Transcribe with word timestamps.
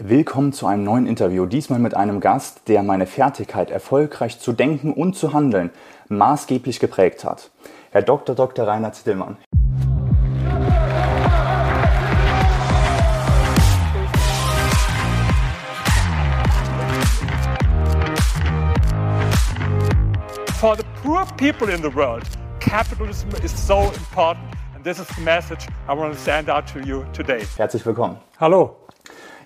Willkommen 0.00 0.52
zu 0.52 0.66
einem 0.66 0.82
neuen 0.82 1.06
Interview, 1.06 1.46
diesmal 1.46 1.78
mit 1.78 1.94
einem 1.94 2.18
Gast, 2.18 2.62
der 2.66 2.82
meine 2.82 3.06
Fertigkeit, 3.06 3.70
erfolgreich 3.70 4.40
zu 4.40 4.52
denken 4.52 4.92
und 4.92 5.14
zu 5.14 5.32
handeln, 5.32 5.70
maßgeblich 6.08 6.80
geprägt 6.80 7.24
hat. 7.24 7.52
Herr 7.92 8.02
Dr. 8.02 8.34
Dr. 8.34 8.66
Rainer 8.66 8.92
Zittelmann. 8.92 9.36
For 20.58 20.76
the 20.76 20.82
poor 21.04 21.24
people 21.36 21.72
in 21.72 21.80
the 21.80 21.94
world, 21.94 22.24
capitalism 22.58 23.28
is 23.44 23.52
so 23.54 23.92
important. 23.94 24.44
And 24.74 24.82
this 24.82 24.98
is 24.98 25.06
the 25.14 25.22
message 25.22 25.68
I 25.88 25.92
want 25.92 26.12
to 26.12 26.18
send 26.18 26.50
out 26.50 26.66
to 26.72 26.80
you 26.80 27.04
today. 27.12 27.46
Herzlich 27.56 27.86
willkommen. 27.86 28.16
Hallo. 28.40 28.83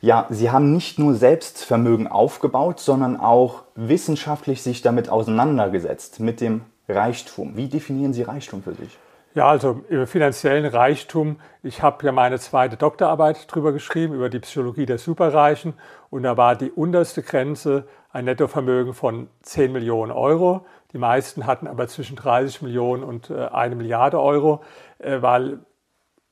Ja, 0.00 0.26
Sie 0.30 0.50
haben 0.50 0.72
nicht 0.72 0.98
nur 0.98 1.14
Selbstvermögen 1.14 2.06
aufgebaut, 2.06 2.80
sondern 2.80 3.18
auch 3.18 3.64
wissenschaftlich 3.74 4.62
sich 4.62 4.82
damit 4.82 5.08
auseinandergesetzt, 5.08 6.20
mit 6.20 6.40
dem 6.40 6.62
Reichtum. 6.88 7.56
Wie 7.56 7.68
definieren 7.68 8.12
Sie 8.12 8.22
Reichtum 8.22 8.62
für 8.62 8.74
sich? 8.74 8.96
Ja, 9.34 9.48
also 9.48 9.82
über 9.88 10.06
finanziellen 10.06 10.64
Reichtum. 10.64 11.36
Ich 11.62 11.82
habe 11.82 12.04
ja 12.04 12.12
meine 12.12 12.38
zweite 12.38 12.76
Doktorarbeit 12.76 13.46
darüber 13.50 13.72
geschrieben, 13.72 14.14
über 14.14 14.30
die 14.30 14.40
Psychologie 14.40 14.86
der 14.86 14.98
Superreichen. 14.98 15.74
Und 16.10 16.22
da 16.22 16.36
war 16.36 16.56
die 16.56 16.70
unterste 16.70 17.22
Grenze 17.22 17.86
ein 18.10 18.24
Nettovermögen 18.24 18.94
von 18.94 19.28
10 19.42 19.70
Millionen 19.70 20.12
Euro. 20.12 20.66
Die 20.92 20.98
meisten 20.98 21.46
hatten 21.46 21.66
aber 21.66 21.86
zwischen 21.88 22.16
30 22.16 22.62
Millionen 22.62 23.04
und 23.04 23.30
äh, 23.30 23.48
eine 23.48 23.76
Milliarde 23.76 24.20
Euro, 24.20 24.62
äh, 24.98 25.20
weil 25.20 25.60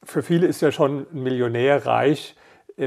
für 0.02 0.22
viele 0.22 0.46
ist 0.46 0.62
ja 0.62 0.72
schon 0.72 1.06
ein 1.12 1.22
Millionär 1.22 1.84
reich, 1.84 2.34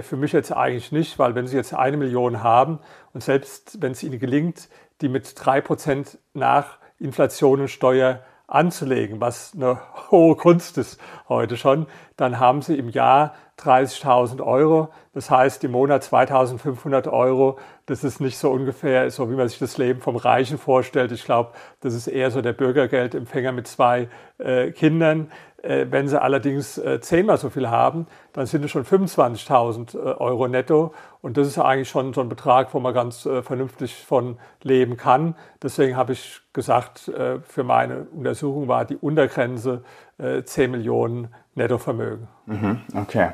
für 0.01 0.17
mich 0.17 0.33
jetzt 0.33 0.51
eigentlich 0.51 0.91
nicht, 0.91 1.17
weil 1.17 1.35
wenn 1.35 1.47
Sie 1.47 1.55
jetzt 1.55 1.73
eine 1.73 1.97
Million 1.97 2.43
haben 2.43 2.79
und 3.13 3.23
selbst 3.23 3.81
wenn 3.81 3.93
es 3.93 4.03
Ihnen 4.03 4.19
gelingt, 4.19 4.69
die 5.01 5.09
mit 5.09 5.33
drei 5.35 5.61
Prozent 5.61 6.19
nach 6.33 6.77
Inflation 6.99 7.61
und 7.61 7.69
Steuer 7.69 8.23
anzulegen, 8.47 9.21
was 9.21 9.53
eine 9.55 9.79
hohe 10.11 10.35
Kunst 10.35 10.77
ist 10.77 10.99
heute 11.27 11.57
schon, 11.57 11.87
dann 12.17 12.39
haben 12.39 12.61
Sie 12.61 12.77
im 12.77 12.89
Jahr 12.89 13.33
30.000 13.59 14.41
Euro. 14.45 14.89
Das 15.13 15.29
heißt, 15.29 15.63
im 15.63 15.71
Monat 15.71 16.03
2.500 16.03 17.11
Euro. 17.11 17.59
Das 17.85 18.03
ist 18.03 18.21
nicht 18.21 18.37
so 18.37 18.51
ungefähr 18.51 19.09
so, 19.11 19.29
wie 19.29 19.35
man 19.35 19.49
sich 19.49 19.59
das 19.59 19.77
Leben 19.77 20.01
vom 20.01 20.15
Reichen 20.15 20.57
vorstellt. 20.57 21.11
Ich 21.11 21.25
glaube, 21.25 21.51
das 21.81 21.93
ist 21.93 22.07
eher 22.07 22.31
so 22.31 22.41
der 22.41 22.53
Bürgergeldempfänger 22.53 23.51
mit 23.51 23.67
zwei 23.67 24.09
äh, 24.37 24.71
Kindern. 24.71 25.31
Äh, 25.63 25.87
wenn 25.89 26.07
sie 26.07 26.21
allerdings 26.21 26.77
äh, 26.77 27.01
zehnmal 27.01 27.37
so 27.37 27.49
viel 27.49 27.69
haben, 27.69 28.07
dann 28.33 28.45
sind 28.45 28.63
es 28.63 28.71
schon 28.71 28.85
25.000 28.85 29.95
äh, 29.95 29.99
Euro 30.17 30.47
netto. 30.47 30.93
Und 31.21 31.37
das 31.37 31.47
ist 31.47 31.57
eigentlich 31.57 31.89
schon 31.89 32.13
so 32.13 32.21
ein 32.21 32.29
Betrag, 32.29 32.73
wo 32.73 32.79
man 32.79 32.93
ganz 32.93 33.27
vernünftig 33.43 33.93
von 34.05 34.37
leben 34.63 34.95
kann. 34.95 35.35
Deswegen 35.61 35.97
habe 35.97 36.13
ich 36.13 36.39
gesagt, 36.53 37.11
für 37.43 37.63
meine 37.65 38.07
Untersuchung 38.15 38.69
war 38.69 38.85
die 38.85 38.95
Untergrenze 38.95 39.83
10 40.17 40.71
Millionen 40.71 41.27
Nettovermögen. 41.55 42.29
Mhm, 42.45 42.79
okay. 42.95 43.31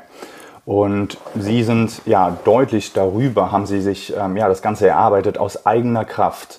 Und 0.64 1.18
Sie 1.36 1.62
sind 1.62 2.02
ja 2.06 2.36
deutlich 2.44 2.92
darüber, 2.92 3.52
haben 3.52 3.66
Sie 3.66 3.80
sich 3.80 4.12
ähm, 4.16 4.36
ja 4.36 4.48
das 4.48 4.62
Ganze 4.62 4.88
erarbeitet 4.88 5.38
aus 5.38 5.64
eigener 5.64 6.04
Kraft. 6.04 6.58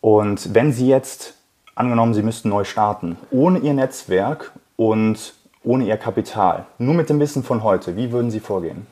Und 0.00 0.54
wenn 0.54 0.72
Sie 0.72 0.86
jetzt 0.86 1.34
angenommen, 1.74 2.14
Sie 2.14 2.22
müssten 2.22 2.50
neu 2.50 2.62
starten, 2.62 3.16
ohne 3.32 3.58
Ihr 3.58 3.74
Netzwerk 3.74 4.52
und 4.76 5.34
ohne 5.64 5.84
Ihr 5.84 5.96
Kapital, 5.96 6.66
nur 6.78 6.94
mit 6.94 7.08
dem 7.08 7.20
Wissen 7.20 7.42
von 7.42 7.62
heute, 7.62 7.96
wie 7.96 8.10
würden 8.10 8.30
Sie 8.30 8.40
vorgehen? 8.40 8.86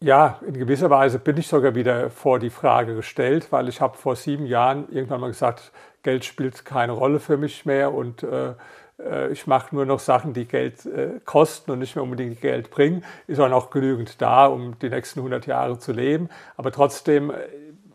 Ja, 0.00 0.40
in 0.44 0.54
gewisser 0.54 0.90
Weise 0.90 1.20
bin 1.20 1.36
ich 1.36 1.46
sogar 1.46 1.76
wieder 1.76 2.10
vor 2.10 2.40
die 2.40 2.50
Frage 2.50 2.96
gestellt, 2.96 3.48
weil 3.50 3.68
ich 3.68 3.80
habe 3.80 3.96
vor 3.96 4.16
sieben 4.16 4.46
Jahren 4.46 4.88
irgendwann 4.90 5.20
mal 5.20 5.28
gesagt, 5.28 5.70
Geld 6.02 6.24
spielt 6.24 6.64
keine 6.64 6.90
Rolle 6.90 7.20
für 7.20 7.36
mich 7.36 7.64
mehr 7.66 7.94
und 7.94 8.24
äh, 8.24 8.54
äh 8.98 9.30
ich 9.30 9.46
mache 9.46 9.72
nur 9.72 9.86
noch 9.86 10.00
Sachen, 10.00 10.32
die 10.32 10.46
Geld 10.46 10.84
äh, 10.86 11.20
kosten 11.24 11.70
und 11.70 11.78
nicht 11.78 11.94
mehr 11.94 12.02
unbedingt 12.02 12.40
Geld 12.40 12.70
bringen. 12.70 13.04
Ist 13.28 13.38
auch 13.38 13.48
noch 13.48 13.70
genügend 13.70 14.20
da, 14.20 14.46
um 14.46 14.76
die 14.80 14.90
nächsten 14.90 15.20
100 15.20 15.46
Jahre 15.46 15.78
zu 15.78 15.92
leben. 15.92 16.28
Aber 16.56 16.72
trotzdem 16.72 17.30
äh, 17.30 17.34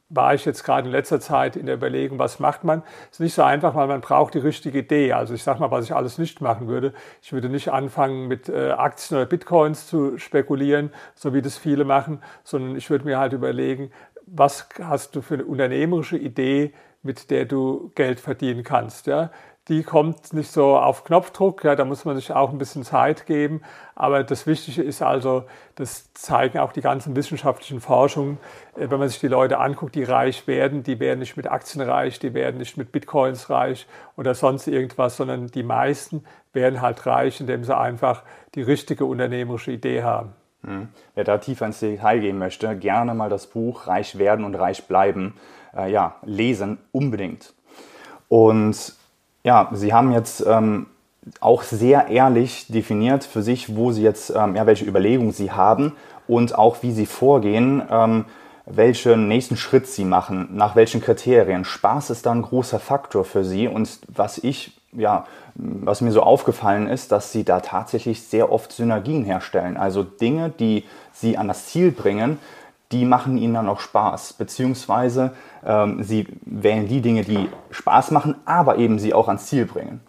war 0.10 0.34
ich 0.34 0.46
jetzt 0.46 0.64
gerade 0.64 0.88
in 0.88 0.92
letzter 0.92 1.20
Zeit 1.20 1.56
in 1.56 1.66
der 1.66 1.76
Überlegung, 1.76 2.18
was 2.18 2.40
macht 2.40 2.64
man? 2.64 2.84
Ist 3.12 3.20
nicht 3.20 3.34
so 3.34 3.44
einfach, 3.44 3.76
weil 3.76 3.88
man 3.88 4.02
braucht 4.02 4.36
die 4.36 4.40
richtige 4.40 4.80
Idee. 4.80 5.14
Also 5.14 5.34
ich 5.34 5.44
sage 5.44 5.60
mal, 5.60 5.72
was 5.72 5.86
ich 5.86 5.94
alles 5.94 6.18
nicht 6.18 6.40
machen 6.40 6.68
würde. 6.68 6.94
Ich 7.22 7.34
würde 7.34 7.50
nicht 7.50 7.70
anfangen, 7.70 8.28
mit 8.28 8.48
äh, 8.48 8.72
Aktien 8.72 9.18
oder 9.18 9.26
Bitcoins 9.26 9.88
zu 9.88 10.18
spekulieren, 10.18 10.92
so 11.14 11.34
wie 11.34 11.42
das 11.42 11.58
viele 11.58 11.84
machen, 11.84 12.22
sondern 12.44 12.78
ich 12.78 12.90
würde 12.90 13.06
mir 13.06 13.20
halt 13.20 13.34
überlegen, 13.34 13.92
was 14.26 14.70
hast 14.82 15.16
du 15.16 15.22
für 15.22 15.36
eine 15.36 15.46
unternehmerische 15.46 16.18
Idee, 16.18 16.74
mit 17.04 17.30
der 17.30 17.46
du 17.46 17.92
Geld 17.96 18.20
verdienen 18.20 18.64
kannst. 18.64 19.08
Ja? 19.08 19.32
Die 19.68 19.84
kommt 19.84 20.34
nicht 20.34 20.52
so 20.52 20.78
auf 20.78 21.04
Knopfdruck, 21.04 21.64
ja, 21.64 21.76
da 21.76 21.84
muss 21.84 22.06
man 22.06 22.16
sich 22.16 22.32
auch 22.32 22.52
ein 22.52 22.58
bisschen 22.58 22.84
Zeit 22.84 23.26
geben. 23.26 23.62
Aber 23.96 24.24
das 24.24 24.48
Wichtige 24.48 24.82
ist 24.82 25.02
also, 25.02 25.44
das 25.76 26.14
zeigen 26.14 26.60
auch 26.60 26.72
die 26.72 26.82
ganzen 26.82 27.16
wissenschaftlichen 27.16 27.82
Forschungen, 27.82 28.38
äh, 28.76 28.90
wenn 28.90 29.00
man 29.00 29.10
sich 29.10 29.20
die 29.20 29.28
Leute 29.28 29.60
anguckt, 29.60 29.96
die 29.96 30.04
reich 30.04 30.48
werden, 30.48 30.84
die 30.84 31.00
werden 31.00 31.20
nicht 31.20 31.36
mit 31.36 31.48
Aktien 31.52 31.82
reich, 31.82 32.20
die 32.20 32.34
werden 32.34 32.58
nicht 32.58 32.78
mit 32.78 32.92
Bitcoins 32.92 33.50
reich 33.50 33.88
oder 34.16 34.36
sonst 34.36 34.68
irgendwas, 34.68 35.18
sondern 35.18 35.48
die 35.48 35.64
meisten 35.64 36.24
werden 36.54 36.82
halt 36.82 37.06
reich, 37.06 37.42
indem 37.42 37.64
sie 37.64 37.76
einfach 37.76 38.24
die 38.56 38.62
richtige 38.62 39.06
unternehmerische 39.06 39.72
Idee 39.72 40.04
haben. 40.04 40.34
Hm. 40.64 40.90
Wer 41.14 41.24
da 41.24 41.38
tiefer 41.38 41.66
ins 41.66 41.80
Detail 41.80 42.20
gehen 42.20 42.38
möchte, 42.38 42.76
gerne 42.78 43.14
mal 43.14 43.30
das 43.30 43.48
Buch 43.48 43.88
Reich 43.88 44.18
werden 44.18 44.46
und 44.46 44.56
reich 44.56 44.88
bleiben, 44.88 45.36
äh, 45.76 45.92
ja, 45.92 46.16
lesen 46.24 46.78
unbedingt. 46.92 47.54
Und 48.28 48.96
ja, 49.48 49.70
Sie 49.72 49.94
haben 49.94 50.12
jetzt 50.12 50.46
ähm, 50.46 50.88
auch 51.40 51.64
sehr 51.64 52.10
ehrlich 52.10 52.68
definiert 52.68 53.24
für 53.24 53.42
sich, 53.42 53.78
wo 53.78 53.94
Sie 53.94 54.04
jetzt, 54.04 54.30
ähm, 54.30 54.58
ja, 54.58 54.66
welche 54.66 54.84
Überlegungen 54.84 55.32
Sie 55.32 55.54
haben 55.54 55.94
und 56.28 56.54
auch 56.54 56.84
wie 56.84 56.92
Sie 56.92 57.06
vorgehen, 57.06 57.82
ähm, 57.90 58.26
welchen 58.66 59.30
nächsten 59.30 59.56
Schritt 59.56 59.88
Sie 59.88 60.04
machen, 60.04 60.50
nach 60.52 60.76
welchen 60.76 61.00
Kriterien. 61.00 61.64
Spaß 61.64 62.10
ist 62.10 62.26
da 62.26 62.34
ein 62.34 62.42
großer 62.42 62.82
Faktor 62.82 63.24
für 63.24 63.46
Sie 63.46 63.70
und 63.70 64.00
was 64.14 64.38
ich, 64.38 64.82
ja, 64.92 65.26
was 65.56 66.02
mir 66.02 66.12
so 66.12 66.24
aufgefallen 66.24 66.90
ist, 66.90 67.14
dass 67.14 67.32
Sie 67.32 67.46
da 67.46 67.62
tatsächlich 67.62 68.24
sehr 68.24 68.52
oft 68.52 68.74
Synergien 68.74 69.24
herstellen. 69.24 69.78
Also 69.78 70.04
Dinge, 70.04 70.50
die 70.50 70.84
Sie 71.14 71.38
an 71.38 71.48
das 71.48 71.68
Ziel 71.68 71.94
bringen, 71.94 72.38
die 72.92 73.06
machen 73.06 73.38
ihnen 73.38 73.54
dann 73.54 73.70
auch 73.70 73.80
Spaß, 73.80 74.34
beziehungsweise 74.34 75.34
ähm, 75.66 76.04
sie 76.04 76.28
wählen 76.46 76.88
die 76.88 77.02
Dinge, 77.02 77.24
die 77.24 77.50
Spaß 77.72 78.12
machen, 78.12 78.36
aber 78.46 78.78
eben 78.78 79.00
sie 79.00 79.14
auch 79.14 79.28
ans 79.28 79.48
Ziel 79.48 79.66
bringen. 79.66 80.02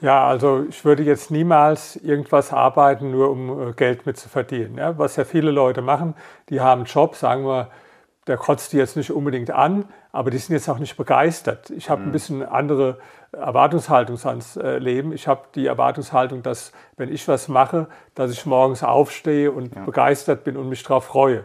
Ja, 0.00 0.26
also 0.26 0.64
ich 0.68 0.84
würde 0.84 1.02
jetzt 1.02 1.30
niemals 1.30 1.96
irgendwas 1.96 2.52
arbeiten, 2.52 3.10
nur 3.10 3.30
um 3.30 3.70
äh, 3.70 3.72
Geld 3.72 4.06
mit 4.06 4.18
zu 4.18 4.28
verdienen. 4.28 4.76
Ja, 4.76 4.98
was 4.98 5.16
ja 5.16 5.24
viele 5.24 5.50
Leute 5.50 5.82
machen, 5.82 6.14
die 6.50 6.60
haben 6.60 6.80
einen 6.80 6.86
Job, 6.86 7.16
sagen 7.16 7.44
wir, 7.46 7.68
der 8.26 8.36
kotzt 8.36 8.72
die 8.72 8.76
jetzt 8.76 8.96
nicht 8.96 9.10
unbedingt 9.10 9.50
an, 9.50 9.84
aber 10.12 10.30
die 10.30 10.38
sind 10.38 10.54
jetzt 10.54 10.68
auch 10.68 10.78
nicht 10.78 10.96
begeistert. 10.96 11.70
Ich 11.70 11.88
habe 11.88 12.02
mhm. 12.02 12.08
ein 12.08 12.12
bisschen 12.12 12.42
andere 12.42 12.98
Erwartungshaltung 13.32 14.18
ans 14.24 14.56
äh, 14.56 14.78
Leben. 14.78 15.12
Ich 15.12 15.28
habe 15.28 15.42
die 15.54 15.66
Erwartungshaltung, 15.66 16.42
dass 16.42 16.72
wenn 16.96 17.12
ich 17.12 17.26
was 17.28 17.48
mache, 17.48 17.86
dass 18.14 18.30
ich 18.32 18.44
morgens 18.46 18.82
aufstehe 18.82 19.52
und 19.52 19.74
ja. 19.74 19.84
begeistert 19.84 20.44
bin 20.44 20.56
und 20.56 20.68
mich 20.68 20.82
darauf 20.82 21.04
freue. 21.04 21.44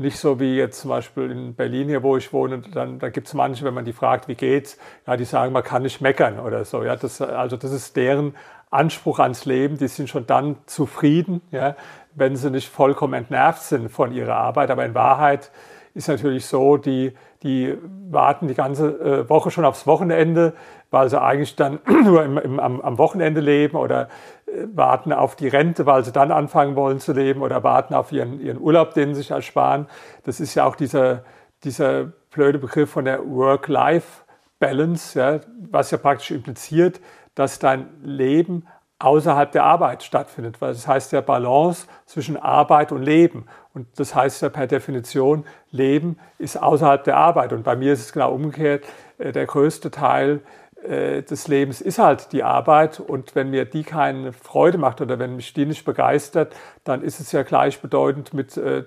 Nicht 0.00 0.16
so 0.16 0.40
wie 0.40 0.56
jetzt 0.56 0.80
zum 0.80 0.88
Beispiel 0.88 1.30
in 1.30 1.54
Berlin 1.54 1.88
hier, 1.88 2.02
wo 2.02 2.16
ich 2.16 2.32
wohne, 2.32 2.62
dann, 2.72 2.98
da 2.98 3.10
gibt 3.10 3.26
es 3.26 3.34
manche, 3.34 3.66
wenn 3.66 3.74
man 3.74 3.84
die 3.84 3.92
fragt, 3.92 4.28
wie 4.28 4.34
geht's, 4.34 4.78
ja, 5.06 5.14
die 5.14 5.26
sagen, 5.26 5.52
man 5.52 5.62
kann 5.62 5.82
nicht 5.82 6.00
meckern 6.00 6.40
oder 6.40 6.64
so. 6.64 6.82
Ja, 6.82 6.96
das, 6.96 7.20
also 7.20 7.58
das 7.58 7.70
ist 7.70 7.96
deren 7.96 8.34
Anspruch 8.70 9.18
ans 9.18 9.44
Leben. 9.44 9.76
Die 9.76 9.88
sind 9.88 10.08
schon 10.08 10.26
dann 10.26 10.56
zufrieden, 10.64 11.42
ja, 11.50 11.76
wenn 12.14 12.34
sie 12.34 12.50
nicht 12.50 12.70
vollkommen 12.70 13.12
entnervt 13.12 13.60
sind 13.60 13.90
von 13.90 14.12
ihrer 14.12 14.36
Arbeit. 14.36 14.70
Aber 14.70 14.86
in 14.86 14.94
Wahrheit 14.94 15.50
ist 15.92 16.08
natürlich 16.08 16.46
so, 16.46 16.78
die, 16.78 17.12
die 17.42 17.76
warten 18.08 18.48
die 18.48 18.54
ganze 18.54 18.88
äh, 19.00 19.28
Woche 19.28 19.50
schon 19.50 19.66
aufs 19.66 19.86
Wochenende, 19.86 20.54
weil 20.90 21.08
sie 21.08 21.20
eigentlich 21.20 21.56
dann 21.56 21.80
nur 22.04 22.24
im, 22.24 22.38
im, 22.38 22.60
am, 22.60 22.80
am, 22.80 22.98
Wochenende 22.98 23.40
leben 23.40 23.76
oder 23.76 24.08
äh, 24.46 24.66
warten 24.74 25.12
auf 25.12 25.36
die 25.36 25.48
Rente, 25.48 25.86
weil 25.86 26.04
sie 26.04 26.12
dann 26.12 26.30
anfangen 26.32 26.76
wollen 26.76 26.98
zu 26.98 27.12
leben 27.12 27.42
oder 27.42 27.62
warten 27.62 27.94
auf 27.94 28.12
ihren, 28.12 28.40
ihren 28.40 28.60
Urlaub, 28.60 28.94
den 28.94 29.14
sie 29.14 29.22
sich 29.22 29.30
ersparen. 29.30 29.86
Das 30.24 30.40
ist 30.40 30.54
ja 30.54 30.64
auch 30.64 30.76
dieser, 30.76 31.24
dieser 31.64 32.04
blöde 32.30 32.58
Begriff 32.58 32.90
von 32.90 33.04
der 33.04 33.24
Work-Life-Balance, 33.24 35.18
ja, 35.18 35.40
was 35.70 35.90
ja 35.90 35.98
praktisch 35.98 36.30
impliziert, 36.30 37.00
dass 37.34 37.58
dein 37.58 37.88
Leben 38.02 38.66
außerhalb 38.98 39.50
der 39.50 39.64
Arbeit 39.64 40.02
stattfindet, 40.02 40.60
weil 40.60 40.72
das 40.72 40.86
heißt 40.86 41.12
ja 41.12 41.22
Balance 41.22 41.86
zwischen 42.04 42.36
Arbeit 42.36 42.92
und 42.92 43.02
Leben. 43.02 43.46
Und 43.72 43.86
das 43.98 44.14
heißt 44.14 44.42
ja 44.42 44.50
per 44.50 44.66
Definition, 44.66 45.44
Leben 45.70 46.18
ist 46.38 46.60
außerhalb 46.60 47.02
der 47.04 47.16
Arbeit. 47.16 47.52
Und 47.52 47.62
bei 47.62 47.76
mir 47.76 47.94
ist 47.94 48.00
es 48.00 48.12
genau 48.12 48.34
umgekehrt. 48.34 48.84
Äh, 49.18 49.32
der 49.32 49.46
größte 49.46 49.90
Teil 49.90 50.40
äh, 50.84 51.22
des 51.22 51.48
Lebens 51.48 51.80
ist 51.80 51.98
halt 51.98 52.32
die 52.32 52.42
Arbeit. 52.42 53.00
Und 53.00 53.34
wenn 53.34 53.50
mir 53.50 53.64
die 53.64 53.82
keine 53.82 54.32
Freude 54.32 54.78
macht 54.78 55.00
oder 55.00 55.18
wenn 55.18 55.36
mich 55.36 55.52
die 55.52 55.66
nicht 55.66 55.84
begeistert, 55.84 56.54
dann 56.84 57.02
ist 57.02 57.20
es 57.20 57.32
ja 57.32 57.42
gleichbedeutend 57.42 58.34
mit, 58.34 58.56
äh, 58.56 58.84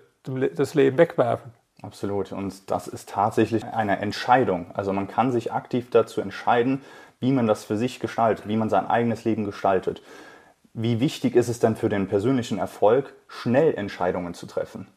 das 0.56 0.74
Leben 0.74 0.98
wegwerfen. 0.98 1.51
Absolut. 1.81 2.31
Und 2.31 2.72
das 2.72 2.88
ist 2.88 3.10
tatsächlich 3.10 3.66
eine 3.66 4.00
Entscheidung. 4.00 4.72
Also 4.74 4.94
man 4.94 5.07
kann 5.07 5.31
sich 5.31 5.51
aktiv 5.51 5.90
dazu 5.92 6.22
entscheiden, 6.22 6.81
wie 7.19 7.31
man 7.31 7.45
das 7.45 7.66
für 7.66 7.78
sich 7.78 8.00
gestaltet, 8.00 8.48
wie 8.48 8.56
man 8.56 8.69
sein 8.69 8.88
eigenes 8.88 9.25
Leben 9.25 9.44
gestaltet. 9.44 10.01
Wie 10.74 11.00
wichtig 11.00 11.36
ist 11.36 11.50
es 11.50 11.60
denn 11.60 11.75
für 11.75 11.90
den 11.90 12.07
persönlichen 12.07 12.57
Erfolg, 12.57 13.13
schnell 13.28 13.75
Entscheidungen 13.75 14.34
zu 14.34 14.48
treffen? 14.48 14.88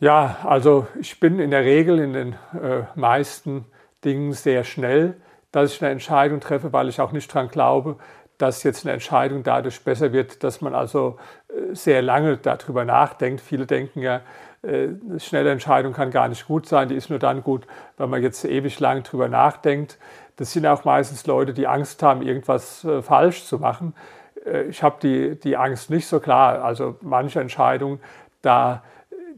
Ja, 0.00 0.38
also 0.42 0.88
ich 0.98 1.20
bin 1.20 1.38
in 1.38 1.50
der 1.50 1.64
Regel 1.64 2.00
in 2.00 2.12
den 2.12 2.32
äh, 2.60 2.84
meisten 2.96 3.66
Dingen 4.04 4.32
sehr 4.32 4.64
schnell, 4.64 5.14
dass 5.52 5.74
ich 5.74 5.82
eine 5.82 5.92
Entscheidung 5.92 6.40
treffe, 6.40 6.72
weil 6.72 6.88
ich 6.88 7.00
auch 7.00 7.12
nicht 7.12 7.32
daran 7.32 7.48
glaube, 7.48 7.96
dass 8.38 8.64
jetzt 8.64 8.84
eine 8.84 8.92
Entscheidung 8.92 9.44
dadurch 9.44 9.84
besser 9.84 10.12
wird, 10.12 10.42
dass 10.42 10.60
man 10.60 10.74
also 10.74 11.16
äh, 11.48 11.74
sehr 11.74 12.02
lange 12.02 12.38
darüber 12.38 12.84
nachdenkt. 12.84 13.40
Viele 13.40 13.66
denken 13.66 14.00
ja, 14.00 14.22
äh, 14.62 14.88
eine 15.08 15.20
schnelle 15.20 15.52
Entscheidung 15.52 15.92
kann 15.92 16.10
gar 16.10 16.26
nicht 16.26 16.48
gut 16.48 16.66
sein, 16.66 16.88
die 16.88 16.96
ist 16.96 17.08
nur 17.08 17.20
dann 17.20 17.44
gut, 17.44 17.66
wenn 17.98 18.10
man 18.10 18.20
jetzt 18.20 18.44
ewig 18.44 18.80
lang 18.80 19.04
darüber 19.04 19.28
nachdenkt. 19.28 19.98
Das 20.36 20.52
sind 20.52 20.66
auch 20.66 20.84
meistens 20.84 21.26
Leute, 21.26 21.52
die 21.52 21.68
Angst 21.68 22.02
haben, 22.02 22.22
irgendwas 22.22 22.84
äh, 22.84 23.02
falsch 23.02 23.44
zu 23.44 23.58
machen. 23.58 23.94
Ich 24.68 24.82
habe 24.82 24.96
die, 25.00 25.38
die 25.38 25.56
Angst 25.56 25.88
nicht 25.88 26.08
so 26.08 26.18
klar. 26.18 26.64
Also 26.64 26.96
manche 27.00 27.40
Entscheidungen, 27.40 28.00
da, 28.40 28.82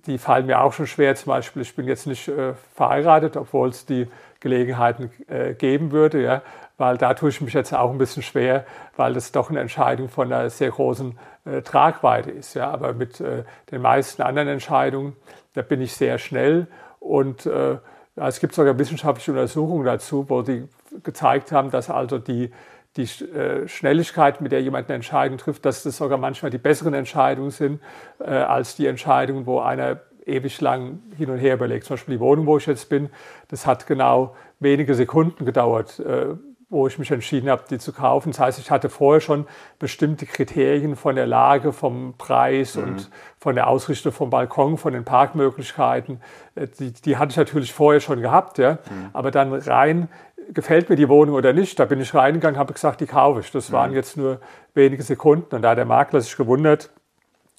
die 0.06 0.16
fallen 0.16 0.46
mir 0.46 0.62
auch 0.62 0.72
schon 0.72 0.86
schwer. 0.86 1.14
Zum 1.14 1.28
Beispiel, 1.28 1.60
ich 1.60 1.76
bin 1.76 1.86
jetzt 1.86 2.06
nicht 2.06 2.32
verheiratet, 2.74 3.36
obwohl 3.36 3.68
es 3.68 3.84
die 3.84 4.08
Gelegenheiten 4.44 5.10
geben 5.58 5.90
würde. 5.90 6.22
Ja 6.22 6.42
weil 6.76 6.98
da 6.98 7.14
tue 7.14 7.28
ich 7.28 7.40
mich 7.40 7.54
jetzt 7.54 7.72
auch 7.72 7.90
ein 7.90 7.98
bisschen 7.98 8.22
schwer, 8.22 8.64
weil 8.96 9.14
das 9.14 9.32
doch 9.32 9.50
eine 9.50 9.60
Entscheidung 9.60 10.08
von 10.08 10.32
einer 10.32 10.50
sehr 10.50 10.70
großen 10.70 11.16
äh, 11.44 11.62
Tragweite 11.62 12.30
ist. 12.30 12.54
Ja. 12.54 12.70
Aber 12.70 12.94
mit 12.94 13.20
äh, 13.20 13.44
den 13.70 13.82
meisten 13.82 14.22
anderen 14.22 14.48
Entscheidungen, 14.48 15.16
da 15.54 15.62
bin 15.62 15.80
ich 15.80 15.94
sehr 15.94 16.18
schnell 16.18 16.66
und 16.98 17.46
äh, 17.46 17.78
es 18.16 18.40
gibt 18.40 18.54
sogar 18.54 18.78
wissenschaftliche 18.78 19.32
Untersuchungen 19.32 19.84
dazu, 19.84 20.26
wo 20.28 20.42
die 20.42 20.68
gezeigt 21.02 21.50
haben, 21.50 21.70
dass 21.70 21.90
also 21.90 22.18
die, 22.18 22.52
die 22.96 23.02
äh, 23.02 23.66
Schnelligkeit, 23.66 24.40
mit 24.40 24.52
der 24.52 24.62
jemand 24.62 24.88
eine 24.88 24.96
Entscheidung 24.96 25.38
trifft, 25.38 25.64
dass 25.64 25.82
das 25.82 25.96
sogar 25.96 26.18
manchmal 26.18 26.50
die 26.50 26.58
besseren 26.58 26.94
Entscheidungen 26.94 27.50
sind 27.50 27.80
äh, 28.20 28.30
als 28.30 28.76
die 28.76 28.86
Entscheidungen, 28.86 29.46
wo 29.46 29.60
einer 29.60 30.00
ewig 30.26 30.60
lang 30.60 31.00
hin 31.16 31.30
und 31.30 31.38
her 31.38 31.54
überlegt. 31.54 31.84
Zum 31.84 31.94
Beispiel 31.94 32.16
die 32.16 32.20
Wohnung, 32.20 32.46
wo 32.46 32.56
ich 32.56 32.66
jetzt 32.66 32.88
bin, 32.88 33.10
das 33.48 33.66
hat 33.66 33.86
genau 33.86 34.34
wenige 34.60 34.94
Sekunden 34.94 35.44
gedauert, 35.44 35.98
äh, 36.00 36.34
wo 36.70 36.86
ich 36.86 36.98
mich 36.98 37.10
entschieden 37.10 37.50
habe, 37.50 37.64
die 37.70 37.78
zu 37.78 37.92
kaufen. 37.92 38.32
Das 38.32 38.40
heißt, 38.40 38.58
ich 38.58 38.70
hatte 38.70 38.88
vorher 38.88 39.20
schon 39.20 39.46
bestimmte 39.78 40.26
Kriterien 40.26 40.96
von 40.96 41.14
der 41.14 41.26
Lage, 41.26 41.72
vom 41.72 42.14
Preis 42.18 42.74
mhm. 42.76 42.82
und 42.82 43.10
von 43.38 43.54
der 43.54 43.68
Ausrichtung 43.68 44.12
vom 44.12 44.30
Balkon, 44.30 44.76
von 44.76 44.92
den 44.92 45.04
Parkmöglichkeiten. 45.04 46.20
Äh, 46.54 46.68
die, 46.78 46.92
die 46.92 47.16
hatte 47.16 47.30
ich 47.30 47.36
natürlich 47.36 47.72
vorher 47.72 48.00
schon 48.00 48.20
gehabt. 48.20 48.58
Ja. 48.58 48.72
Mhm. 48.72 49.10
Aber 49.12 49.30
dann 49.30 49.52
rein, 49.52 50.08
gefällt 50.52 50.88
mir 50.90 50.96
die 50.96 51.08
Wohnung 51.08 51.36
oder 51.36 51.52
nicht, 51.52 51.78
da 51.78 51.84
bin 51.84 52.00
ich 52.00 52.14
reingegangen, 52.14 52.58
habe 52.58 52.72
gesagt, 52.72 53.00
die 53.00 53.06
kaufe 53.06 53.40
ich. 53.40 53.50
Das 53.50 53.68
mhm. 53.68 53.74
waren 53.74 53.92
jetzt 53.92 54.16
nur 54.16 54.40
wenige 54.74 55.02
Sekunden. 55.02 55.54
Und 55.54 55.62
da 55.62 55.70
hat 55.70 55.78
der 55.78 55.84
Makler 55.84 56.20
sich 56.20 56.36
gewundert, 56.36 56.90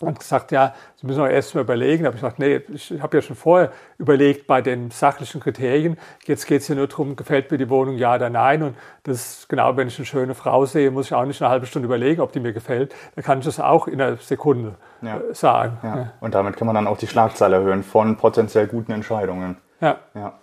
und 0.02 0.20
gesagt, 0.20 0.52
ja, 0.52 0.74
Sie 0.98 1.08
müssen 1.08 1.22
auch 1.22 1.28
erst 1.28 1.56
mal 1.56 1.62
überlegen. 1.62 2.04
Da 2.04 2.08
habe 2.08 2.18
ich 2.18 2.22
gesagt, 2.22 2.40
nee, 2.40 2.62
ich 2.74 3.02
habe 3.02 3.18
ja 3.18 3.22
schon 3.22 3.36
vorher 3.36 3.72
überlegt 3.98 4.46
bei 4.46 4.62
den 4.62 4.92
sachlichen 4.92 5.40
Kriterien. 5.40 5.98
Jetzt 6.26 6.48
geht 6.48 6.62
es 6.62 6.68
hier 6.68 6.76
nur 6.76 6.88
darum, 6.88 7.16
gefällt 7.16 7.50
mir 7.50 7.58
die 7.58 7.70
Wohnung, 7.70 7.96
ja 7.96 8.16
oder 8.16 8.30
nein. 8.30 8.62
Und 8.64 8.76
das 9.04 9.40
ist 9.40 9.50
genau, 9.50 9.78
wenn 9.78 9.88
ich 9.88 9.98
eine 9.98 10.06
schöne 10.06 10.36
Frau 10.36 10.66
sehe, 10.66 10.92
muss 10.92 11.06
ich 11.08 11.14
auch 11.14 11.26
nicht 11.26 11.42
eine 11.42 11.50
halbe 11.50 11.66
Stunde 11.66 11.86
überlegen, 11.86 12.22
ob 12.22 12.34
die 12.34 12.42
mir 12.42 12.52
gefällt. 12.52 12.94
Dann 13.16 13.24
kann 13.24 13.40
ich 13.40 13.46
das 13.46 13.60
auch 13.60 13.88
in 13.88 14.02
einer 14.02 14.18
Sekunde 14.18 14.76
ja. 15.02 15.18
Äh, 15.18 15.34
sagen. 15.34 15.78
Ja. 15.82 15.98
Ja. 15.98 16.14
Und 16.20 16.36
damit 16.36 16.58
kann 16.58 16.66
man 16.66 16.76
dann 16.76 16.88
auch 16.88 16.98
die 16.98 17.08
Schlagzahl 17.08 17.54
erhöhen 17.54 17.84
von 17.84 18.18
potenziell 18.18 18.68
guten 18.68 18.92
Entscheidungen. 18.92 19.58
Ja. 19.80 19.98
Ja, 20.14 20.34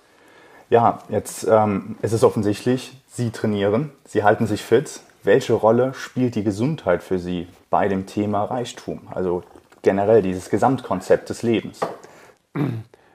ja 0.70 0.98
jetzt 1.10 1.46
ähm, 1.46 1.96
es 2.00 2.14
ist 2.14 2.24
offensichtlich, 2.24 3.02
Sie 3.06 3.30
trainieren, 3.30 3.92
Sie 4.06 4.24
halten 4.24 4.46
sich 4.46 4.62
fit. 4.62 5.00
Welche 5.24 5.52
Rolle 5.52 5.94
spielt 5.94 6.34
die 6.34 6.42
Gesundheit 6.42 7.02
für 7.02 7.18
Sie 7.18 7.46
bei 7.70 7.86
dem 7.86 8.06
Thema 8.06 8.44
Reichtum? 8.44 9.02
Also 9.14 9.44
generell 9.82 10.20
dieses 10.20 10.50
Gesamtkonzept 10.50 11.30
des 11.30 11.42
Lebens. 11.42 11.80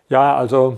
Ja, 0.09 0.37
also 0.37 0.77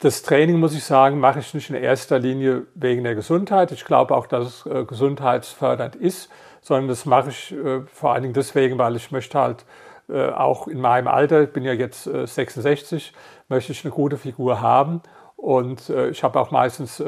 das 0.00 0.22
Training, 0.22 0.58
muss 0.58 0.74
ich 0.74 0.82
sagen, 0.82 1.20
mache 1.20 1.38
ich 1.38 1.54
nicht 1.54 1.70
in 1.70 1.76
erster 1.76 2.18
Linie 2.18 2.66
wegen 2.74 3.04
der 3.04 3.14
Gesundheit. 3.14 3.70
Ich 3.70 3.84
glaube 3.84 4.16
auch, 4.16 4.26
dass 4.26 4.46
es 4.46 4.66
äh, 4.66 4.84
gesundheitsfördernd 4.84 5.94
ist, 5.94 6.28
sondern 6.60 6.88
das 6.88 7.06
mache 7.06 7.28
ich 7.28 7.52
äh, 7.52 7.82
vor 7.82 8.12
allen 8.12 8.22
Dingen 8.22 8.34
deswegen, 8.34 8.78
weil 8.78 8.96
ich 8.96 9.12
möchte 9.12 9.38
halt 9.38 9.64
äh, 10.08 10.30
auch 10.30 10.66
in 10.66 10.80
meinem 10.80 11.06
Alter, 11.06 11.42
ich 11.42 11.52
bin 11.52 11.62
ja 11.62 11.72
jetzt 11.72 12.02
66, 12.02 13.12
möchte 13.48 13.70
ich 13.70 13.84
eine 13.84 13.92
gute 13.94 14.16
Figur 14.16 14.60
haben. 14.60 15.02
Und 15.36 15.88
ich 15.88 16.22
habe 16.22 16.38
auch 16.38 16.50
meistens 16.50 17.02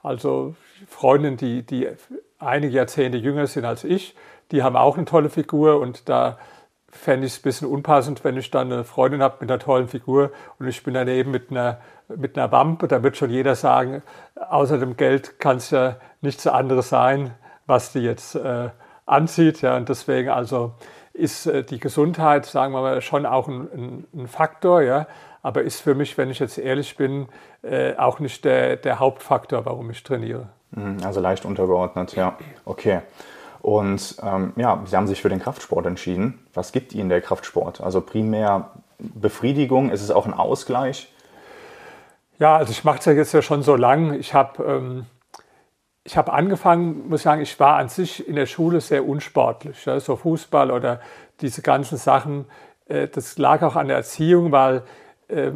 also 0.00 0.54
Freundinnen, 0.86 1.36
die, 1.36 1.64
die 1.64 1.88
einige 2.44 2.76
Jahrzehnte 2.76 3.18
jünger 3.18 3.46
sind 3.46 3.64
als 3.64 3.84
ich, 3.84 4.14
die 4.52 4.62
haben 4.62 4.76
auch 4.76 4.96
eine 4.96 5.06
tolle 5.06 5.30
Figur 5.30 5.80
und 5.80 6.08
da 6.08 6.38
fände 6.94 7.26
ich 7.26 7.32
es 7.32 7.38
ein 7.40 7.42
bisschen 7.42 7.68
unpassend, 7.68 8.24
wenn 8.24 8.36
ich 8.36 8.50
dann 8.50 8.72
eine 8.72 8.84
Freundin 8.84 9.22
habe 9.22 9.36
mit 9.40 9.50
einer 9.50 9.58
tollen 9.58 9.88
Figur 9.88 10.30
und 10.58 10.68
ich 10.68 10.82
bin 10.82 10.94
daneben 10.94 11.30
mit 11.30 11.50
einer, 11.50 11.78
mit 12.08 12.38
einer 12.38 12.52
Wampe. 12.52 12.86
Da 12.86 13.02
wird 13.02 13.16
schon 13.16 13.30
jeder 13.30 13.56
sagen, 13.56 14.02
außer 14.36 14.78
dem 14.78 14.96
Geld 14.96 15.40
kann 15.40 15.56
es 15.56 15.70
ja 15.70 15.96
nichts 16.20 16.46
anderes 16.46 16.90
sein, 16.90 17.34
was 17.66 17.92
die 17.92 18.00
jetzt 18.00 18.36
äh, 18.36 18.70
anzieht. 19.06 19.60
Ja, 19.60 19.76
und 19.76 19.88
deswegen 19.88 20.30
also 20.30 20.74
ist 21.12 21.46
äh, 21.46 21.64
die 21.64 21.80
Gesundheit, 21.80 22.46
sagen 22.46 22.72
wir 22.72 22.82
mal, 22.82 23.00
schon 23.00 23.26
auch 23.26 23.48
ein, 23.48 23.68
ein, 23.72 24.06
ein, 24.14 24.28
Faktor, 24.28 24.82
ja, 24.82 25.06
aber 25.42 25.62
ist 25.62 25.80
für 25.80 25.94
mich, 25.94 26.16
wenn 26.16 26.30
ich 26.30 26.38
jetzt 26.38 26.58
ehrlich 26.58 26.96
bin, 26.96 27.28
äh, 27.62 27.96
auch 27.96 28.20
nicht 28.20 28.44
der, 28.44 28.76
der 28.76 28.98
Hauptfaktor, 28.98 29.66
warum 29.66 29.90
ich 29.90 30.02
trainiere. 30.02 30.48
Mhm, 30.74 30.98
also 31.04 31.20
leicht 31.20 31.44
untergeordnet, 31.44 32.14
ja. 32.16 32.36
Okay. 32.64 33.00
Und 33.60 34.16
ähm, 34.22 34.52
ja, 34.56 34.82
Sie 34.84 34.94
haben 34.94 35.06
sich 35.06 35.22
für 35.22 35.30
den 35.30 35.40
Kraftsport 35.40 35.86
entschieden. 35.86 36.46
Was 36.52 36.72
gibt 36.72 36.94
Ihnen 36.94 37.08
der 37.08 37.22
Kraftsport? 37.22 37.80
Also 37.80 38.00
primär 38.00 38.70
Befriedigung, 38.98 39.90
ist 39.90 40.02
es 40.02 40.10
auch 40.10 40.26
ein 40.26 40.34
Ausgleich? 40.34 41.10
Ja, 42.38 42.56
also 42.56 42.72
ich 42.72 42.84
mache 42.84 42.98
es 42.98 43.04
ja 43.06 43.12
jetzt 43.12 43.32
ja 43.32 43.42
schon 43.42 43.62
so 43.62 43.76
lang. 43.76 44.14
Ich 44.14 44.34
habe 44.34 44.62
ähm, 44.64 45.06
hab 46.14 46.32
angefangen, 46.32 47.08
muss 47.08 47.20
ich 47.20 47.24
sagen, 47.24 47.40
ich 47.40 47.58
war 47.58 47.76
an 47.76 47.88
sich 47.88 48.28
in 48.28 48.36
der 48.36 48.46
Schule 48.46 48.80
sehr 48.80 49.08
unsportlich. 49.08 49.84
Ja, 49.86 49.98
so 50.00 50.16
Fußball 50.16 50.70
oder 50.70 51.00
diese 51.40 51.62
ganzen 51.62 51.96
Sachen. 51.96 52.46
Äh, 52.86 53.08
das 53.08 53.38
lag 53.38 53.62
auch 53.62 53.76
an 53.76 53.88
der 53.88 53.96
Erziehung, 53.96 54.52
weil 54.52 54.82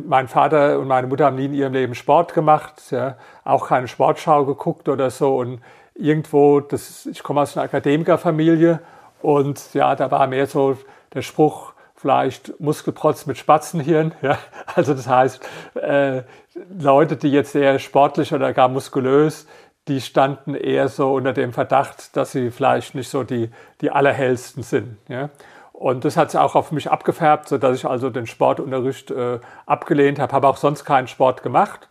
mein 0.07 0.29
Vater 0.29 0.79
und 0.79 0.89
meine 0.89 1.07
Mutter 1.07 1.27
haben 1.27 1.37
nie 1.37 1.47
in 1.47 1.55
ihrem 1.55 1.73
Leben 1.73 1.95
Sport 1.95 2.35
gemacht, 2.35 2.91
ja, 2.91 3.17
auch 3.45 3.69
keine 3.69 3.89
Sportschau 3.89 4.45
geguckt 4.45 4.89
oder 4.89 5.11
so. 5.11 5.37
Und 5.37 5.61
irgendwo, 5.95 6.61
das, 6.61 7.07
ich 7.07 7.23
komme 7.23 7.43
aus 7.43 7.57
einer 7.57 7.65
Akademikerfamilie 7.65 8.81
und 9.21 9.75
ja, 9.75 9.95
da 9.97 10.11
war 10.11 10.27
mehr 10.27 10.47
so 10.47 10.77
der 11.15 11.23
Spruch, 11.23 11.73
vielleicht 11.95 12.61
Muskelprotz 12.61 13.27
mit 13.27 13.39
Spatzenhirn. 13.39 14.15
Ja? 14.23 14.39
Also 14.75 14.95
das 14.95 15.09
heißt, 15.09 15.47
äh, 15.75 16.23
Leute, 16.79 17.17
die 17.17 17.31
jetzt 17.31 17.53
sehr 17.53 17.79
sportlich 17.79 18.33
oder 18.33 18.53
gar 18.53 18.69
muskulös, 18.69 19.47
die 19.89 20.01
standen 20.01 20.55
eher 20.55 20.89
so 20.89 21.15
unter 21.15 21.33
dem 21.33 21.53
Verdacht, 21.53 22.17
dass 22.17 22.33
sie 22.33 22.51
vielleicht 22.51 22.95
nicht 22.95 23.09
so 23.09 23.25
die, 23.25 23.51
die 23.81 23.91
allerhellsten 23.91 24.63
sind. 24.63 24.99
Ja? 25.09 25.31
Und 25.79 26.05
das 26.05 26.17
hat 26.17 26.31
es 26.31 26.35
auch 26.35 26.57
auf 26.57 26.73
mich 26.73 26.91
abgefärbt, 26.91 27.49
sodass 27.49 27.77
ich 27.77 27.85
also 27.87 28.11
den 28.11 28.27
Sportunterricht 28.27 29.13
äh, 29.13 29.39
abgelehnt 29.65 30.19
habe, 30.19 30.33
habe 30.33 30.49
auch 30.49 30.57
sonst 30.57 30.85
keinen 30.85 31.07
Sport 31.07 31.45
gemacht. 31.45 31.89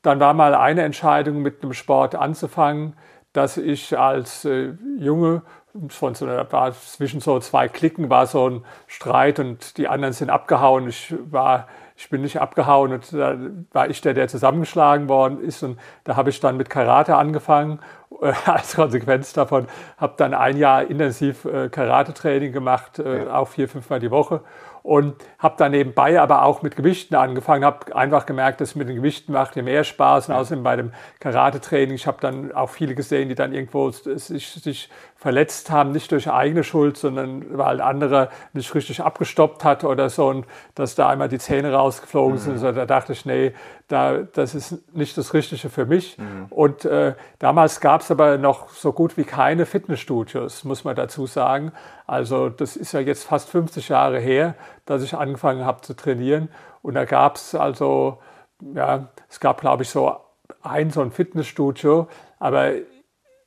Dann 0.00 0.18
war 0.18 0.32
mal 0.32 0.54
eine 0.54 0.80
Entscheidung, 0.80 1.42
mit 1.42 1.62
einem 1.62 1.74
Sport 1.74 2.14
anzufangen, 2.14 2.96
dass 3.34 3.58
ich 3.58 3.98
als 3.98 4.46
äh, 4.46 4.72
Junge, 4.98 5.42
von 5.88 6.14
so, 6.14 6.26
war 6.26 6.72
zwischen 6.72 7.20
so 7.20 7.38
zwei 7.38 7.68
Klicken 7.68 8.08
war 8.08 8.26
so 8.26 8.48
ein 8.48 8.64
Streit 8.86 9.38
und 9.40 9.76
die 9.76 9.88
anderen 9.88 10.14
sind 10.14 10.30
abgehauen. 10.30 10.88
Ich 10.88 11.14
war 11.30 11.68
ich 11.98 12.10
bin 12.10 12.22
nicht 12.22 12.40
abgehauen 12.40 12.92
und 12.92 13.12
da 13.12 13.36
war 13.72 13.90
ich 13.90 14.00
der, 14.00 14.14
der 14.14 14.28
zusammengeschlagen 14.28 15.08
worden 15.08 15.40
ist. 15.40 15.64
Und 15.64 15.80
da 16.04 16.14
habe 16.14 16.30
ich 16.30 16.38
dann 16.38 16.56
mit 16.56 16.70
Karate 16.70 17.16
angefangen. 17.16 17.80
Äh, 18.22 18.32
als 18.46 18.76
Konsequenz 18.76 19.32
davon 19.32 19.66
habe 19.96 20.14
dann 20.16 20.32
ein 20.32 20.56
Jahr 20.56 20.88
intensiv 20.88 21.44
äh, 21.44 21.68
Karate-Training 21.68 22.52
gemacht, 22.52 23.00
äh, 23.00 23.24
ja. 23.24 23.34
auch 23.34 23.48
vier, 23.48 23.68
fünfmal 23.68 23.98
die 23.98 24.12
Woche. 24.12 24.42
Und 24.84 25.16
habe 25.40 25.56
dann 25.58 25.72
nebenbei 25.72 26.20
aber 26.20 26.44
auch 26.44 26.62
mit 26.62 26.76
Gewichten 26.76 27.16
angefangen, 27.16 27.64
habe 27.64 27.94
einfach 27.94 28.26
gemerkt, 28.26 28.60
dass 28.60 28.70
es 28.70 28.74
mit 28.76 28.88
den 28.88 28.96
Gewichten 28.96 29.32
macht 29.32 29.56
mir 29.56 29.64
mehr 29.64 29.82
Spaß. 29.82 30.28
Und 30.28 30.36
außerdem 30.36 30.62
bei 30.62 30.76
dem 30.76 30.92
Karate-Training, 31.18 31.96
ich 31.96 32.06
habe 32.06 32.18
dann 32.20 32.52
auch 32.52 32.70
viele 32.70 32.94
gesehen, 32.94 33.28
die 33.28 33.34
dann 33.34 33.52
irgendwo 33.52 33.90
sich, 33.90 34.48
sich 34.48 34.88
verletzt 35.18 35.72
haben, 35.72 35.90
nicht 35.90 36.12
durch 36.12 36.30
eigene 36.30 36.62
Schuld, 36.62 36.96
sondern 36.96 37.58
weil 37.58 37.80
andere 37.80 38.28
nicht 38.52 38.72
richtig 38.72 39.02
abgestoppt 39.02 39.64
hat 39.64 39.82
oder 39.82 40.10
so 40.10 40.28
und 40.28 40.46
dass 40.76 40.94
da 40.94 41.08
einmal 41.08 41.28
die 41.28 41.40
Zähne 41.40 41.72
rausgeflogen 41.72 42.34
mhm. 42.34 42.38
sind. 42.38 42.58
So, 42.58 42.70
da 42.70 42.86
dachte 42.86 43.14
ich, 43.14 43.26
nee, 43.26 43.52
da, 43.88 44.18
das 44.18 44.54
ist 44.54 44.94
nicht 44.94 45.18
das 45.18 45.34
Richtige 45.34 45.70
für 45.70 45.86
mich. 45.86 46.18
Mhm. 46.18 46.46
Und 46.50 46.84
äh, 46.84 47.14
damals 47.40 47.80
gab 47.80 48.02
es 48.02 48.12
aber 48.12 48.38
noch 48.38 48.68
so 48.68 48.92
gut 48.92 49.16
wie 49.16 49.24
keine 49.24 49.66
Fitnessstudios, 49.66 50.62
muss 50.62 50.84
man 50.84 50.94
dazu 50.94 51.26
sagen. 51.26 51.72
Also 52.06 52.48
das 52.48 52.76
ist 52.76 52.92
ja 52.92 53.00
jetzt 53.00 53.24
fast 53.24 53.50
50 53.50 53.88
Jahre 53.88 54.20
her, 54.20 54.54
dass 54.86 55.02
ich 55.02 55.14
angefangen 55.14 55.64
habe 55.64 55.80
zu 55.80 55.94
trainieren. 55.94 56.48
Und 56.80 56.94
da 56.94 57.04
gab 57.04 57.34
es 57.34 57.56
also, 57.56 58.18
ja, 58.60 59.08
es 59.28 59.40
gab 59.40 59.62
glaube 59.62 59.82
ich 59.82 59.90
so 59.90 60.16
ein 60.62 60.90
so 60.90 61.00
ein 61.00 61.10
Fitnessstudio, 61.10 62.06
aber 62.38 62.70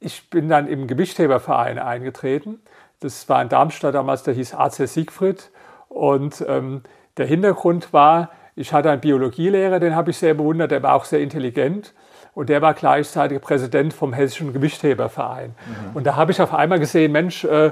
ich 0.01 0.29
bin 0.29 0.50
dann 0.50 0.67
im 0.67 0.88
Gewichtheberverein 0.88 1.79
eingetreten. 1.79 2.60
Das 3.00 3.29
war 3.29 3.41
in 3.41 3.50
Darmstadt 3.50 3.96
damals, 3.96 4.24
der 4.24 4.34
hieß 4.34 4.55
AC 4.55 4.88
Siegfried. 4.88 5.51
Und 5.88 6.43
ähm, 6.48 6.81
der 7.17 7.27
Hintergrund 7.27 7.93
war, 7.93 8.31
ich 8.55 8.74
hatte 8.74 8.89
einen 8.89 9.01
Biologielehrer, 9.01 9.79
den 9.79 9.96
habe 9.96 10.12
ich 10.12 10.17
sehr 10.17 10.34
bewundert, 10.34 10.72
der 10.72 10.84
war 10.84 10.96
auch 10.96 11.05
sehr 11.05 11.20
intelligent. 11.20 11.93
Und 12.34 12.50
der 12.50 12.62
war 12.62 12.74
gleichzeitig 12.74 13.41
Präsident 13.41 13.93
vom 13.93 14.13
Hessischen 14.13 14.53
Gewichtheberverein. 14.53 15.50
Mhm. 15.50 15.96
Und 15.96 16.08
da 16.08 16.15
habe 16.15 16.31
ich 16.31 16.41
auf 16.41 16.53
einmal 16.53 16.79
gesehen, 16.79 17.12
Mensch, 17.12 17.43
äh, 17.43 17.72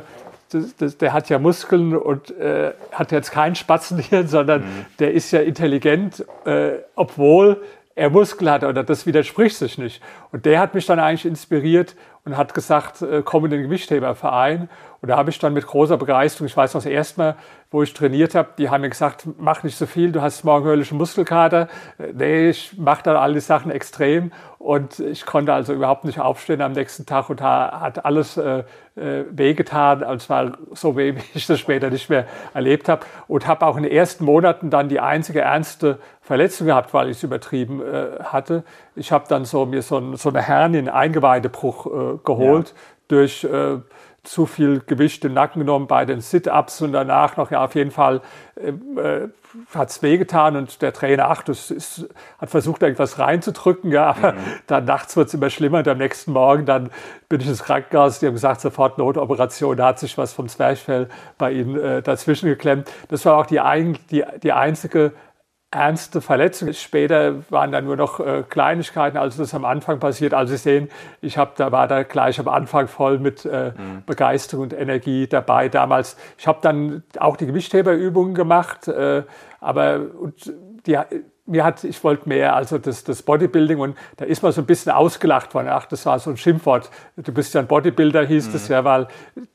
das, 0.52 0.76
das, 0.76 0.98
der 0.98 1.14
hat 1.14 1.30
ja 1.30 1.40
Muskeln 1.40 1.96
und 1.96 2.32
äh, 2.38 2.74
hat 2.92 3.12
jetzt 3.12 3.32
kein 3.32 3.56
Spatzenhirn, 3.56 4.28
sondern 4.28 4.62
mhm. 4.62 4.86
der 5.00 5.14
ist 5.14 5.32
ja 5.32 5.40
intelligent, 5.40 6.26
äh, 6.46 6.80
obwohl 6.96 7.64
er 8.00 8.10
Muskel 8.10 8.50
hat 8.50 8.63
oder 8.63 8.84
das 8.84 9.06
widerspricht 9.06 9.58
sich 9.58 9.77
nicht. 9.77 10.01
Und 10.32 10.46
der 10.46 10.60
hat 10.60 10.74
mich 10.74 10.86
dann 10.86 11.00
eigentlich 11.00 11.25
inspiriert 11.25 11.96
und 12.24 12.38
hat 12.38 12.53
gesagt, 12.53 13.01
äh, 13.01 13.22
komm 13.24 13.46
in 13.46 13.51
den 13.51 13.63
Gewichtheberverein. 13.63 14.70
Und 15.01 15.10
da 15.10 15.18
habe 15.18 15.29
ich 15.29 15.39
dann 15.39 15.53
mit 15.53 15.65
großer 15.65 15.98
Begeisterung, 15.98 16.48
ich 16.48 16.58
weiß 16.58 16.74
noch 16.74 16.82
das 16.82 16.91
erste 16.91 17.20
Mal, 17.20 17.36
wo 17.72 17.84
ich 17.84 17.94
trainiert 17.94 18.36
habe, 18.36 18.50
die 18.58 18.70
haben 18.70 18.82
mir 18.82 18.89
gesagt, 18.89 19.27
mach 19.38 19.63
nicht 19.63 19.77
so 19.77 19.86
viel, 19.86 20.12
du 20.12 20.22
hast 20.22 20.44
morgen 20.44 20.65
höllische 20.65 20.96
Muskelkater. 20.96 21.68
Äh, 21.98 22.13
nee, 22.13 22.50
ich 22.50 22.77
mache 22.77 23.03
dann 23.03 23.15
all 23.15 23.34
die 23.34 23.39
Sachen 23.39 23.72
extrem. 23.72 24.32
Und 24.58 25.00
ich 25.00 25.25
konnte 25.25 25.53
also 25.53 25.74
überhaupt 25.74 26.03
nicht 26.03 26.20
aufstehen 26.20 26.62
am 26.62 26.74
nächsten 26.74 27.06
Tag 27.06 27.29
und 27.29 27.41
hat 27.41 28.03
alles 28.03 28.36
äh, 28.38 28.63
äh, 28.96 29.24
wehgetan. 29.32 30.03
Also 30.03 30.24
es 30.24 30.29
war 30.29 30.58
so 30.74 30.98
weh, 30.98 31.15
wie 31.15 31.24
ich 31.34 31.48
das 31.48 31.60
später 31.60 31.89
nicht 31.89 32.10
mehr 32.10 32.25
erlebt 32.53 32.89
habe. 32.89 33.06
Und 33.27 33.48
habe 33.48 33.65
auch 33.65 33.77
in 33.77 33.84
den 33.84 33.91
ersten 33.91 34.25
Monaten 34.25 34.70
dann 34.70 34.89
die 34.89 35.00
einzige 35.00 35.41
ernste 35.41 36.00
Verletzung 36.22 36.68
gehabt, 36.68 36.94
weil 36.94 37.10
ich 37.10 37.18
es 37.18 37.24
übertrieben 37.24 37.82
äh, 37.82 38.24
hatte. 38.24 38.63
Ich 38.96 39.12
habe 39.12 39.25
dann 39.29 39.46
so 39.46 39.65
mir 39.65 39.82
so, 39.82 40.15
so 40.15 40.29
eine 40.29 40.41
Hernie, 40.41 40.89
Eingeweidebruch 40.89 41.86
äh, 41.86 42.18
geholt 42.24 42.70
ja. 42.70 42.75
durch 43.08 43.44
äh, 43.44 43.77
zu 44.24 44.46
viel 44.46 44.82
Gewicht 44.86 45.24
im 45.26 45.34
Nacken 45.34 45.60
genommen 45.60 45.88
bei 45.88 46.06
den 46.06 46.22
Sit-Ups 46.22 46.82
und 46.82 46.94
danach 46.94 47.38
noch, 47.38 47.52
ja, 47.52 47.64
auf 47.64 47.76
jeden 47.76 47.92
Fall 47.92 48.22
äh, 48.56 48.70
äh 48.70 49.30
hat 49.74 49.90
es 49.90 50.04
wehgetan 50.04 50.56
und 50.56 50.82
der 50.82 50.94
Trainer, 50.94 51.30
ach, 51.30 51.42
das 51.42 51.72
ist, 51.72 52.08
hat 52.38 52.50
versucht, 52.50 52.84
irgendwas 52.84 53.18
reinzudrücken, 53.18 53.92
ja, 53.92 54.12
aber 54.12 54.34
mhm. 54.34 54.38
dann 54.68 54.86
nachts 54.86 55.16
wird 55.18 55.28
es 55.28 55.34
immer 55.34 55.50
schlimmer 55.50 55.80
und 55.80 55.88
am 55.88 55.98
nächsten 55.98 56.34
Morgen 56.34 56.66
dann 56.66 56.92
bin 57.30 57.42
ich 57.42 57.48
ins 57.48 57.64
Krankenhaus, 57.64 58.20
die 58.20 58.28
haben 58.28 58.34
gesagt, 58.34 58.62
sofort 58.62 58.98
Notoperation, 58.98 59.76
da 59.78 59.88
hat 59.88 60.00
sich 60.00 60.18
was 60.18 60.34
vom 60.34 60.48
Zwerchfell 60.48 61.10
bei 61.38 61.52
ihnen 61.52 61.80
äh, 61.80 62.02
dazwischen 62.02 62.48
geklemmt. 62.48 62.92
Das 63.08 63.26
war 63.26 63.38
auch 63.38 63.46
die, 63.48 63.60
die, 64.12 64.24
die 64.44 64.52
einzige 64.52 65.14
ernste 65.72 66.22
Verletzungen. 66.22 66.74
Später 66.74 67.50
waren 67.52 67.72
da 67.72 67.82
nur 67.82 67.96
noch 67.96 68.20
äh, 68.20 68.44
Kleinigkeiten, 68.48 69.18
als 69.18 69.38
das 69.38 69.54
am 69.54 69.66
Anfang 69.66 70.00
passiert. 70.00 70.34
Also 70.34 70.56
Sie 70.56 70.58
sehen, 70.58 70.90
ich 71.22 71.38
habe 71.38 71.52
da 71.56 71.72
war 71.72 71.88
da 71.88 72.04
gleich 72.04 72.40
am 72.40 72.48
Anfang 72.48 72.88
voll 72.88 73.20
mit 73.20 73.46
äh, 73.46 73.72
mhm. 73.78 74.04
Begeisterung 74.06 74.64
und 74.64 74.74
Energie 74.74 75.28
dabei. 75.28 75.70
Damals, 75.70 76.18
ich 76.38 76.48
habe 76.48 76.60
dann 76.62 77.04
auch 77.20 77.38
die 77.38 77.46
Gewichtheberübungen 77.46 78.34
gemacht, 78.34 78.88
äh, 78.88 79.24
aber 79.60 80.02
und 80.20 80.52
die 80.88 80.98
mir 81.50 81.63
hat, 81.63 81.84
ich 81.84 82.03
wollte 82.03 82.29
mehr, 82.29 82.56
also 82.56 82.77
das, 82.77 83.03
das 83.03 83.24
Bodybuilding 83.24 83.79
und 83.79 83.98
da 84.18 84.25
ist 84.25 84.44
man 84.44 84.51
so 84.51 84.62
ein 84.62 84.65
bisschen 84.65 84.91
ausgelacht 84.91 85.53
worden. 85.53 85.68
Ach, 85.70 85.86
das 85.86 86.06
war 86.06 86.20
so 86.20 86.29
ein 86.29 86.38
Schimpfwort. 86.38 86.89
Du 87.18 87.32
bist 87.32 87.53
ja 87.53 87.62
ein 87.62 87.68
Bodybuilder, 87.68 88.25
hieß 88.25 88.48
mhm. 88.48 88.53
das 88.53 88.68
ja, 88.68 88.84
weil 88.84 89.08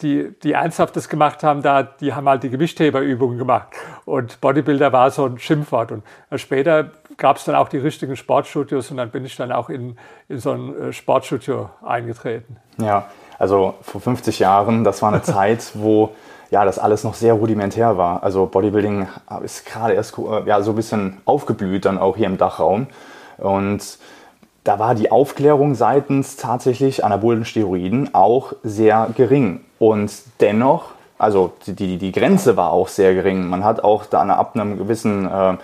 die, 0.02 0.32
die 0.42 0.52
ernsthaft 0.52 0.96
das 0.96 1.08
gemacht 1.08 1.42
haben, 1.42 1.62
da, 1.62 1.82
die 1.82 2.12
haben 2.12 2.28
halt 2.28 2.42
die 2.42 2.50
Gewichtheberübungen 2.50 3.38
gemacht. 3.38 3.68
Und 4.04 4.40
Bodybuilder 4.40 4.92
war 4.92 5.10
so 5.10 5.26
ein 5.26 5.38
Schimpfwort. 5.38 5.92
Und 5.92 6.02
später 6.36 6.90
gab 7.16 7.36
es 7.36 7.44
dann 7.44 7.54
auch 7.54 7.68
die 7.68 7.78
richtigen 7.78 8.16
Sportstudios 8.16 8.90
und 8.90 8.96
dann 8.96 9.10
bin 9.10 9.24
ich 9.24 9.36
dann 9.36 9.52
auch 9.52 9.70
in, 9.70 9.96
in 10.28 10.38
so 10.38 10.50
ein 10.50 10.76
äh, 10.76 10.92
Sportstudio 10.92 11.70
eingetreten. 11.82 12.56
Ja, 12.78 13.06
also 13.38 13.74
vor 13.82 14.00
50 14.00 14.40
Jahren, 14.40 14.84
das 14.84 15.00
war 15.02 15.12
eine 15.12 15.22
Zeit, 15.22 15.72
wo 15.74 16.14
ja, 16.54 16.64
das 16.64 16.78
alles 16.78 17.02
noch 17.02 17.14
sehr 17.14 17.34
rudimentär 17.34 17.98
war. 17.98 18.22
Also 18.22 18.46
Bodybuilding 18.46 19.08
ist 19.42 19.66
gerade 19.66 19.94
erst 19.94 20.16
äh, 20.16 20.46
ja, 20.46 20.62
so 20.62 20.70
ein 20.70 20.76
bisschen 20.76 21.16
aufgeblüht 21.24 21.84
dann 21.84 21.98
auch 21.98 22.16
hier 22.16 22.26
im 22.26 22.38
Dachraum. 22.38 22.86
Und 23.38 23.98
da 24.62 24.78
war 24.78 24.94
die 24.94 25.10
Aufklärung 25.10 25.74
seitens 25.74 26.36
tatsächlich 26.36 27.04
anabolen 27.04 27.44
Steroiden 27.44 28.14
auch 28.14 28.52
sehr 28.62 29.08
gering. 29.16 29.62
Und 29.80 30.12
dennoch, 30.38 30.92
also 31.18 31.52
die, 31.66 31.98
die 31.98 32.12
Grenze 32.12 32.56
war 32.56 32.70
auch 32.70 32.86
sehr 32.86 33.14
gering. 33.14 33.48
Man 33.48 33.64
hat 33.64 33.82
auch 33.82 34.06
da 34.06 34.22
ab 34.22 34.52
einem 34.54 34.78
gewissen 34.78 35.28
äh, 35.28 35.56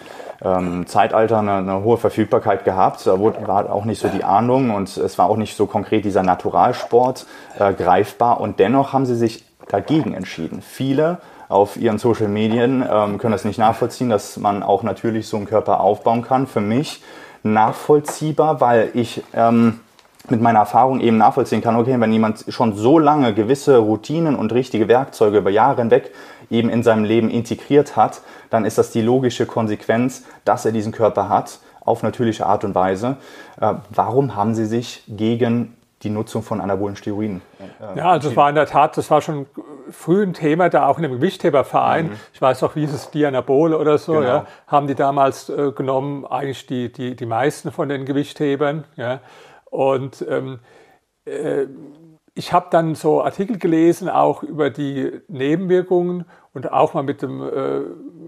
ähm, 0.42 0.88
Zeitalter 0.88 1.38
eine, 1.38 1.58
eine, 1.58 1.84
hohe 1.84 1.98
Verfügbarkeit 1.98 2.64
gehabt. 2.64 3.06
Da 3.06 3.20
wurde, 3.20 3.46
war 3.46 3.72
auch 3.72 3.84
nicht 3.84 4.00
so 4.00 4.08
die 4.08 4.24
Ahnung 4.24 4.70
und 4.74 4.96
es 4.96 5.18
war 5.18 5.30
auch 5.30 5.36
nicht 5.36 5.56
so 5.56 5.66
konkret 5.66 6.04
dieser 6.04 6.24
Naturalsport 6.24 7.26
äh, 7.60 7.74
greifbar. 7.74 8.40
Und 8.40 8.58
dennoch 8.58 8.92
haben 8.92 9.06
sie 9.06 9.14
sich 9.14 9.44
dagegen 9.70 10.14
entschieden. 10.14 10.62
Viele 10.62 11.18
auf 11.48 11.76
ihren 11.76 11.98
Social 11.98 12.28
Medien 12.28 12.84
ähm, 12.88 13.18
können 13.18 13.32
das 13.32 13.44
nicht 13.44 13.58
nachvollziehen, 13.58 14.08
dass 14.08 14.36
man 14.36 14.62
auch 14.62 14.82
natürlich 14.82 15.26
so 15.26 15.36
einen 15.36 15.46
Körper 15.46 15.80
aufbauen 15.80 16.22
kann. 16.22 16.46
Für 16.46 16.60
mich 16.60 17.02
nachvollziehbar, 17.42 18.60
weil 18.60 18.90
ich 18.94 19.22
ähm, 19.34 19.80
mit 20.28 20.40
meiner 20.40 20.60
Erfahrung 20.60 21.00
eben 21.00 21.16
nachvollziehen 21.16 21.62
kann, 21.62 21.76
okay, 21.76 21.98
wenn 21.98 22.12
jemand 22.12 22.44
schon 22.48 22.76
so 22.76 22.98
lange 22.98 23.34
gewisse 23.34 23.78
Routinen 23.78 24.36
und 24.36 24.52
richtige 24.52 24.86
Werkzeuge 24.86 25.38
über 25.38 25.50
Jahre 25.50 25.80
hinweg 25.82 26.12
eben 26.50 26.68
in 26.68 26.82
seinem 26.82 27.04
Leben 27.04 27.30
integriert 27.30 27.96
hat, 27.96 28.20
dann 28.50 28.64
ist 28.64 28.78
das 28.78 28.90
die 28.90 29.02
logische 29.02 29.46
Konsequenz, 29.46 30.24
dass 30.44 30.64
er 30.64 30.72
diesen 30.72 30.92
Körper 30.92 31.28
hat, 31.28 31.58
auf 31.80 32.02
natürliche 32.02 32.46
Art 32.46 32.64
und 32.64 32.74
Weise. 32.74 33.16
Äh, 33.60 33.74
warum 33.90 34.36
haben 34.36 34.54
Sie 34.54 34.66
sich 34.66 35.02
gegen 35.08 35.76
die 36.02 36.10
Nutzung 36.10 36.42
von 36.42 36.60
anabolen 36.60 36.96
Steroiden. 36.96 37.42
Äh, 37.58 37.98
ja, 37.98 38.10
also 38.10 38.30
es 38.30 38.36
war 38.36 38.48
in 38.48 38.54
der 38.54 38.66
Tat, 38.66 38.96
das 38.96 39.10
war 39.10 39.20
schon 39.20 39.46
früh 39.90 40.22
ein 40.22 40.32
Thema, 40.32 40.70
da 40.70 40.86
auch 40.86 40.96
in 40.96 41.02
dem 41.02 41.12
Gewichtheberverein, 41.12 42.06
mhm. 42.06 42.16
ich 42.32 42.40
weiß 42.40 42.62
auch, 42.62 42.74
wie 42.74 42.84
ist 42.84 42.92
es, 42.92 43.10
Dianabol 43.10 43.74
oder 43.74 43.98
so, 43.98 44.14
genau. 44.14 44.26
ja, 44.26 44.46
haben 44.66 44.86
die 44.86 44.94
damals 44.94 45.48
äh, 45.50 45.72
genommen, 45.72 46.24
eigentlich 46.24 46.66
die, 46.66 46.90
die, 46.90 47.16
die 47.16 47.26
meisten 47.26 47.70
von 47.70 47.88
den 47.88 48.06
Gewichthebern. 48.06 48.84
Ja. 48.96 49.20
Und 49.66 50.24
ähm, 50.28 50.60
äh, 51.26 51.66
ich 52.34 52.52
habe 52.52 52.68
dann 52.70 52.94
so 52.94 53.22
Artikel 53.22 53.58
gelesen, 53.58 54.08
auch 54.08 54.42
über 54.42 54.70
die 54.70 55.20
Nebenwirkungen 55.28 56.24
und 56.54 56.72
auch 56.72 56.94
mal 56.94 57.02
mit 57.02 57.20
dem, 57.20 57.42
äh, 57.42 57.80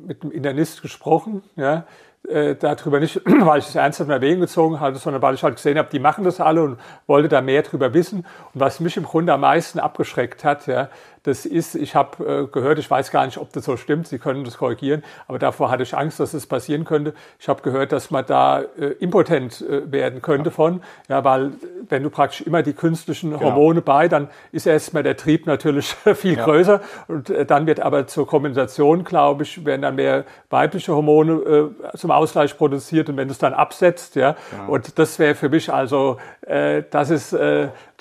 mit 0.07 0.23
dem 0.23 0.31
Internist 0.31 0.83
gesprochen. 0.83 1.43
Ja 1.57 1.85
äh, 2.29 2.55
darüber 2.55 3.01
nicht, 3.01 3.21
weil 3.25 3.59
ich 3.59 3.69
es 3.69 3.75
ernsthaft 3.75 4.09
in 4.09 4.15
Erwägung 4.15 4.41
gezogen 4.41 4.81
hatte, 4.81 4.99
sondern 4.99 5.23
weil 5.23 5.35
ich 5.35 5.43
halt 5.43 5.57
gesehen 5.57 5.79
habe, 5.79 5.89
die 5.91 5.99
machen 5.99 6.25
das 6.25 6.41
alle 6.41 6.63
und 6.63 6.79
wollte 7.07 7.29
da 7.29 7.41
mehr 7.41 7.63
drüber 7.63 7.95
wissen. 7.95 8.27
Und 8.55 8.61
was 8.61 8.81
mich 8.81 8.97
im 8.97 9.05
Grunde 9.05 9.33
am 9.33 9.41
meisten 9.41 9.79
abgeschreckt 9.79 10.45
hat, 10.45 10.67
ja, 10.67 10.89
das 11.25 11.47
ist, 11.47 11.77
ich 11.77 11.95
habe 11.95 12.25
äh, 12.25 12.47
gehört, 12.47 12.79
ich 12.79 12.91
weiß 12.91 13.11
gar 13.13 13.27
nicht, 13.27 13.39
ob 13.39 13.53
das 13.53 13.65
so 13.65 13.77
stimmt, 13.77 14.09
Sie 14.09 14.19
können 14.19 14.45
das 14.45 14.59
korrigieren, 14.59 15.05
aber 15.29 15.39
davor 15.39 15.71
hatte 15.71 15.85
ich 15.85 15.97
Angst, 15.97 16.19
dass 16.19 16.35
es 16.35 16.47
passieren 16.47 16.85
könnte. 16.85 17.15
Ich 17.39 17.49
habe 17.49 17.63
gehört, 17.63 17.93
dass 17.93 18.11
man 18.11 18.27
da 18.27 18.61
äh, 18.61 18.87
impotent 18.99 19.61
äh, 19.61 19.91
werden 19.91 20.21
könnte 20.21 20.51
ja. 20.51 20.55
von, 20.55 20.83
ja, 21.09 21.23
weil 21.23 21.53
wenn 21.89 22.03
du 22.03 22.11
praktisch 22.11 22.41
immer 22.41 22.63
die 22.63 22.73
künstlichen 22.73 23.31
genau. 23.31 23.43
Hormone 23.43 23.83
bei, 23.83 24.09
dann 24.09 24.29
ist 24.51 24.67
erstmal 24.67 25.05
der 25.05 25.17
Trieb 25.17 25.47
natürlich 25.47 25.95
viel 26.15 26.37
ja. 26.37 26.45
größer 26.45 26.81
und 27.07 27.31
äh, 27.31 27.47
dann 27.47 27.67
wird 27.67 27.79
aber 27.79 28.09
zur 28.09 28.27
Kompensation, 28.27 29.05
glaube 29.05 29.45
ich, 29.45 29.65
werden 29.65 29.83
dann 29.83 29.95
mehr 29.95 30.25
weibliche 30.51 30.93
Hormone 30.93 31.73
äh, 31.93 31.97
zum 31.97 32.11
Ausgleich 32.11 32.57
produziert 32.57 33.09
und 33.09 33.17
wenn 33.17 33.29
du 33.29 33.33
es 33.33 33.39
dann 33.39 33.55
absetzt, 33.55 34.17
ja, 34.17 34.35
genau. 34.51 34.73
und 34.73 34.99
das 34.99 35.21
wäre 35.21 35.37
für 35.37 35.49
mich 35.49 35.73
also, 35.73 36.17
äh, 36.41 36.83
das 36.91 37.11
ist 37.11 37.33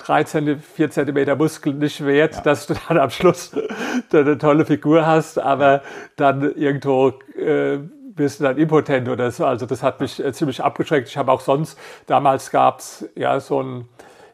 drei 0.04 0.24
vier 0.24 0.90
Zentimeter 0.90 1.36
Muskel 1.36 1.74
nicht 1.74 2.04
wert, 2.04 2.36
ja. 2.36 2.40
dass 2.42 2.66
du 2.66 2.74
dann 2.88 2.98
am 2.98 3.10
Schluss 3.10 3.52
eine 4.12 4.38
tolle 4.38 4.64
Figur 4.64 5.06
hast, 5.06 5.38
aber 5.38 5.82
dann 6.16 6.54
irgendwo 6.54 7.12
äh, 7.36 7.78
bist 8.14 8.40
du 8.40 8.44
dann 8.44 8.58
impotent 8.58 9.08
oder 9.08 9.30
so. 9.30 9.44
Also 9.44 9.66
das 9.66 9.82
hat 9.82 10.00
mich 10.00 10.22
äh, 10.22 10.32
ziemlich 10.32 10.62
abgeschreckt. 10.62 11.08
Ich 11.08 11.16
habe 11.16 11.32
auch 11.32 11.40
sonst, 11.40 11.78
damals 12.06 12.50
gab 12.50 12.80
es 12.80 13.08
ja 13.14 13.40
so 13.40 13.62
ein, 13.62 13.88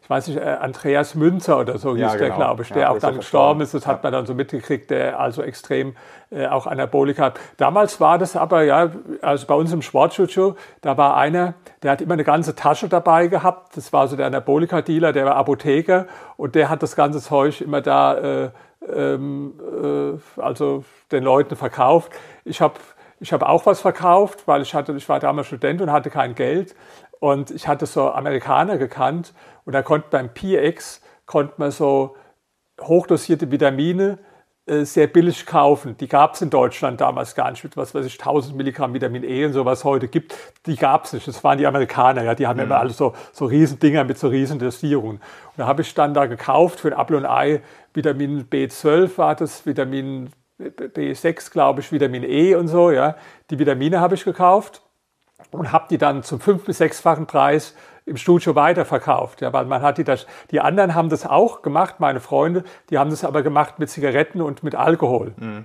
ich 0.08 0.10
weiß 0.10 0.28
nicht, 0.28 0.38
äh, 0.38 0.56
Andreas 0.58 1.14
Münzer 1.14 1.58
oder 1.58 1.76
so 1.76 1.90
hieß 1.90 2.00
ja, 2.00 2.12
genau. 2.12 2.24
der, 2.24 2.30
glaube 2.30 2.62
ich, 2.62 2.70
der 2.70 2.82
ja, 2.84 2.90
auch 2.90 2.98
dann 2.98 3.16
gestorben 3.16 3.60
ist. 3.60 3.74
Das 3.74 3.86
hat 3.86 4.02
man 4.02 4.10
dann 4.10 4.24
so 4.24 4.32
mitgekriegt, 4.32 4.90
der 4.90 5.20
also 5.20 5.42
extrem 5.42 5.96
äh, 6.30 6.46
auch 6.46 6.66
Anabolik 6.66 7.18
hat. 7.18 7.38
Damals 7.58 8.00
war 8.00 8.16
das 8.16 8.34
aber, 8.34 8.62
ja, 8.62 8.90
also 9.20 9.46
bei 9.46 9.54
uns 9.54 9.70
im 9.70 9.82
Sportstudio, 9.82 10.56
da 10.80 10.96
war 10.96 11.18
einer, 11.18 11.52
der 11.82 11.90
hat 11.90 12.00
immer 12.00 12.14
eine 12.14 12.24
ganze 12.24 12.54
Tasche 12.54 12.88
dabei 12.88 13.26
gehabt. 13.26 13.76
Das 13.76 13.92
war 13.92 14.08
so 14.08 14.16
der 14.16 14.28
Anabolika-Dealer, 14.28 15.12
der 15.12 15.26
war 15.26 15.36
Apotheker 15.36 16.06
und 16.38 16.54
der 16.54 16.70
hat 16.70 16.82
das 16.82 16.96
ganze 16.96 17.20
Zeug 17.20 17.60
immer 17.60 17.82
da, 17.82 18.16
äh, 18.16 18.50
ähm, 18.90 19.60
äh, 19.60 20.40
also 20.40 20.84
den 21.12 21.22
Leuten 21.22 21.54
verkauft. 21.54 22.12
Ich 22.46 22.62
habe 22.62 22.76
ich 23.20 23.32
hab 23.32 23.42
auch 23.42 23.66
was 23.66 23.80
verkauft, 23.80 24.46
weil 24.46 24.62
ich 24.62 24.74
hatte, 24.74 24.92
ich 24.92 25.08
war 25.08 25.18
damals 25.20 25.48
Student 25.48 25.82
und 25.82 25.90
hatte 25.90 26.08
kein 26.08 26.34
Geld. 26.34 26.74
Und 27.20 27.50
ich 27.50 27.66
hatte 27.66 27.86
so 27.86 28.10
Amerikaner 28.10 28.78
gekannt 28.78 29.34
und 29.64 29.72
da 29.72 29.82
konnte 29.82 30.08
beim 30.10 30.32
PX 30.32 31.02
konnte 31.26 31.54
man 31.58 31.70
so 31.70 32.16
hochdosierte 32.80 33.50
Vitamine 33.50 34.18
äh, 34.66 34.84
sehr 34.84 35.06
billig 35.06 35.46
kaufen. 35.46 35.96
Die 35.96 36.08
gab 36.08 36.34
es 36.34 36.42
in 36.42 36.50
Deutschland 36.50 37.00
damals 37.00 37.34
gar 37.34 37.50
nicht 37.50 37.64
mit 37.64 37.76
was 37.76 37.94
weiß 37.94 38.04
ich 38.04 38.18
1000 38.18 38.56
Milligramm 38.56 38.92
Vitamin 38.92 39.24
E 39.24 39.46
und 39.46 39.52
so 39.52 39.64
was 39.64 39.84
heute 39.84 40.08
gibt. 40.08 40.34
Die 40.66 40.76
gab 40.76 41.06
es 41.06 41.12
nicht. 41.12 41.26
Das 41.26 41.42
waren 41.42 41.58
die 41.58 41.66
Amerikaner. 41.66 42.22
Ja, 42.22 42.34
die 42.34 42.46
haben 42.46 42.58
mhm. 42.58 42.64
immer 42.64 42.78
alle 42.78 42.90
so 42.90 43.14
so 43.32 43.46
Riesendinger 43.46 44.04
mit 44.04 44.18
so 44.18 44.28
riesen 44.28 44.58
Dosierungen. 44.58 45.16
Und 45.16 45.58
da 45.58 45.66
habe 45.66 45.82
ich 45.82 45.94
dann 45.94 46.14
da 46.14 46.26
gekauft 46.26 46.80
für 46.80 46.88
ein 46.88 46.94
Apfel 46.94 47.16
und 47.16 47.26
Ei 47.26 47.62
Vitamin 47.94 48.44
B12 48.44 49.16
war 49.18 49.34
das, 49.34 49.66
Vitamin 49.66 50.30
B6 50.60 51.50
glaube 51.50 51.80
ich, 51.80 51.90
Vitamin 51.90 52.22
E 52.22 52.54
und 52.54 52.68
so. 52.68 52.90
Ja, 52.90 53.16
die 53.50 53.58
Vitamine 53.58 54.00
habe 54.00 54.16
ich 54.16 54.24
gekauft 54.24 54.82
und 55.50 55.72
habe 55.72 55.86
die 55.90 55.98
dann 55.98 56.22
zum 56.22 56.40
fünf- 56.40 56.64
bis 56.64 56.78
sechsfachen 56.78 57.26
Preis 57.26 57.74
im 58.06 58.16
Studio 58.16 58.54
weiterverkauft. 58.54 59.40
Ja, 59.40 59.52
weil 59.52 59.66
man 59.66 59.82
hat 59.82 59.98
die, 59.98 60.04
das, 60.04 60.26
die 60.50 60.60
anderen 60.60 60.94
haben 60.94 61.08
das 61.08 61.26
auch 61.26 61.62
gemacht, 61.62 61.96
meine 61.98 62.20
Freunde, 62.20 62.64
die 62.90 62.98
haben 62.98 63.10
das 63.10 63.24
aber 63.24 63.42
gemacht 63.42 63.78
mit 63.78 63.90
Zigaretten 63.90 64.40
und 64.40 64.62
mit 64.62 64.74
Alkohol. 64.74 65.34
Mhm. 65.36 65.64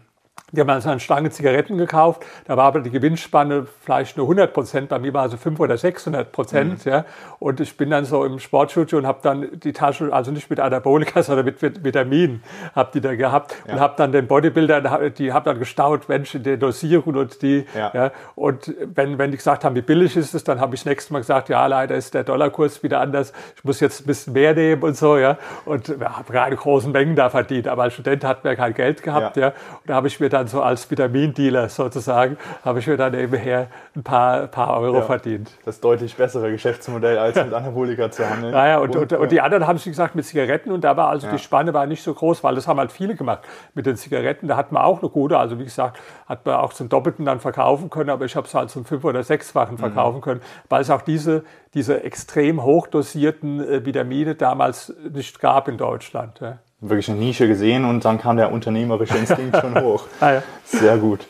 Die 0.53 0.61
haben 0.61 0.69
also 0.69 0.89
eine 0.89 0.99
Stange 0.99 1.31
Zigaretten 1.31 1.77
gekauft, 1.77 2.23
da 2.45 2.55
war 2.57 2.65
aber 2.65 2.81
die 2.81 2.91
Gewinnspanne 2.91 3.65
vielleicht 3.81 4.17
nur 4.17 4.25
100 4.25 4.53
Prozent, 4.53 4.89
bei 4.89 4.99
mir 4.99 5.13
war 5.13 5.23
also 5.23 5.35
500 5.35 5.59
oder 5.59 5.77
600 5.77 6.31
Prozent. 6.31 6.85
Mhm. 6.85 6.91
Ja. 6.91 7.05
Und 7.39 7.59
ich 7.59 7.75
bin 7.75 7.89
dann 7.89 8.05
so 8.05 8.23
im 8.23 8.39
Sportstudio 8.39 8.99
und 8.99 9.07
habe 9.07 9.19
dann 9.23 9.59
die 9.59 9.73
Tasche, 9.73 10.13
also 10.13 10.31
nicht 10.31 10.49
mit 10.49 10.59
Anabolika, 10.59 11.23
sondern 11.23 11.45
mit 11.45 11.61
Vitaminen, 11.61 12.43
habe 12.75 12.91
die 12.93 13.01
da 13.01 13.15
gehabt 13.15 13.55
ja. 13.67 13.73
und 13.73 13.79
habe 13.79 13.95
dann 13.97 14.11
den 14.11 14.27
Bodybuilder, 14.27 15.09
die 15.09 15.33
haben 15.33 15.43
dann 15.43 15.59
gestaunt, 15.59 16.07
Mensch, 16.07 16.35
in 16.35 16.43
der 16.43 16.57
Dosierung 16.57 17.15
und 17.15 17.41
die. 17.41 17.65
Ja. 17.75 17.91
ja. 17.93 18.11
Und 18.35 18.73
wenn, 18.93 19.17
wenn 19.17 19.31
die 19.31 19.37
gesagt 19.37 19.65
haben, 19.65 19.75
wie 19.75 19.81
billig 19.81 20.15
ist 20.15 20.35
es, 20.35 20.43
dann 20.43 20.59
habe 20.59 20.75
ich 20.75 20.81
das 20.81 20.85
nächste 20.85 21.13
Mal 21.13 21.19
gesagt, 21.19 21.49
ja, 21.49 21.65
leider 21.65 21.95
ist 21.95 22.13
der 22.13 22.23
Dollarkurs 22.23 22.83
wieder 22.83 22.99
anders, 22.99 23.33
ich 23.55 23.63
muss 23.63 23.79
jetzt 23.79 24.01
ein 24.01 24.05
bisschen 24.05 24.33
mehr 24.33 24.53
nehmen 24.53 24.83
und 24.83 24.95
so. 24.95 25.17
ja. 25.17 25.37
Und 25.65 25.87
ja, 25.87 26.17
habe 26.17 26.31
keine 26.31 26.55
großen 26.55 26.91
Mengen 26.91 27.15
da 27.15 27.29
verdient, 27.29 27.67
aber 27.67 27.83
als 27.83 27.93
Student 27.93 28.23
hat 28.23 28.43
man 28.43 28.55
kein 28.55 28.73
Geld 28.73 29.01
gehabt. 29.01 29.37
Ja. 29.37 29.47
ja. 29.47 29.47
Und 29.49 29.87
da 29.87 29.95
habe 29.95 30.07
ich 30.07 30.19
mir 30.19 30.29
dann 30.29 30.42
dann 30.43 30.47
so 30.47 30.61
als 30.61 30.89
Vitamindealer 30.89 31.69
sozusagen, 31.69 32.37
habe 32.63 32.79
ich 32.79 32.87
mir 32.87 32.97
dann 32.97 33.13
nebenher 33.13 33.67
ein 33.95 34.03
paar, 34.03 34.47
paar 34.47 34.79
Euro 34.79 34.97
ja, 34.97 35.01
verdient. 35.01 35.51
Das 35.65 35.79
deutlich 35.79 36.15
bessere 36.15 36.51
Geschäftsmodell, 36.51 37.17
als 37.17 37.35
mit 37.43 37.53
Anabolika 37.53 38.11
zu 38.11 38.29
handeln. 38.29 38.51
Naja, 38.51 38.79
und, 38.79 38.95
und, 38.95 39.13
und, 39.13 39.19
und 39.19 39.31
die 39.31 39.41
anderen 39.41 39.65
haben, 39.65 39.79
wie 39.83 39.89
gesagt, 39.89 40.15
mit 40.15 40.25
Zigaretten 40.25 40.71
und 40.71 40.83
da 40.83 40.97
war 40.97 41.09
also 41.09 41.27
ja. 41.27 41.33
die 41.33 41.39
Spanne 41.39 41.73
war 41.73 41.85
nicht 41.85 42.03
so 42.03 42.13
groß, 42.13 42.43
weil 42.43 42.55
das 42.55 42.67
haben 42.67 42.79
halt 42.79 42.91
viele 42.91 43.15
gemacht 43.15 43.43
mit 43.73 43.85
den 43.85 43.95
Zigaretten. 43.95 44.47
Da 44.47 44.57
hat 44.57 44.71
man 44.71 44.83
auch 44.83 45.01
eine 45.01 45.09
gute, 45.09 45.37
also 45.37 45.59
wie 45.59 45.63
gesagt, 45.63 45.99
hat 46.27 46.45
man 46.45 46.55
auch 46.55 46.73
zum 46.73 46.89
Doppelten 46.89 47.25
dann 47.25 47.39
verkaufen 47.39 47.89
können, 47.89 48.09
aber 48.09 48.25
ich 48.25 48.35
habe 48.35 48.47
es 48.47 48.53
halt 48.53 48.69
zum 48.69 48.85
fünf- 48.85 49.05
oder 49.05 49.23
sechsfachen 49.23 49.77
verkaufen 49.77 50.17
mhm. 50.17 50.21
können, 50.21 50.41
weil 50.69 50.81
es 50.81 50.89
auch 50.89 51.01
diese, 51.01 51.43
diese 51.73 52.03
extrem 52.03 52.63
hochdosierten 52.63 53.61
äh, 53.61 53.85
Vitamine 53.85 54.35
damals 54.35 54.93
nicht 55.11 55.39
gab 55.39 55.67
in 55.67 55.77
Deutschland. 55.77 56.39
Ja 56.39 56.57
wirklich 56.89 57.09
eine 57.09 57.19
Nische 57.19 57.47
gesehen 57.47 57.85
und 57.85 58.05
dann 58.05 58.19
kam 58.19 58.37
der 58.37 58.51
unternehmerische 58.51 59.17
Instinkt 59.17 59.57
schon 59.57 59.81
hoch. 59.81 60.05
ah, 60.19 60.33
ja. 60.33 60.43
Sehr 60.65 60.97
gut. 60.97 61.27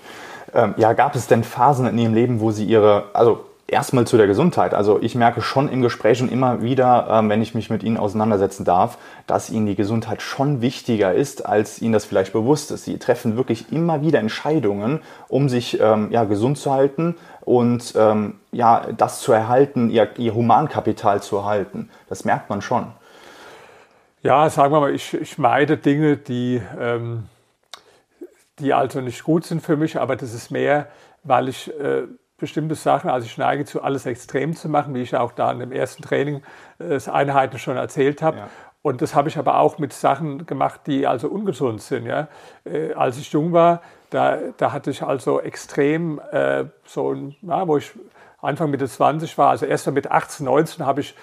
Ähm, 0.54 0.74
ja, 0.78 0.94
gab 0.94 1.16
es 1.16 1.28
denn 1.28 1.44
Phasen 1.44 1.88
in 1.88 1.98
Ihrem 1.98 2.14
Leben, 2.14 2.40
wo 2.40 2.52
Sie 2.52 2.66
Ihre, 2.66 3.06
also 3.14 3.46
erstmal 3.68 4.06
zu 4.06 4.18
der 4.18 4.28
Gesundheit. 4.28 4.74
Also 4.74 5.00
ich 5.02 5.16
merke 5.16 5.42
schon 5.42 5.68
in 5.68 5.82
Gesprächen 5.82 6.30
immer 6.30 6.62
wieder, 6.62 7.08
ähm, 7.10 7.30
wenn 7.30 7.42
ich 7.42 7.56
mich 7.56 7.70
mit 7.70 7.84
Ihnen 7.84 7.98
auseinandersetzen 7.98 8.66
darf, 8.66 8.98
dass 9.26 9.50
Ihnen 9.50 9.66
die 9.66 9.76
Gesundheit 9.76 10.22
schon 10.22 10.62
wichtiger 10.62 11.14
ist, 11.14 11.46
als 11.46 11.82
Ihnen 11.82 11.94
das 11.94 12.06
vielleicht 12.06 12.34
bewusst 12.34 12.72
ist. 12.72 12.86
Sie 12.86 12.98
treffen 12.98 13.36
wirklich 13.36 13.72
immer 13.72 14.02
wieder 14.02 14.20
Entscheidungen, 14.20 15.02
um 15.28 15.50
sich 15.50 15.80
ähm, 15.80 16.10
ja, 16.12 16.24
gesund 16.24 16.58
zu 16.58 16.72
halten 16.72 17.16
und 17.42 17.94
ähm, 17.98 18.36
ja, 18.52 18.86
das 18.96 19.22
zu 19.22 19.32
erhalten, 19.34 19.90
ihr, 19.90 20.08
ihr 20.18 20.34
Humankapital 20.34 21.22
zu 21.22 21.38
erhalten. 21.38 21.90
Das 22.08 22.26
merkt 22.26 22.50
man 22.50 22.62
schon. 22.62 22.88
Ja, 24.24 24.50
sagen 24.50 24.74
wir 24.74 24.80
mal, 24.80 24.96
ich, 24.96 25.14
ich 25.14 25.38
meide 25.38 25.76
Dinge, 25.76 26.16
die, 26.16 26.62
ähm, 26.80 27.28
die 28.58 28.74
also 28.74 29.02
nicht 29.02 29.22
gut 29.26 29.44
sind 29.44 29.62
für 29.62 29.76
mich, 29.76 30.00
aber 30.00 30.16
das 30.16 30.34
ist 30.34 30.50
mehr, 30.50 30.88
weil 31.24 31.50
ich 31.50 31.70
äh, 31.78 32.04
bestimmte 32.38 32.76
Sachen, 32.76 33.10
also 33.10 33.26
ich 33.26 33.38
neige 33.38 33.66
zu 33.66 33.84
alles 33.84 34.06
extrem 34.06 34.56
zu 34.56 34.70
machen, 34.70 34.96
wie 34.96 35.02
ich 35.02 35.14
auch 35.14 35.34
da 35.34 35.52
in 35.52 35.60
dem 35.60 35.74
ersten 35.74 36.04
Training 36.04 36.38
äh, 36.80 36.88
das 36.88 37.10
Einheiten 37.10 37.60
schon 37.60 37.76
erzählt 37.76 38.22
habe. 38.22 38.38
Ja. 38.38 38.50
Und 38.82 39.02
das 39.02 39.14
habe 39.14 39.28
ich 39.28 39.38
aber 39.38 39.60
auch 39.60 39.78
mit 39.78 39.92
Sachen 39.92 40.46
gemacht, 40.46 40.82
die 40.88 41.06
also 41.06 41.28
ungesund 41.28 41.82
sind. 41.82 42.06
Ja? 42.06 42.30
Äh, 42.64 42.94
als 42.94 43.18
ich 43.18 43.30
jung 43.34 43.52
war, 43.52 43.82
da, 44.10 44.38
da 44.56 44.72
hatte 44.72 44.92
ich 44.92 45.04
also 45.04 45.42
extrem 45.42 46.22
äh, 46.32 46.64
so, 46.86 47.14
ja, 47.42 47.68
wo 47.68 47.76
ich 47.76 47.92
Anfang 48.42 48.72
Mitte 48.72 48.88
20 48.88 49.38
war, 49.38 49.50
also 49.50 49.66
erst 49.66 49.90
mit 49.92 50.12
18, 50.12 50.46
19 50.46 50.86
habe 50.86 51.02
ich 51.02 51.14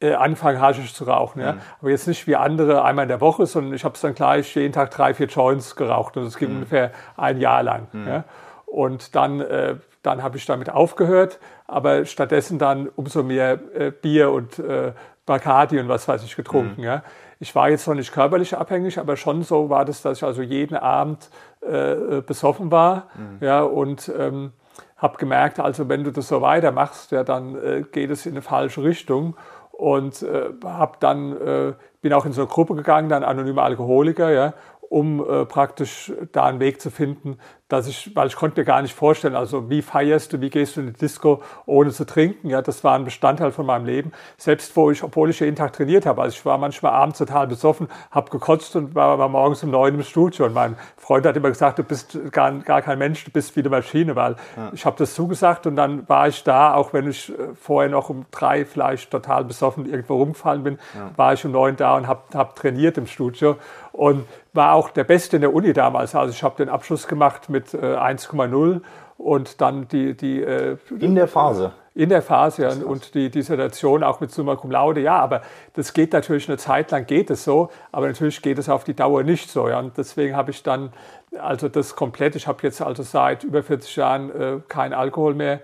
äh, 0.00 0.14
anfangen, 0.14 0.60
Haschisch 0.60 0.94
zu 0.94 1.04
rauchen. 1.04 1.40
Ja? 1.40 1.54
Mhm. 1.54 1.60
Aber 1.80 1.90
jetzt 1.90 2.06
nicht 2.06 2.26
wie 2.26 2.36
andere 2.36 2.84
einmal 2.84 3.04
in 3.04 3.08
der 3.08 3.20
Woche, 3.20 3.46
sondern 3.46 3.74
ich 3.74 3.84
habe 3.84 3.94
es 3.94 4.00
dann 4.00 4.14
gleich 4.14 4.54
jeden 4.54 4.72
Tag 4.72 4.90
drei, 4.90 5.14
vier 5.14 5.26
Joints 5.26 5.76
geraucht. 5.76 6.16
Und 6.16 6.24
das 6.24 6.36
ging 6.36 6.50
mhm. 6.50 6.56
ungefähr 6.56 6.92
ein 7.16 7.38
Jahr 7.38 7.62
lang. 7.62 7.88
Mhm. 7.92 8.08
Ja? 8.08 8.24
Und 8.66 9.14
dann, 9.14 9.40
äh, 9.40 9.76
dann 10.02 10.22
habe 10.22 10.36
ich 10.36 10.46
damit 10.46 10.70
aufgehört, 10.70 11.38
aber 11.66 12.04
stattdessen 12.04 12.58
dann 12.58 12.88
umso 12.94 13.22
mehr 13.22 13.58
äh, 13.74 13.90
Bier 13.90 14.30
und 14.30 14.58
äh, 14.58 14.92
Bacardi 15.26 15.78
und 15.78 15.88
was 15.88 16.06
weiß 16.06 16.22
ich 16.22 16.36
getrunken. 16.36 16.80
Mhm. 16.80 16.86
Ja? 16.86 17.02
Ich 17.40 17.54
war 17.54 17.70
jetzt 17.70 17.86
noch 17.86 17.94
nicht 17.94 18.12
körperlich 18.12 18.56
abhängig, 18.56 18.98
aber 18.98 19.16
schon 19.16 19.42
so 19.42 19.70
war 19.70 19.84
das, 19.84 20.02
dass 20.02 20.18
ich 20.18 20.24
also 20.24 20.42
jeden 20.42 20.76
Abend 20.76 21.30
äh, 21.62 21.92
äh 21.92 22.20
besoffen 22.20 22.70
war. 22.70 23.08
Mhm. 23.14 23.44
Ja, 23.44 23.62
und 23.62 24.10
ähm, 24.16 24.52
habe 24.96 25.18
gemerkt, 25.18 25.60
also 25.60 25.88
wenn 25.88 26.02
du 26.02 26.10
das 26.10 26.28
so 26.28 26.40
weitermachst, 26.40 27.12
ja, 27.12 27.22
dann 27.22 27.54
äh, 27.54 27.84
geht 27.90 28.10
es 28.10 28.26
in 28.26 28.32
eine 28.32 28.42
falsche 28.42 28.82
Richtung 28.82 29.36
und 29.78 30.22
äh, 30.22 30.50
hab 30.64 30.98
dann 30.98 31.36
äh, 31.40 31.72
bin 32.02 32.12
auch 32.12 32.26
in 32.26 32.32
so 32.32 32.42
eine 32.42 32.50
Gruppe 32.50 32.74
gegangen, 32.74 33.08
dann 33.08 33.22
anonyme 33.22 33.62
Alkoholiker, 33.62 34.30
ja, 34.30 34.54
um 34.80 35.20
äh, 35.20 35.46
praktisch 35.46 36.12
da 36.32 36.46
einen 36.46 36.58
Weg 36.58 36.80
zu 36.80 36.90
finden, 36.90 37.38
dass 37.68 37.86
ich, 37.86 38.16
weil 38.16 38.28
ich 38.28 38.36
konnte 38.36 38.60
mir 38.60 38.64
gar 38.64 38.80
nicht 38.80 38.94
vorstellen, 38.94 39.36
also 39.36 39.68
wie 39.68 39.82
feierst 39.82 40.32
du, 40.32 40.40
wie 40.40 40.48
gehst 40.48 40.76
du 40.76 40.80
in 40.80 40.86
die 40.88 40.92
Disco 40.94 41.42
ohne 41.66 41.90
zu 41.90 42.06
trinken, 42.06 42.48
ja, 42.48 42.62
das 42.62 42.82
war 42.82 42.94
ein 42.94 43.04
Bestandteil 43.04 43.52
von 43.52 43.66
meinem 43.66 43.84
Leben. 43.84 44.12
Selbst 44.38 44.74
wo 44.74 44.90
ich, 44.90 45.02
obwohl 45.02 45.28
ich 45.30 45.40
jeden 45.40 45.56
Tag 45.56 45.74
trainiert 45.74 46.06
habe, 46.06 46.22
also 46.22 46.34
ich 46.34 46.44
war 46.46 46.56
manchmal 46.56 46.92
abends 46.92 47.18
total 47.18 47.46
besoffen, 47.46 47.88
habe 48.10 48.30
gekotzt 48.30 48.74
und 48.76 48.94
war, 48.94 49.18
war 49.18 49.28
morgens 49.28 49.62
um 49.62 49.70
neun 49.70 49.94
im 49.94 50.02
Studio 50.02 50.46
und 50.46 50.54
mein 50.54 50.76
Freund 50.96 51.26
hat 51.26 51.36
immer 51.36 51.50
gesagt, 51.50 51.78
du 51.78 51.82
bist 51.82 52.18
gar, 52.32 52.52
gar 52.52 52.80
kein 52.80 52.98
Mensch, 52.98 53.24
du 53.24 53.30
bist 53.30 53.54
wie 53.54 53.60
eine 53.60 53.68
Maschine, 53.68 54.16
weil 54.16 54.36
ja. 54.56 54.70
ich 54.72 54.86
habe 54.86 54.96
das 54.98 55.14
zugesagt 55.14 55.66
und 55.66 55.76
dann 55.76 56.08
war 56.08 56.28
ich 56.28 56.42
da, 56.44 56.72
auch 56.72 56.94
wenn 56.94 57.08
ich 57.08 57.30
äh, 57.30 57.54
vorher 57.54 57.90
noch 57.90 58.08
um 58.08 58.24
drei 58.30 58.64
vielleicht 58.64 59.10
total 59.10 59.44
besoffen 59.44 59.84
irgendwo 59.84 60.16
rumgefallen 60.16 60.62
bin, 60.62 60.78
ja. 60.94 61.10
war 61.16 61.34
ich 61.34 61.44
um 61.44 61.52
neun 61.52 61.76
da 61.76 61.96
und 61.96 62.06
habe 62.06 62.22
hab 62.32 62.56
trainiert 62.56 62.96
im 62.96 63.06
Studio 63.06 63.56
und 63.92 64.24
war 64.52 64.74
auch 64.74 64.90
der 64.90 65.04
Beste 65.04 65.36
in 65.36 65.42
der 65.42 65.52
Uni 65.52 65.72
damals. 65.72 66.14
Also 66.14 66.32
ich 66.32 66.42
habe 66.42 66.56
den 66.56 66.68
Abschluss 66.68 67.06
gemacht 67.06 67.48
mit 67.48 67.57
äh, 67.74 67.96
1,0 67.96 68.80
und 69.18 69.60
dann 69.60 69.88
die, 69.88 70.16
die 70.16 70.42
äh, 70.42 70.76
in 70.98 71.14
der 71.14 71.28
Phase. 71.28 71.72
In 71.94 72.10
der 72.10 72.22
Phase 72.22 72.62
ja, 72.62 72.70
und 72.70 73.14
die 73.14 73.28
Dissertation 73.28 74.04
auch 74.04 74.20
mit 74.20 74.30
Summa 74.30 74.54
Cum 74.54 74.70
Laude. 74.70 75.00
Ja, 75.00 75.18
aber 75.18 75.42
das 75.74 75.92
geht 75.92 76.12
natürlich 76.12 76.48
eine 76.48 76.56
Zeit 76.56 76.92
lang 76.92 77.06
geht 77.06 77.28
es 77.28 77.42
so, 77.42 77.70
aber 77.90 78.06
natürlich 78.06 78.40
geht 78.40 78.58
es 78.58 78.68
auf 78.68 78.84
die 78.84 78.94
Dauer 78.94 79.24
nicht 79.24 79.50
so. 79.50 79.68
Ja. 79.68 79.80
Und 79.80 79.98
deswegen 79.98 80.36
habe 80.36 80.52
ich 80.52 80.62
dann 80.62 80.92
also 81.36 81.68
das 81.68 81.96
komplett. 81.96 82.36
Ich 82.36 82.46
habe 82.46 82.58
jetzt 82.62 82.80
also 82.80 83.02
seit 83.02 83.42
über 83.42 83.64
40 83.64 83.96
Jahren 83.96 84.30
äh, 84.30 84.60
kein 84.68 84.92
Alkohol 84.92 85.34
mehr 85.34 85.54
äh, 85.54 85.60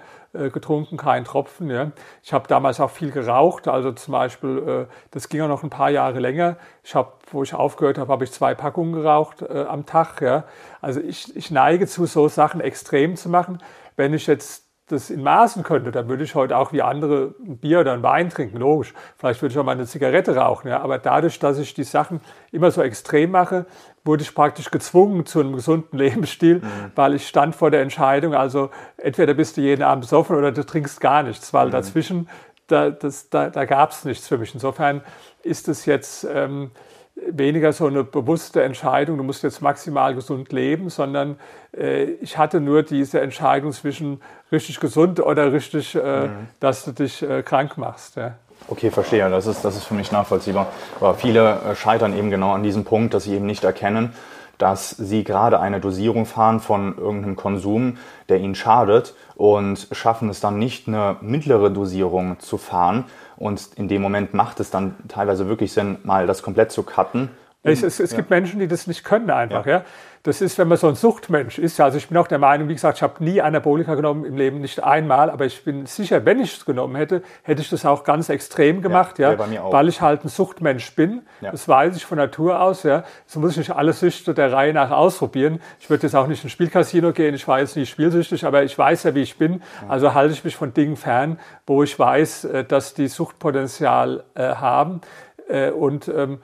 getrunken, 0.50 0.96
keinen 0.96 1.24
Tropfen. 1.24 1.70
Ja. 1.70 1.92
Ich 2.22 2.32
habe 2.32 2.48
damals 2.48 2.80
auch 2.80 2.90
viel 2.90 3.10
geraucht, 3.10 3.68
also 3.68 3.92
zum 3.92 4.12
Beispiel, 4.12 4.86
äh, 4.88 4.94
das 5.10 5.28
ging 5.28 5.40
auch 5.42 5.48
noch 5.48 5.62
ein 5.62 5.70
paar 5.70 5.90
Jahre 5.90 6.18
länger. 6.18 6.56
Ich 6.82 6.94
habe, 6.94 7.12
wo 7.30 7.42
ich 7.42 7.54
aufgehört 7.54 7.98
habe, 7.98 8.12
habe 8.12 8.24
ich 8.24 8.32
zwei 8.32 8.54
Packungen 8.54 8.92
geraucht 8.92 9.42
äh, 9.42 9.64
am 9.68 9.86
Tag. 9.86 10.20
Ja. 10.20 10.44
Also 10.80 11.00
ich, 11.00 11.34
ich 11.36 11.50
neige 11.50 11.86
zu 11.86 12.06
so 12.06 12.28
Sachen 12.28 12.60
extrem 12.60 13.16
zu 13.16 13.28
machen. 13.28 13.58
Wenn 13.96 14.12
ich 14.12 14.26
jetzt 14.26 14.64
das 14.88 15.08
in 15.08 15.22
Maßen 15.22 15.62
könnte, 15.62 15.90
dann 15.92 16.08
würde 16.08 16.24
ich 16.24 16.34
heute 16.34 16.58
auch 16.58 16.72
wie 16.72 16.82
andere 16.82 17.34
ein 17.40 17.56
Bier 17.56 17.80
oder 17.80 17.94
ein 17.94 18.02
Wein 18.02 18.28
trinken, 18.28 18.58
logisch. 18.58 18.92
Vielleicht 19.16 19.40
würde 19.40 19.52
ich 19.52 19.58
auch 19.58 19.64
mal 19.64 19.72
eine 19.72 19.86
Zigarette 19.86 20.36
rauchen. 20.36 20.68
Ja. 20.68 20.80
Aber 20.80 20.98
dadurch, 20.98 21.38
dass 21.38 21.58
ich 21.58 21.72
die 21.72 21.84
Sachen 21.84 22.20
immer 22.52 22.70
so 22.70 22.82
extrem 22.82 23.30
mache, 23.30 23.64
wurde 24.04 24.22
ich 24.22 24.34
praktisch 24.34 24.70
gezwungen 24.70 25.26
zu 25.26 25.40
einem 25.40 25.54
gesunden 25.54 25.98
Lebensstil, 25.98 26.56
mhm. 26.56 26.92
weil 26.94 27.14
ich 27.14 27.26
stand 27.26 27.54
vor 27.54 27.70
der 27.70 27.82
Entscheidung, 27.82 28.34
also 28.34 28.70
entweder 28.96 29.34
bist 29.34 29.56
du 29.56 29.60
jeden 29.60 29.82
Abend 29.82 30.02
besoffen 30.02 30.36
oder 30.36 30.52
du 30.52 30.64
trinkst 30.64 31.00
gar 31.00 31.22
nichts, 31.22 31.52
weil 31.52 31.68
mhm. 31.68 31.72
dazwischen 31.72 32.28
da, 32.66 32.90
da, 32.90 33.50
da 33.50 33.64
gab 33.64 33.90
es 33.90 34.04
nichts 34.04 34.26
für 34.26 34.38
mich. 34.38 34.54
Insofern 34.54 35.02
ist 35.42 35.68
es 35.68 35.84
jetzt 35.84 36.26
ähm, 36.32 36.70
weniger 37.14 37.72
so 37.72 37.86
eine 37.86 38.04
bewusste 38.04 38.62
Entscheidung, 38.62 39.18
du 39.18 39.22
musst 39.22 39.42
jetzt 39.42 39.60
maximal 39.60 40.14
gesund 40.14 40.52
leben, 40.52 40.90
sondern 40.90 41.38
äh, 41.76 42.04
ich 42.04 42.38
hatte 42.38 42.60
nur 42.60 42.82
diese 42.82 43.20
Entscheidung 43.20 43.72
zwischen 43.72 44.20
richtig 44.50 44.80
gesund 44.80 45.20
oder 45.20 45.52
richtig, 45.52 45.94
äh, 45.94 46.28
mhm. 46.28 46.48
dass 46.60 46.84
du 46.84 46.92
dich 46.92 47.22
äh, 47.22 47.42
krank 47.42 47.78
machst. 47.78 48.16
Ja. 48.16 48.36
Okay, 48.68 48.90
verstehe. 48.90 49.28
Das 49.28 49.46
ist, 49.46 49.64
das 49.64 49.76
ist 49.76 49.84
für 49.84 49.94
mich 49.94 50.10
nachvollziehbar. 50.10 50.68
Aber 50.98 51.14
viele 51.14 51.60
äh, 51.60 51.76
scheitern 51.76 52.16
eben 52.16 52.30
genau 52.30 52.52
an 52.52 52.62
diesem 52.62 52.84
Punkt, 52.84 53.12
dass 53.12 53.24
sie 53.24 53.34
eben 53.34 53.46
nicht 53.46 53.62
erkennen, 53.62 54.14
dass 54.58 54.90
sie 54.90 55.24
gerade 55.24 55.60
eine 55.60 55.80
Dosierung 55.80 56.26
fahren 56.26 56.60
von 56.60 56.96
irgendeinem 56.96 57.36
Konsum, 57.36 57.98
der 58.28 58.38
ihnen 58.38 58.54
schadet 58.54 59.14
und 59.34 59.88
schaffen 59.92 60.28
es 60.30 60.40
dann 60.40 60.58
nicht, 60.58 60.88
eine 60.88 61.16
mittlere 61.20 61.70
Dosierung 61.70 62.38
zu 62.38 62.56
fahren. 62.56 63.04
Und 63.36 63.68
in 63.76 63.88
dem 63.88 64.00
Moment 64.00 64.32
macht 64.32 64.60
es 64.60 64.70
dann 64.70 64.94
teilweise 65.08 65.48
wirklich 65.48 65.72
Sinn, 65.72 65.98
mal 66.04 66.26
das 66.26 66.42
komplett 66.42 66.70
zu 66.72 66.84
cutten. 66.84 67.30
Es, 67.64 67.82
es, 67.82 67.98
es 67.98 68.10
ja. 68.12 68.18
gibt 68.18 68.30
Menschen, 68.30 68.60
die 68.60 68.68
das 68.68 68.86
nicht 68.86 69.04
können 69.04 69.30
einfach. 69.30 69.64
Ja. 69.66 69.78
ja. 69.78 69.84
Das 70.22 70.40
ist, 70.40 70.56
wenn 70.56 70.68
man 70.68 70.78
so 70.78 70.88
ein 70.88 70.94
Suchtmensch 70.94 71.58
ist. 71.58 71.78
Also 71.80 71.98
ich 71.98 72.08
bin 72.08 72.16
auch 72.16 72.26
der 72.26 72.38
Meinung, 72.38 72.68
wie 72.68 72.72
gesagt, 72.72 72.96
ich 72.96 73.02
habe 73.02 73.22
nie 73.22 73.42
Anabolika 73.42 73.94
genommen 73.94 74.24
im 74.24 74.38
Leben, 74.38 74.62
nicht 74.62 74.82
einmal, 74.82 75.28
aber 75.28 75.44
ich 75.44 75.64
bin 75.64 75.84
sicher, 75.84 76.24
wenn 76.24 76.40
ich 76.40 76.56
es 76.56 76.64
genommen 76.64 76.96
hätte, 76.96 77.22
hätte 77.42 77.60
ich 77.60 77.68
das 77.68 77.84
auch 77.84 78.04
ganz 78.04 78.30
extrem 78.30 78.80
gemacht, 78.80 79.18
ja, 79.18 79.34
ja 79.34 79.70
weil 79.70 79.88
ich 79.88 80.00
halt 80.00 80.24
ein 80.24 80.28
Suchtmensch 80.28 80.94
bin. 80.94 81.22
Das 81.42 81.68
weiß 81.68 81.94
ich 81.96 82.06
von 82.06 82.16
Natur 82.16 82.58
aus, 82.62 82.84
ja. 82.84 83.04
So 83.26 83.38
muss 83.38 83.52
ich 83.52 83.58
nicht 83.58 83.72
alle 83.72 83.92
Süchte 83.92 84.32
der 84.32 84.50
Reihe 84.50 84.72
nach 84.72 84.90
ausprobieren. 84.92 85.60
Ich 85.78 85.90
würde 85.90 86.04
jetzt 86.04 86.16
auch 86.16 86.26
nicht 86.26 86.42
ins 86.42 86.52
Spielcasino 86.52 87.12
gehen, 87.12 87.34
ich 87.34 87.46
war 87.46 87.60
jetzt 87.60 87.76
nicht 87.76 87.90
spielsüchtig, 87.90 88.46
aber 88.46 88.62
ich 88.62 88.78
weiß 88.78 89.02
ja, 89.02 89.14
wie 89.14 89.22
ich 89.22 89.36
bin. 89.36 89.62
Also 89.88 90.14
halte 90.14 90.32
ich 90.32 90.42
mich 90.42 90.56
von 90.56 90.72
Dingen 90.72 90.96
fern, 90.96 91.38
wo 91.66 91.82
ich 91.82 91.98
weiß, 91.98 92.44
äh, 92.44 92.64
dass 92.64 92.94
die 92.94 93.08
Suchtpotenzial 93.08 94.24
äh, 94.34 94.54
haben. 94.54 95.02
Äh, 95.48 95.70
und 95.70 96.08
ähm, 96.08 96.38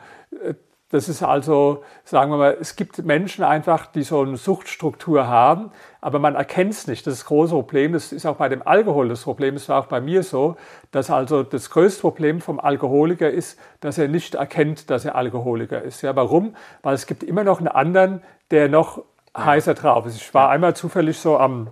das 0.91 1.09
ist 1.09 1.23
also, 1.23 1.85
sagen 2.05 2.33
wir 2.33 2.37
mal, 2.37 2.57
es 2.61 2.75
gibt 2.75 3.05
Menschen 3.05 3.45
einfach, 3.45 3.87
die 3.87 4.03
so 4.03 4.23
eine 4.23 4.37
Suchtstruktur 4.37 5.29
haben, 5.29 5.71
aber 6.01 6.19
man 6.19 6.35
erkennt 6.35 6.73
es 6.73 6.87
nicht. 6.89 7.07
Das 7.07 7.15
ist 7.15 7.21
das 7.21 7.27
große 7.29 7.55
Problem. 7.55 7.93
Das 7.93 8.11
ist 8.13 8.27
auch 8.27 8.37
bei 8.37 8.49
dem 8.49 8.67
Alkohol 8.67 9.09
das 9.09 9.23
Problem. 9.23 9.55
Das 9.55 9.69
war 9.69 9.81
auch 9.81 9.87
bei 9.87 10.01
mir 10.01 10.25
so, 10.25 10.57
dass 10.91 11.09
also 11.09 11.45
das 11.45 11.71
größte 11.71 12.01
Problem 12.01 12.41
vom 12.41 12.59
Alkoholiker 12.59 13.31
ist, 13.31 13.57
dass 13.79 13.99
er 13.99 14.09
nicht 14.09 14.35
erkennt, 14.35 14.91
dass 14.91 15.05
er 15.05 15.15
Alkoholiker 15.15 15.81
ist. 15.81 16.03
Ja, 16.03 16.17
warum? 16.17 16.57
Weil 16.83 16.95
es 16.95 17.07
gibt 17.07 17.23
immer 17.23 17.45
noch 17.45 17.59
einen 17.59 17.69
anderen, 17.69 18.23
der 18.51 18.69
noch 18.69 19.05
heißer 19.39 19.75
drauf 19.75 20.07
ist. 20.07 20.17
Ich 20.17 20.35
war 20.35 20.51
einmal 20.51 20.75
zufällig 20.75 21.19
so 21.19 21.39
am 21.39 21.69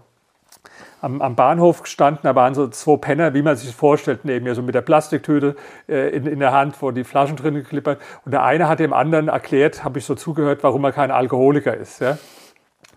am, 1.00 1.22
am, 1.22 1.36
Bahnhof 1.36 1.82
gestanden, 1.82 2.20
da 2.22 2.34
waren 2.34 2.54
so 2.54 2.68
zwei 2.68 2.96
Penner, 2.96 3.34
wie 3.34 3.42
man 3.42 3.56
sich 3.56 3.74
vorstellt, 3.74 4.24
neben 4.24 4.44
mir, 4.44 4.54
so 4.54 4.62
mit 4.62 4.74
der 4.74 4.82
Plastiktüte 4.82 5.56
äh, 5.88 6.08
in, 6.10 6.26
in, 6.26 6.40
der 6.40 6.52
Hand, 6.52 6.80
wo 6.80 6.90
die 6.90 7.04
Flaschen 7.04 7.36
drin 7.36 7.54
geklippert. 7.54 8.00
Und 8.24 8.32
der 8.32 8.42
eine 8.42 8.68
hat 8.68 8.80
dem 8.80 8.92
anderen 8.92 9.28
erklärt, 9.28 9.84
habe 9.84 9.98
ich 9.98 10.04
so 10.04 10.14
zugehört, 10.14 10.62
warum 10.62 10.84
er 10.84 10.92
kein 10.92 11.10
Alkoholiker 11.10 11.76
ist. 11.76 12.00
Ja? 12.00 12.18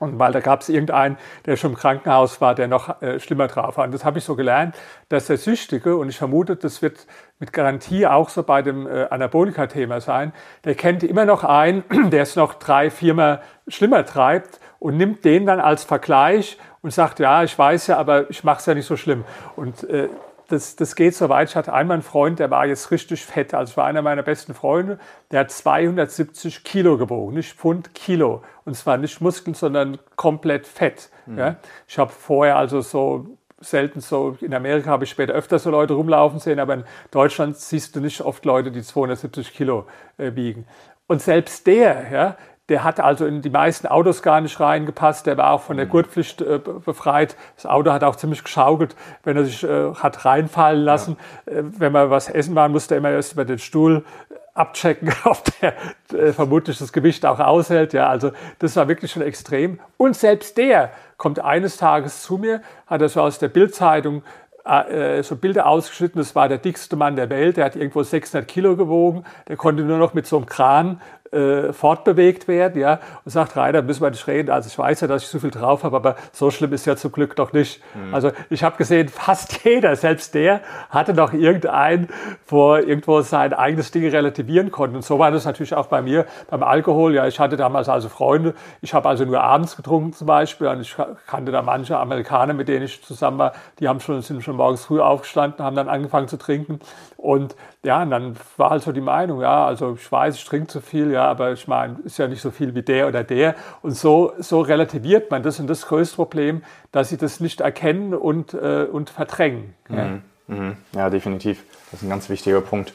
Und 0.01 0.17
weil 0.17 0.31
da 0.31 0.39
gab 0.39 0.61
es 0.61 0.69
irgendeinen, 0.69 1.15
der 1.45 1.57
schon 1.57 1.73
im 1.73 1.77
Krankenhaus 1.77 2.41
war, 2.41 2.55
der 2.55 2.67
noch 2.67 3.03
äh, 3.03 3.19
schlimmer 3.19 3.47
drauf 3.47 3.77
war. 3.77 3.85
Und 3.85 3.93
das 3.93 4.03
habe 4.03 4.17
ich 4.17 4.23
so 4.23 4.35
gelernt, 4.35 4.75
dass 5.09 5.27
der 5.27 5.37
Süchtige, 5.37 5.95
und 5.95 6.09
ich 6.09 6.17
vermute, 6.17 6.55
das 6.55 6.81
wird 6.81 7.05
mit 7.37 7.53
Garantie 7.53 8.07
auch 8.07 8.29
so 8.29 8.41
bei 8.41 8.63
dem 8.63 8.87
äh, 8.87 9.05
Anabolika-Thema 9.11 10.01
sein, 10.01 10.33
der 10.65 10.73
kennt 10.73 11.03
immer 11.03 11.25
noch 11.25 11.43
einen, 11.43 11.83
der 12.09 12.23
es 12.23 12.35
noch 12.35 12.55
drei, 12.55 12.89
viermal 12.89 13.43
schlimmer 13.67 14.03
treibt 14.03 14.59
und 14.79 14.97
nimmt 14.97 15.23
den 15.23 15.45
dann 15.45 15.59
als 15.59 15.83
Vergleich 15.83 16.57
und 16.81 16.91
sagt, 16.91 17.19
ja, 17.19 17.43
ich 17.43 17.57
weiß 17.57 17.87
ja, 17.87 17.97
aber 17.97 18.29
ich 18.29 18.43
mache 18.43 18.59
es 18.59 18.65
ja 18.65 18.73
nicht 18.73 18.85
so 18.85 18.97
schlimm. 18.97 19.23
Und 19.55 19.83
äh, 19.89 20.09
das, 20.51 20.75
das 20.75 20.95
geht 20.95 21.15
so 21.15 21.29
weit. 21.29 21.49
Ich 21.49 21.55
hatte 21.55 21.73
einmal 21.73 21.95
einen 21.95 22.03
Freund, 22.03 22.39
der 22.39 22.51
war 22.51 22.65
jetzt 22.65 22.91
richtig 22.91 23.25
fett. 23.25 23.53
Also 23.53 23.77
war 23.77 23.85
einer 23.85 24.01
meiner 24.01 24.23
besten 24.23 24.53
Freunde. 24.53 24.99
Der 25.31 25.41
hat 25.41 25.51
270 25.51 26.63
Kilo 26.63 26.97
gewogen, 26.97 27.35
nicht 27.35 27.53
Pfund, 27.53 27.93
Kilo. 27.93 28.43
Und 28.65 28.75
zwar 28.75 28.97
nicht 28.97 29.21
Muskeln, 29.21 29.53
sondern 29.53 29.97
komplett 30.15 30.67
Fett. 30.67 31.09
Mhm. 31.25 31.37
Ja? 31.37 31.55
Ich 31.87 31.97
habe 31.97 32.11
vorher 32.11 32.57
also 32.57 32.81
so 32.81 33.37
selten 33.59 34.01
so, 34.01 34.37
in 34.41 34.53
Amerika 34.53 34.89
habe 34.89 35.03
ich 35.03 35.11
später 35.11 35.33
öfter 35.33 35.59
so 35.59 35.69
Leute 35.69 35.93
rumlaufen 35.93 36.39
sehen, 36.39 36.59
aber 36.59 36.73
in 36.73 36.83
Deutschland 37.11 37.57
siehst 37.57 37.95
du 37.95 37.99
nicht 37.99 38.21
oft 38.21 38.43
Leute, 38.43 38.71
die 38.71 38.81
270 38.81 39.53
Kilo 39.53 39.85
äh, 40.17 40.35
wiegen. 40.35 40.65
Und 41.07 41.21
selbst 41.21 41.67
der, 41.67 42.11
ja, 42.11 42.37
der 42.71 42.85
hat 42.85 43.01
also 43.01 43.25
in 43.25 43.41
die 43.41 43.49
meisten 43.49 43.85
Autos 43.85 44.21
gar 44.21 44.39
nicht 44.39 44.57
reingepasst. 44.57 45.27
Der 45.27 45.37
war 45.37 45.51
auch 45.51 45.61
von 45.61 45.75
der 45.75 45.87
mhm. 45.87 45.89
Gurtpflicht 45.89 46.41
äh, 46.41 46.57
befreit. 46.57 47.35
Das 47.57 47.65
Auto 47.65 47.91
hat 47.91 48.01
auch 48.05 48.15
ziemlich 48.15 48.45
geschaukelt, 48.45 48.95
wenn 49.25 49.35
er 49.35 49.43
sich 49.43 49.61
äh, 49.63 49.93
hat 49.93 50.23
reinfallen 50.23 50.81
lassen. 50.81 51.17
Ja. 51.45 51.57
Äh, 51.57 51.63
wenn 51.79 51.91
man 51.91 52.09
was 52.09 52.29
essen 52.29 52.55
war, 52.55 52.69
musste 52.69 52.95
er 52.95 52.99
immer 52.99 53.09
erst 53.09 53.33
über 53.33 53.43
den 53.43 53.59
Stuhl 53.59 54.05
abchecken, 54.53 55.11
ob 55.25 55.43
der 55.59 55.73
äh, 56.17 56.31
vermutlich 56.31 56.77
das 56.77 56.93
Gewicht 56.93 57.25
auch 57.25 57.41
aushält. 57.41 57.91
Ja, 57.91 58.07
also 58.07 58.31
das 58.59 58.77
war 58.77 58.87
wirklich 58.87 59.11
schon 59.11 59.21
extrem. 59.21 59.81
Und 59.97 60.15
selbst 60.15 60.57
der 60.57 60.91
kommt 61.17 61.41
eines 61.41 61.75
Tages 61.75 62.23
zu 62.23 62.37
mir, 62.37 62.61
hat 62.87 63.01
er 63.01 63.09
so 63.09 63.21
aus 63.21 63.37
der 63.37 63.49
Bildzeitung 63.49 64.23
äh, 64.63 65.23
so 65.23 65.35
Bilder 65.35 65.65
ausgeschnitten, 65.65 66.19
das 66.19 66.35
war 66.35 66.47
der 66.47 66.57
dickste 66.57 66.95
Mann 66.95 67.15
der 67.15 67.29
Welt, 67.29 67.57
der 67.57 67.65
hat 67.65 67.75
irgendwo 67.75 68.01
600 68.03 68.47
Kilo 68.47 68.75
gewogen, 68.75 69.25
der 69.47 69.57
konnte 69.57 69.83
nur 69.83 69.97
noch 69.97 70.13
mit 70.13 70.25
so 70.25 70.37
einem 70.37 70.45
Kran 70.45 71.01
äh, 71.31 71.73
fortbewegt 71.73 72.47
werden, 72.47 72.79
ja, 72.81 72.99
und 73.23 73.31
sagt, 73.31 73.55
Rainer, 73.55 73.81
müssen 73.81 74.01
wir 74.01 74.09
nicht 74.09 74.27
reden, 74.27 74.49
also 74.49 74.67
ich 74.67 74.77
weiß 74.77 75.01
ja, 75.01 75.07
dass 75.07 75.23
ich 75.23 75.29
so 75.29 75.39
viel 75.39 75.51
drauf 75.51 75.83
habe, 75.83 75.95
aber 75.95 76.15
so 76.31 76.51
schlimm 76.51 76.73
ist 76.73 76.85
ja 76.85 76.95
zum 76.95 77.11
Glück 77.11 77.35
doch 77.35 77.53
nicht. 77.53 77.81
Mhm. 77.95 78.13
Also 78.13 78.31
ich 78.49 78.63
habe 78.63 78.77
gesehen, 78.77 79.07
fast 79.07 79.63
jeder, 79.63 79.95
selbst 79.95 80.33
der, 80.33 80.61
hatte 80.89 81.13
noch 81.13 81.33
irgendeinen, 81.33 82.09
wo 82.47 82.75
irgendwo 82.75 83.21
sein 83.21 83.53
eigenes 83.53 83.91
Ding 83.91 84.07
relativieren 84.09 84.71
konnte. 84.71 84.95
Und 84.97 85.03
so 85.03 85.19
war 85.19 85.31
das 85.31 85.45
natürlich 85.45 85.73
auch 85.73 85.87
bei 85.87 86.01
mir 86.01 86.25
beim 86.49 86.63
Alkohol. 86.63 87.15
Ja, 87.15 87.27
ich 87.27 87.39
hatte 87.39 87.57
damals 87.57 87.87
also 87.89 88.09
Freunde, 88.09 88.53
ich 88.81 88.93
habe 88.93 89.07
also 89.07 89.23
nur 89.25 89.41
abends 89.41 89.75
getrunken 89.75 90.13
zum 90.13 90.27
Beispiel, 90.27 90.67
und 90.67 90.81
ich 90.81 90.95
kannte 91.27 91.51
da 91.51 91.61
manche 91.61 91.97
Amerikaner, 91.97 92.53
mit 92.53 92.67
denen 92.67 92.85
ich 92.85 93.03
zusammen 93.03 93.37
war, 93.37 93.53
die 93.79 93.87
haben 93.87 93.99
schon, 93.99 94.21
sind 94.21 94.43
schon 94.43 94.57
morgens 94.57 94.85
früh 94.85 94.99
aufgestanden, 94.99 95.63
haben 95.63 95.75
dann 95.75 95.89
angefangen 95.89 96.27
zu 96.27 96.37
trinken. 96.37 96.79
Und 97.17 97.55
ja, 97.83 98.03
und 98.03 98.11
dann 98.11 98.35
war 98.57 98.69
halt 98.69 98.83
so 98.83 98.91
die 98.91 99.01
Meinung, 99.01 99.41
ja, 99.41 99.65
also 99.65 99.95
ich 99.95 100.11
weiß, 100.11 100.35
ich 100.35 100.45
trinke 100.45 100.67
zu 100.67 100.81
viel, 100.81 101.11
ja, 101.11 101.25
aber 101.25 101.51
ich 101.51 101.67
meine, 101.67 101.97
ist 102.03 102.19
ja 102.19 102.27
nicht 102.27 102.41
so 102.41 102.51
viel 102.51 102.75
wie 102.75 102.83
der 102.83 103.07
oder 103.07 103.23
der. 103.23 103.55
Und 103.81 103.97
so, 103.97 104.33
so 104.37 104.61
relativiert 104.61 105.31
man 105.31 105.41
das 105.41 105.59
und 105.59 105.67
das 105.67 105.87
größte 105.87 106.15
Problem, 106.15 106.63
dass 106.91 107.09
sie 107.09 107.17
das 107.17 107.39
nicht 107.39 107.59
erkennen 107.59 108.13
und, 108.13 108.53
äh, 108.53 108.87
und 108.91 109.09
verdrängen. 109.09 109.73
Ja. 109.89 110.05
Mhm. 110.05 110.21
Mhm. 110.47 110.77
ja, 110.93 111.09
definitiv. 111.09 111.63
Das 111.89 112.01
ist 112.01 112.03
ein 112.03 112.09
ganz 112.09 112.29
wichtiger 112.29 112.61
Punkt. 112.61 112.93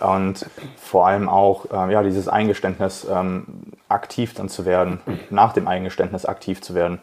Und 0.00 0.46
vor 0.76 1.06
allem 1.06 1.28
auch 1.28 1.66
äh, 1.70 1.92
ja, 1.92 2.02
dieses 2.02 2.26
Eingeständnis, 2.26 3.06
ähm, 3.10 3.44
aktiv 3.88 4.32
dann 4.34 4.48
zu 4.48 4.64
werden, 4.64 5.00
nach 5.30 5.52
dem 5.52 5.68
Eingeständnis 5.68 6.24
aktiv 6.24 6.62
zu 6.62 6.74
werden. 6.74 7.00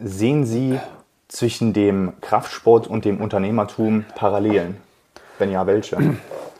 Sehen 0.00 0.46
Sie 0.46 0.78
zwischen 1.26 1.72
dem 1.72 2.12
Kraftsport 2.20 2.86
und 2.86 3.04
dem 3.04 3.20
Unternehmertum 3.20 4.04
Parallelen? 4.14 4.76
Wenn 5.38 5.50
ja, 5.50 5.66
welche? 5.66 5.96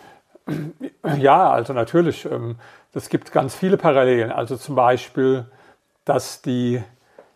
Ja, 1.19 1.51
also 1.51 1.73
natürlich. 1.73 2.25
Ähm, 2.25 2.57
es 2.95 3.09
gibt 3.09 3.33
ganz 3.33 3.55
viele 3.55 3.77
Parallelen. 3.77 4.31
Also 4.31 4.57
zum 4.57 4.75
Beispiel, 4.75 5.47
dass 6.05 6.43
die, 6.43 6.83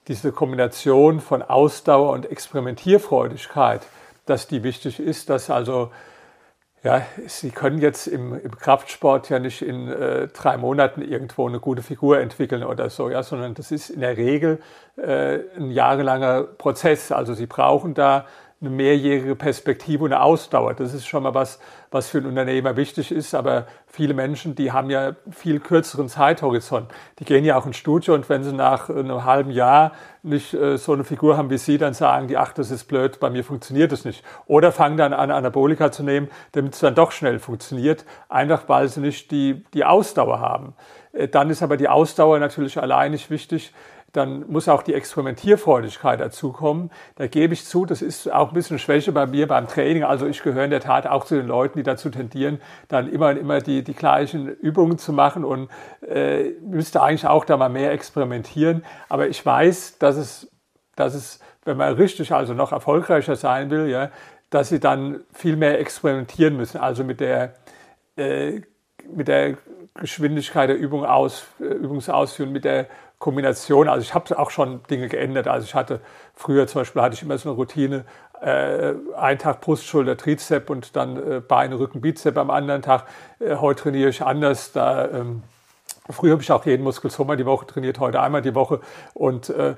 diese 0.09 0.33
Kombination 0.33 1.21
von 1.21 1.43
Ausdauer 1.43 2.13
und 2.13 2.31
Experimentierfreudigkeit, 2.31 3.87
dass 4.27 4.49
die 4.49 4.63
wichtig 4.63 5.01
ist, 5.01 5.31
dass 5.31 5.51
also 5.51 5.91
ja, 6.83 7.03
Sie 7.27 7.51
können 7.51 7.79
jetzt 7.79 8.07
im, 8.07 8.39
im 8.39 8.57
Kraftsport 8.57 9.29
ja 9.29 9.41
nicht 9.41 9.61
in 9.61 9.89
äh, 9.89 10.29
drei 10.29 10.57
Monaten 10.57 11.03
irgendwo 11.03 11.49
eine 11.49 11.59
gute 11.59 11.83
Figur 11.83 12.21
entwickeln 12.21 12.63
oder 12.63 12.91
so, 12.91 13.11
ja, 13.11 13.25
sondern 13.25 13.55
das 13.55 13.73
ist 13.73 13.91
in 13.91 14.01
der 14.01 14.17
Regel 14.17 14.61
äh, 14.97 15.41
ein 15.57 15.73
jahrelanger 15.73 16.45
Prozess. 16.45 17.11
Also 17.11 17.35
Sie 17.35 17.47
brauchen 17.47 17.95
da 17.95 18.27
eine 18.61 18.71
mehrjährige 18.71 19.37
Perspektive 19.37 20.05
und 20.05 20.13
eine 20.15 20.23
Ausdauer. 20.23 20.73
Das 20.73 20.95
ist 20.95 21.07
schon 21.07 21.23
mal 21.25 21.35
was, 21.35 21.59
was 21.91 22.09
für 22.09 22.19
einen 22.19 22.29
Unternehmer 22.29 22.77
wichtig 22.77 23.13
ist. 23.13 23.35
Aber 23.35 23.67
viele 23.87 24.15
Menschen, 24.15 24.55
die 24.55 24.73
haben 24.73 24.89
ja 24.89 25.15
viel 25.31 25.61
kürzeren 25.61 26.09
Zeithorizont. 26.09 26.91
Die 27.19 27.27
gehen 27.27 27.45
ja 27.45 27.59
auch 27.59 27.67
ins 27.67 27.77
Studio 27.77 28.15
und 28.15 28.29
wenn 28.31 28.45
sie 28.45 28.55
nach 28.55 28.89
einem 28.89 29.25
halben 29.25 29.51
Jahr 29.51 29.93
nicht 30.23 30.55
äh, 30.55 30.79
so 30.79 30.95
eine 30.95 31.05
Figur 31.05 31.37
haben 31.37 31.51
wie 31.51 31.59
Sie, 31.59 31.77
dann 31.77 31.93
sagen 31.93 32.29
die, 32.29 32.39
ach, 32.39 32.55
das 32.55 32.71
ist 32.71 32.85
blöd, 32.85 33.21
bei 33.21 33.29
mir 33.29 33.45
funktioniert 33.45 33.93
das 33.93 34.07
nicht. 34.07 34.25
Oder 34.47 34.73
fangen 34.73 34.97
dann 34.97 35.13
an, 35.13 35.31
Anabolika 35.31 35.93
zu 35.93 36.03
nehmen, 36.03 36.29
damit 36.53 36.73
es 36.73 36.81
dann 36.81 36.95
doch 36.95 37.13
schnell 37.13 37.39
funktioniert, 37.39 38.07
einfach 38.31 38.69
weil 38.69 38.89
sie 38.89 39.01
nicht 39.01 39.31
die, 39.31 39.65
die 39.75 39.85
Ausdauer 39.85 40.41
haben. 40.41 40.75
Äh, 41.13 41.29
dann 41.29 41.51
ist 41.51 41.63
aber 41.63 41.77
die 41.77 41.89
Ausdauer 41.89 42.39
natürlich 42.39 42.81
allein 42.81 43.11
nicht 43.13 43.31
wichtig 43.31 43.73
dann 44.17 44.45
muss 44.51 44.69
auch 44.69 44.83
die 44.83 44.95
Experimentierfreudigkeit 44.95 46.21
dazukommen. 46.21 46.91
Da 47.17 47.27
gebe 47.27 47.55
ich 47.55 47.65
zu, 47.65 47.87
das 47.87 48.03
ist 48.03 48.33
auch 48.33 48.49
ein 48.49 48.55
bisschen 48.55 48.79
Schwäche 48.79 49.13
bei 49.13 49.27
mir 49.27 49.47
beim 49.47 49.69
Training. 49.69 50.05
Also 50.05 50.27
ich 50.27 50.43
gehöre 50.43 50.65
in 50.65 50.71
der 50.71 50.81
Tat 50.81 51.07
auch 51.07 51.25
zu 51.25 51.37
den 51.37 51.47
Leuten, 51.47 51.79
die 51.79 51.83
dazu 51.83 52.11
tendieren, 52.11 52.61
dann 52.89 53.09
immer 53.13 53.29
und 53.29 53.37
immer 53.37 53.61
die, 53.61 53.85
die 53.85 53.95
gleichen 53.95 54.49
Übungen 54.49 54.99
zu 54.99 55.13
machen 55.13 55.45
und 55.45 55.69
äh, 56.09 56.51
müsste 56.63 57.03
eigentlich 57.03 57.27
auch 57.27 57.45
da 57.45 57.57
mal 57.57 57.69
mehr 57.69 57.93
experimentieren. 57.93 58.85
Aber 59.09 59.29
ich 59.29 59.45
weiß, 59.45 59.99
dass 59.99 60.17
es 60.17 60.51
dass 60.97 61.15
es, 61.15 61.39
wenn 61.65 61.77
man 61.77 61.95
richtig 61.95 62.33
also 62.33 62.55
noch 62.55 62.73
erfolgreicher 62.73 63.37
sein 63.37 63.71
will, 63.71 63.89
ja, 63.89 64.11
dass 64.51 64.71
sie 64.71 64.81
dann 64.81 65.21
viel 65.33 65.57
mehr 65.57 65.79
experimentieren 65.79 66.57
müssen, 66.57 66.79
also 66.79 67.05
mit 67.05 67.21
der, 67.21 67.55
äh, 68.17 68.63
mit 69.15 69.29
der 69.29 69.57
Geschwindigkeit 69.95 70.69
der 70.69 70.77
Übung 70.77 71.05
aus, 71.05 71.47
äh, 71.61 71.65
Übungsausführung, 71.65 72.53
mit 72.53 72.65
der 72.65 72.87
Kombination. 73.19 73.89
Also 73.89 74.03
ich 74.03 74.15
habe 74.15 74.39
auch 74.39 74.51
schon 74.51 74.83
Dinge 74.85 75.09
geändert. 75.09 75.49
Also 75.49 75.65
ich 75.65 75.75
hatte 75.75 76.01
früher 76.35 76.67
zum 76.67 76.83
Beispiel 76.83 77.03
hatte 77.03 77.15
ich 77.15 77.23
immer 77.23 77.39
so 77.39 77.49
eine 77.49 77.57
Routine, 77.57 78.05
äh, 78.41 78.95
ein 79.17 79.39
Tag 79.39 79.61
Brust, 79.61 79.85
Schulter, 79.85 80.17
Trizep 80.17 80.69
und 80.69 80.97
dann 80.97 81.17
äh, 81.17 81.41
Beine, 81.41 81.79
Rücken, 81.79 82.01
Bizep 82.01 82.37
am 82.37 82.51
anderen 82.51 82.83
Tag. 82.83 83.05
Äh, 83.39 83.57
heute 83.57 83.85
trainiere 83.85 84.11
ich 84.11 84.23
anders. 84.23 84.73
Da 84.73 85.09
ähm, 85.09 85.43
Früher 86.11 86.33
habe 86.33 86.43
ich 86.43 86.53
auch 86.53 86.65
jeden 86.65 86.85
Muskel 86.85 87.11
zweimal 87.11 87.37
die 87.37 87.47
Woche 87.47 87.67
trainiert, 87.67 87.99
heute 87.99 88.21
einmal 88.21 88.43
die 88.43 88.55
Woche. 88.55 88.81
Und 89.15 89.51
äh, 89.51 89.75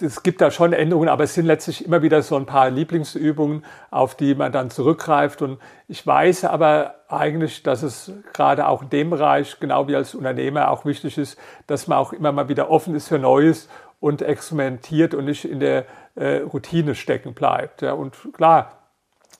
es 0.00 0.22
gibt 0.22 0.40
da 0.40 0.50
schon 0.50 0.72
Änderungen, 0.72 1.08
aber 1.08 1.24
es 1.24 1.34
sind 1.34 1.46
letztlich 1.46 1.84
immer 1.84 2.02
wieder 2.02 2.22
so 2.22 2.36
ein 2.36 2.46
paar 2.46 2.70
Lieblingsübungen, 2.70 3.64
auf 3.90 4.14
die 4.14 4.34
man 4.34 4.52
dann 4.52 4.70
zurückgreift. 4.70 5.42
Und 5.42 5.58
ich 5.86 6.06
weiß 6.06 6.44
aber 6.44 6.94
eigentlich, 7.08 7.62
dass 7.62 7.82
es 7.82 8.12
gerade 8.32 8.68
auch 8.68 8.82
in 8.82 8.90
dem 8.90 9.10
Bereich, 9.10 9.60
genau 9.60 9.86
wie 9.88 9.96
als 9.96 10.14
Unternehmer, 10.14 10.70
auch 10.70 10.84
wichtig 10.84 11.18
ist, 11.18 11.38
dass 11.66 11.86
man 11.86 11.98
auch 11.98 12.12
immer 12.12 12.32
mal 12.32 12.48
wieder 12.48 12.70
offen 12.70 12.94
ist 12.94 13.08
für 13.08 13.18
Neues 13.18 13.68
und 14.00 14.22
experimentiert 14.22 15.14
und 15.14 15.26
nicht 15.26 15.44
in 15.44 15.60
der 15.60 15.84
äh, 16.14 16.38
Routine 16.38 16.94
stecken 16.94 17.34
bleibt. 17.34 17.82
Ja, 17.82 17.92
und 17.92 18.16
klar, 18.32 18.72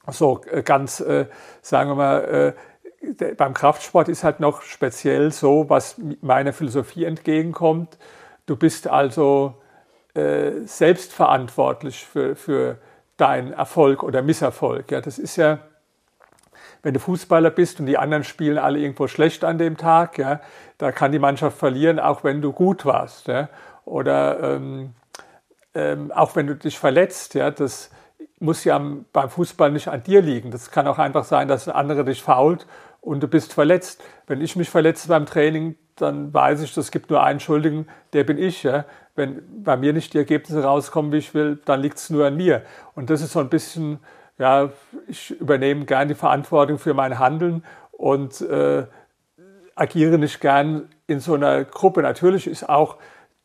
so 0.09 0.43
äh, 0.51 0.63
ganz, 0.63 1.01
äh, 1.01 1.27
sagen 1.63 1.91
wir 1.91 1.95
mal, 1.95 2.25
äh, 2.25 2.53
beim 3.37 3.55
Kraftsport 3.55 4.09
ist 4.09 4.25
halt 4.25 4.41
noch 4.41 4.63
speziell 4.63 5.33
so, 5.33 5.69
was 5.69 5.97
meiner 6.21 6.53
Philosophie 6.53 7.05
entgegenkommt. 7.05 7.99
Du 8.47 8.57
bist 8.57 8.89
also 8.89 9.55
äh, 10.15 10.65
selbstverantwortlich 10.65 12.07
für, 12.07 12.37
für 12.37 12.79
deinen 13.17 13.53
Erfolg 13.53 14.03
oder 14.03 14.23
Misserfolg. 14.23 14.91
Ja, 14.91 15.01
das 15.01 15.19
ist 15.19 15.37
ja, 15.37 15.59
wenn 16.83 16.95
du 16.95 17.01
Fußballer 17.01 17.51
bist 17.51 17.81
und 17.81 17.87
die 17.87 17.99
anderen 17.99 18.25
spielen 18.25 18.59
alle 18.59 18.79
irgendwo 18.79 19.09
schlecht 19.09 19.45
an 19.45 19.59
dem 19.59 19.77
Tag, 19.77 20.19
ja, 20.19 20.41
da 20.79 20.93
kann 20.93 21.13
die 21.13 21.19
Mannschaft 21.19 21.59
verlieren, 21.59 21.99
auch 21.99 22.25
wenn 22.25 22.41
du 22.41 22.53
gut 22.53 22.85
warst. 22.85 23.29
Ja. 23.29 23.49
Oder 23.85 24.41
ähm, 24.41 24.95
ähm, 25.75 26.13
auch 26.13 26.37
wenn 26.37 26.47
du 26.47 26.57
dich 26.57 26.79
verletzt, 26.79 27.35
ja, 27.35 27.51
das 27.51 27.91
muss 28.39 28.65
ja 28.65 28.79
beim 29.13 29.31
Fußball 29.31 29.71
nicht 29.71 29.89
an 29.89 30.03
dir 30.03 30.23
liegen. 30.23 30.51
Das 30.51 30.71
kann 30.71 30.87
auch 30.87 30.99
einfach 30.99 31.25
sein, 31.25 31.49
dass 31.49 31.69
ein 31.69 31.75
anderer 31.75 32.05
dich 32.05 32.23
fault 32.23 32.67
und 33.01 33.23
du 33.23 33.29
bist 33.29 33.53
verletzt. 33.53 34.03
Wenn 34.27 34.41
ich 34.41 34.57
mich 34.57 34.69
verletze 34.69 35.09
beim 35.09 35.27
Training, 35.27 35.77
dann 35.97 36.35
weiß 36.35 36.63
ich, 36.63 36.77
es 36.77 36.91
gibt 36.91 37.09
nur 37.11 37.23
einen 37.23 37.41
Schuldigen, 37.41 37.87
der 38.13 38.25
bin 38.25 38.37
ich. 38.37 38.63
Ja. 38.63 38.85
Wenn 39.15 39.43
bei 39.65 39.77
mir 39.77 39.93
nicht 39.93 40.13
die 40.13 40.19
Ergebnisse 40.19 40.63
rauskommen, 40.63 41.13
wie 41.13 41.19
ich 41.19 41.33
will, 41.33 41.59
dann 41.65 41.81
liegt 41.81 41.97
es 41.97 42.11
nur 42.11 42.27
an 42.27 42.37
mir. 42.37 42.63
Und 42.95 43.09
das 43.09 43.23
ist 43.23 43.33
so 43.33 43.41
ein 43.41 43.49
bisschen, 43.49 44.01
ja, 44.39 44.71
ich 45.07 45.31
übernehme 45.41 45.87
gern 45.87 46.09
die 46.09 46.15
Verantwortung 46.15 46.79
für 46.79 46.93
mein 46.93 47.19
Handeln 47.19 47.65
und 47.93 48.43
äh, 48.43 48.87
agiere 49.75 50.19
nicht 50.19 50.41
gern 50.41 50.89
in 51.07 51.21
so 51.21 51.35
einer 51.35 51.65
Gruppe. 51.65 52.03
Natürlich 52.03 52.47
ist 52.47 52.69
auch 52.69 52.97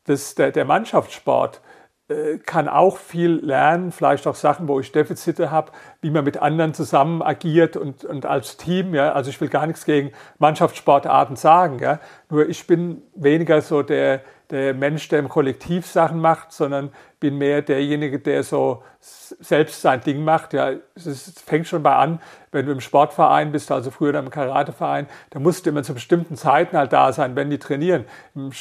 das, 0.06 0.36
der, 0.36 0.52
der 0.52 0.66
Mannschaftssport 0.66 1.62
kann 2.46 2.68
auch 2.68 2.98
viel 2.98 3.40
lernen, 3.44 3.92
vielleicht 3.92 4.28
auch 4.28 4.36
Sachen, 4.36 4.68
wo 4.68 4.80
ich 4.80 4.92
Defizite 4.92 5.52
habe, 5.52 5.72
wie 6.02 6.10
man 6.10 6.24
mit 6.24 6.38
anderen 6.38 6.74
zusammen 6.74 7.22
agiert 7.22 7.78
und, 7.78 8.04
und 8.06 8.26
als 8.26 8.58
Team. 8.58 8.94
Ja. 8.94 9.14
Also 9.14 9.30
ich 9.30 9.40
will 9.42 9.50
gar 9.50 9.68
nichts 9.68 9.86
gegen 9.86 10.12
Mannschaftssportarten 10.40 11.36
sagen. 11.36 11.80
Ja. 11.80 12.00
Nur 12.30 12.48
ich 12.48 12.68
bin 12.68 13.02
weniger 13.16 13.62
so 13.62 13.84
der, 13.84 14.22
der 14.52 14.74
Mensch, 14.74 15.08
der 15.08 15.20
im 15.20 15.30
Kollektiv 15.30 15.88
Sachen 15.88 16.20
macht, 16.20 16.52
sondern 16.52 16.92
bin 17.20 17.38
mehr 17.38 17.62
derjenige, 17.62 18.20
der 18.20 18.44
so 18.44 18.84
selbst 19.00 19.82
sein 19.82 20.02
Ding 20.02 20.24
macht. 20.24 20.54
Ja, 20.54 20.72
es 20.96 21.42
fängt 21.46 21.68
schon 21.68 21.82
bei 21.84 21.96
an, 21.96 22.20
wenn 22.52 22.66
du 22.66 22.72
im 22.72 22.82
Sportverein 22.82 23.52
bist, 23.52 23.72
also 23.72 23.92
früher 23.92 24.16
im 24.16 24.30
Karateverein, 24.30 25.08
da 25.30 25.40
musst 25.40 25.66
du 25.66 25.70
immer 25.70 25.84
zu 25.84 25.94
bestimmten 25.94 26.36
Zeiten 26.36 26.78
halt 26.78 26.92
da 26.92 27.14
sein, 27.14 27.36
wenn 27.36 27.50
die 27.50 27.60
trainieren. 27.60 28.06
Im 28.36 28.52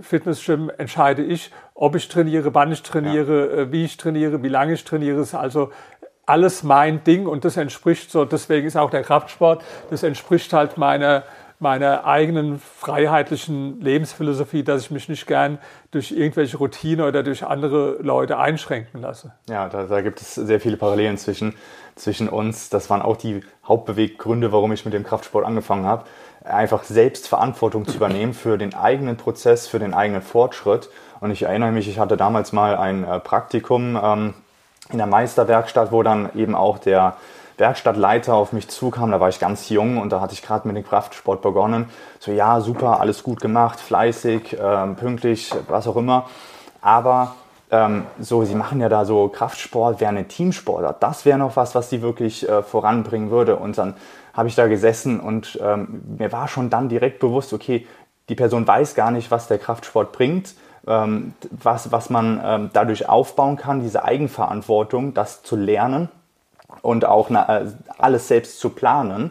Fitnessgym 0.00 0.70
entscheide 0.78 1.22
ich, 1.22 1.52
ob 1.74 1.94
ich 1.94 2.08
trainiere, 2.08 2.54
wann 2.54 2.72
ich 2.72 2.82
trainiere, 2.82 3.50
ja. 3.50 3.62
Äh, 3.62 3.72
wie 3.72 3.84
ich 3.84 3.96
trainiere, 3.96 4.42
wie 4.42 4.48
lange 4.48 4.72
ich 4.72 4.84
trainiere. 4.84 5.20
Es 5.20 5.28
ist 5.28 5.34
also 5.34 5.70
alles 6.26 6.62
mein 6.62 7.04
Ding 7.04 7.26
und 7.26 7.44
das 7.44 7.56
entspricht 7.56 8.10
so, 8.10 8.24
deswegen 8.24 8.66
ist 8.66 8.76
auch 8.76 8.90
der 8.90 9.02
Kraftsport, 9.02 9.62
das 9.90 10.02
entspricht 10.02 10.52
halt 10.52 10.78
meiner 10.78 11.24
meiner 11.64 12.04
eigenen 12.04 12.58
freiheitlichen 12.58 13.80
Lebensphilosophie, 13.80 14.62
dass 14.62 14.82
ich 14.82 14.90
mich 14.90 15.08
nicht 15.08 15.26
gern 15.26 15.58
durch 15.92 16.12
irgendwelche 16.12 16.58
Routine 16.58 17.06
oder 17.06 17.22
durch 17.22 17.42
andere 17.42 17.96
Leute 18.02 18.36
einschränken 18.38 19.00
lasse. 19.00 19.32
Ja, 19.48 19.70
da, 19.70 19.84
da 19.84 20.02
gibt 20.02 20.20
es 20.20 20.34
sehr 20.34 20.60
viele 20.60 20.76
Parallelen 20.76 21.16
zwischen, 21.16 21.54
zwischen 21.96 22.28
uns. 22.28 22.68
Das 22.68 22.90
waren 22.90 23.00
auch 23.00 23.16
die 23.16 23.40
Hauptbeweggründe, 23.66 24.52
warum 24.52 24.72
ich 24.72 24.84
mit 24.84 24.92
dem 24.92 25.04
Kraftsport 25.04 25.46
angefangen 25.46 25.86
habe. 25.86 26.04
Einfach 26.44 26.84
selbst 26.84 27.28
Verantwortung 27.28 27.86
zu 27.86 27.96
übernehmen 27.96 28.34
für 28.34 28.58
den 28.58 28.74
eigenen 28.74 29.16
Prozess, 29.16 29.66
für 29.66 29.78
den 29.78 29.94
eigenen 29.94 30.20
Fortschritt. 30.20 30.90
Und 31.20 31.30
ich 31.30 31.44
erinnere 31.44 31.72
mich, 31.72 31.88
ich 31.88 31.98
hatte 31.98 32.18
damals 32.18 32.52
mal 32.52 32.76
ein 32.76 33.04
äh, 33.04 33.20
Praktikum 33.20 33.98
ähm, 34.00 34.34
in 34.90 34.98
der 34.98 35.06
Meisterwerkstatt, 35.06 35.92
wo 35.92 36.02
dann 36.02 36.28
eben 36.34 36.54
auch 36.54 36.76
der 36.76 37.16
Werkstattleiter 37.56 38.34
auf 38.34 38.52
mich 38.52 38.68
zukam, 38.68 39.10
da 39.10 39.20
war 39.20 39.28
ich 39.28 39.38
ganz 39.38 39.68
jung 39.68 39.98
und 39.98 40.10
da 40.10 40.20
hatte 40.20 40.34
ich 40.34 40.42
gerade 40.42 40.66
mit 40.66 40.76
dem 40.76 40.84
Kraftsport 40.84 41.42
begonnen. 41.42 41.86
So, 42.18 42.32
ja, 42.32 42.60
super, 42.60 43.00
alles 43.00 43.22
gut 43.22 43.40
gemacht, 43.40 43.80
fleißig, 43.80 44.56
ähm, 44.60 44.96
pünktlich, 44.96 45.52
was 45.68 45.86
auch 45.86 45.96
immer. 45.96 46.26
Aber 46.80 47.34
ähm, 47.70 48.06
so, 48.18 48.44
sie 48.44 48.54
machen 48.54 48.80
ja 48.80 48.88
da 48.88 49.04
so 49.04 49.28
Kraftsport, 49.28 50.00
wäre 50.00 50.10
eine 50.10 50.26
Teamsportart. 50.26 51.02
Das 51.02 51.24
wäre 51.24 51.38
noch 51.38 51.56
was, 51.56 51.74
was 51.74 51.90
sie 51.90 52.02
wirklich 52.02 52.48
äh, 52.48 52.62
voranbringen 52.62 53.30
würde. 53.30 53.56
Und 53.56 53.78
dann 53.78 53.94
habe 54.32 54.48
ich 54.48 54.56
da 54.56 54.66
gesessen 54.66 55.20
und 55.20 55.58
ähm, 55.62 56.02
mir 56.18 56.32
war 56.32 56.48
schon 56.48 56.70
dann 56.70 56.88
direkt 56.88 57.20
bewusst, 57.20 57.52
okay, 57.52 57.86
die 58.28 58.34
Person 58.34 58.66
weiß 58.66 58.94
gar 58.94 59.10
nicht, 59.10 59.30
was 59.30 59.46
der 59.46 59.58
Kraftsport 59.58 60.12
bringt, 60.12 60.54
ähm, 60.86 61.34
was, 61.50 61.92
was 61.92 62.10
man 62.10 62.40
ähm, 62.44 62.70
dadurch 62.72 63.08
aufbauen 63.08 63.56
kann, 63.56 63.80
diese 63.80 64.04
Eigenverantwortung, 64.04 65.14
das 65.14 65.42
zu 65.42 65.56
lernen 65.56 66.08
und 66.84 67.04
auch 67.04 67.30
äh, 67.30 67.66
alles 67.98 68.28
selbst 68.28 68.60
zu 68.60 68.70
planen. 68.70 69.30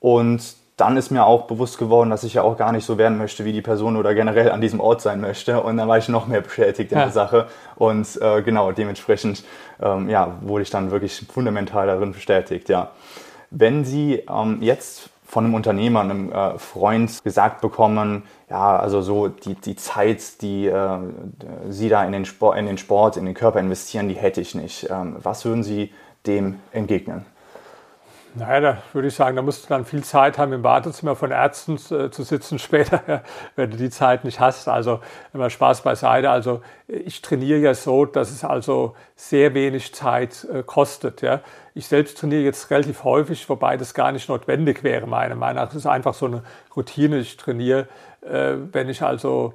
Und 0.00 0.56
dann 0.78 0.96
ist 0.96 1.10
mir 1.10 1.26
auch 1.26 1.46
bewusst 1.46 1.76
geworden, 1.76 2.08
dass 2.10 2.22
ich 2.22 2.34
ja 2.34 2.42
auch 2.42 2.56
gar 2.56 2.70
nicht 2.70 2.84
so 2.84 2.98
werden 2.98 3.18
möchte 3.18 3.44
wie 3.44 3.52
die 3.52 3.62
Person 3.62 3.96
oder 3.96 4.14
generell 4.14 4.52
an 4.52 4.60
diesem 4.60 4.78
Ort 4.78 5.00
sein 5.00 5.20
möchte. 5.20 5.60
Und 5.60 5.76
dann 5.76 5.88
war 5.88 5.98
ich 5.98 6.08
noch 6.08 6.28
mehr 6.28 6.40
beschäftigt 6.40 6.92
in 6.92 6.98
ja. 6.98 7.04
der 7.04 7.12
Sache. 7.12 7.48
Und 7.74 8.20
äh, 8.22 8.42
genau, 8.42 8.70
dementsprechend 8.70 9.44
ähm, 9.82 10.08
ja, 10.08 10.38
wurde 10.40 10.62
ich 10.62 10.70
dann 10.70 10.92
wirklich 10.92 11.26
fundamental 11.32 11.88
darin 11.88 12.12
bestätigt. 12.12 12.68
Ja. 12.68 12.92
Wenn 13.50 13.84
Sie 13.84 14.22
ähm, 14.30 14.58
jetzt 14.60 15.10
von 15.26 15.44
einem 15.44 15.54
Unternehmer, 15.54 16.00
einem 16.00 16.32
äh, 16.32 16.58
Freund 16.58 17.22
gesagt 17.24 17.60
bekommen, 17.60 18.22
ja, 18.48 18.78
also 18.78 19.02
so 19.02 19.28
die, 19.28 19.54
die 19.54 19.76
Zeit, 19.76 20.40
die 20.40 20.68
äh, 20.68 20.98
Sie 21.68 21.88
da 21.88 22.04
in 22.04 22.12
den, 22.12 22.24
Sport, 22.24 22.56
in 22.56 22.66
den 22.66 22.78
Sport, 22.78 23.16
in 23.16 23.26
den 23.26 23.34
Körper 23.34 23.58
investieren, 23.58 24.08
die 24.08 24.14
hätte 24.14 24.40
ich 24.40 24.54
nicht. 24.54 24.88
Ähm, 24.88 25.16
was 25.18 25.44
würden 25.44 25.64
Sie 25.64 25.92
dem 26.28 26.60
entgegnen? 26.72 27.24
Naja, 28.34 28.60
da 28.60 28.82
würde 28.92 29.08
ich 29.08 29.14
sagen, 29.14 29.36
da 29.36 29.42
musst 29.42 29.64
du 29.64 29.68
dann 29.68 29.84
viel 29.84 30.04
Zeit 30.04 30.38
haben, 30.38 30.52
im 30.52 30.62
Wartezimmer 30.62 31.16
von 31.16 31.30
Ärzten 31.30 31.74
äh, 31.74 32.10
zu 32.10 32.22
sitzen 32.22 32.58
später, 32.58 33.22
wenn 33.56 33.70
du 33.70 33.76
die 33.76 33.90
Zeit 33.90 34.24
nicht 34.24 34.38
hast. 34.38 34.68
Also 34.68 35.00
immer 35.32 35.50
Spaß 35.50 35.82
beiseite. 35.82 36.30
Also 36.30 36.60
ich 36.86 37.22
trainiere 37.22 37.58
ja 37.58 37.74
so, 37.74 38.04
dass 38.04 38.30
es 38.30 38.44
also 38.44 38.94
sehr 39.16 39.54
wenig 39.54 39.94
Zeit 39.94 40.46
äh, 40.52 40.62
kostet. 40.62 41.22
Ja. 41.22 41.40
Ich 41.74 41.86
selbst 41.86 42.18
trainiere 42.18 42.42
jetzt 42.42 42.70
relativ 42.70 43.02
häufig, 43.02 43.48
wobei 43.48 43.76
das 43.76 43.94
gar 43.94 44.12
nicht 44.12 44.28
notwendig 44.28 44.84
wäre, 44.84 45.06
meiner 45.06 45.34
Meinung 45.34 45.62
nach. 45.62 45.68
Das 45.68 45.76
ist 45.76 45.86
einfach 45.86 46.14
so 46.14 46.26
eine 46.26 46.42
Routine. 46.76 47.18
Ich 47.18 47.36
trainiere, 47.38 47.88
äh, 48.20 48.54
wenn 48.72 48.88
ich 48.88 49.02
also 49.02 49.54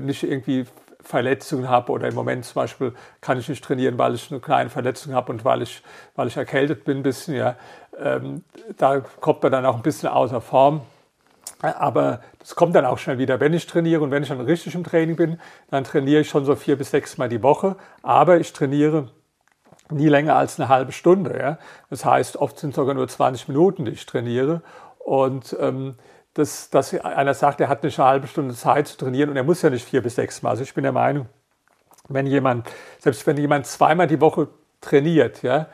nicht 0.00 0.22
irgendwie 0.22 0.64
Verletzungen 1.06 1.68
habe 1.68 1.92
oder 1.92 2.08
im 2.08 2.14
Moment 2.14 2.44
zum 2.44 2.54
Beispiel 2.56 2.92
kann 3.20 3.38
ich 3.38 3.48
nicht 3.48 3.62
trainieren, 3.62 3.96
weil 3.96 4.14
ich 4.14 4.30
eine 4.30 4.40
kleine 4.40 4.70
Verletzung 4.70 5.14
habe 5.14 5.32
und 5.32 5.44
weil 5.44 5.62
ich, 5.62 5.82
weil 6.16 6.26
ich 6.26 6.36
erkältet 6.36 6.84
bin 6.84 6.98
ein 6.98 7.02
bisschen. 7.02 7.34
Ja. 7.34 7.56
Ähm, 7.98 8.42
da 8.76 9.00
kommt 9.20 9.42
man 9.42 9.52
dann 9.52 9.64
auch 9.64 9.76
ein 9.76 9.82
bisschen 9.82 10.08
außer 10.08 10.40
Form. 10.40 10.80
Aber 11.62 12.20
das 12.40 12.54
kommt 12.54 12.74
dann 12.74 12.84
auch 12.84 12.98
schnell 12.98 13.18
wieder. 13.18 13.40
Wenn 13.40 13.54
ich 13.54 13.66
trainiere 13.66 14.02
und 14.02 14.10
wenn 14.10 14.22
ich 14.22 14.28
dann 14.28 14.40
richtig 14.40 14.74
im 14.74 14.84
Training 14.84 15.16
bin, 15.16 15.40
dann 15.70 15.84
trainiere 15.84 16.20
ich 16.20 16.28
schon 16.28 16.44
so 16.44 16.54
vier 16.54 16.76
bis 16.76 16.90
sechs 16.90 17.16
Mal 17.18 17.28
die 17.28 17.42
Woche. 17.42 17.76
Aber 18.02 18.38
ich 18.38 18.52
trainiere 18.52 19.08
nie 19.88 20.08
länger 20.08 20.34
als 20.34 20.58
eine 20.58 20.68
halbe 20.68 20.92
Stunde. 20.92 21.38
Ja. 21.38 21.58
Das 21.88 22.04
heißt, 22.04 22.36
oft 22.36 22.58
sind 22.58 22.70
es 22.70 22.76
sogar 22.76 22.94
nur 22.94 23.08
20 23.08 23.48
Minuten, 23.48 23.84
die 23.84 23.92
ich 23.92 24.04
trainiere. 24.06 24.62
Und 24.98 25.56
ähm, 25.60 25.94
dass, 26.36 26.68
dass 26.68 26.92
einer 26.94 27.32
sagt, 27.32 27.60
er 27.62 27.68
hat 27.68 27.82
eine 27.82 27.92
halbe 27.96 28.26
Stunde 28.26 28.54
Zeit 28.54 28.88
zu 28.88 28.98
trainieren 28.98 29.30
und 29.30 29.36
er 29.36 29.44
muss 29.44 29.62
ja 29.62 29.70
nicht 29.70 29.88
vier 29.88 30.02
bis 30.02 30.16
sechs 30.16 30.42
Mal. 30.42 30.50
Also 30.50 30.62
ich 30.64 30.74
bin 30.74 30.82
der 30.82 30.92
Meinung, 30.92 31.28
wenn 32.08 32.26
jemand, 32.26 32.68
selbst 32.98 33.26
wenn 33.26 33.38
jemand 33.38 33.66
zweimal 33.66 34.06
die 34.06 34.20
Woche 34.20 34.48
trainiert, 34.82 35.42
ja, 35.42 35.66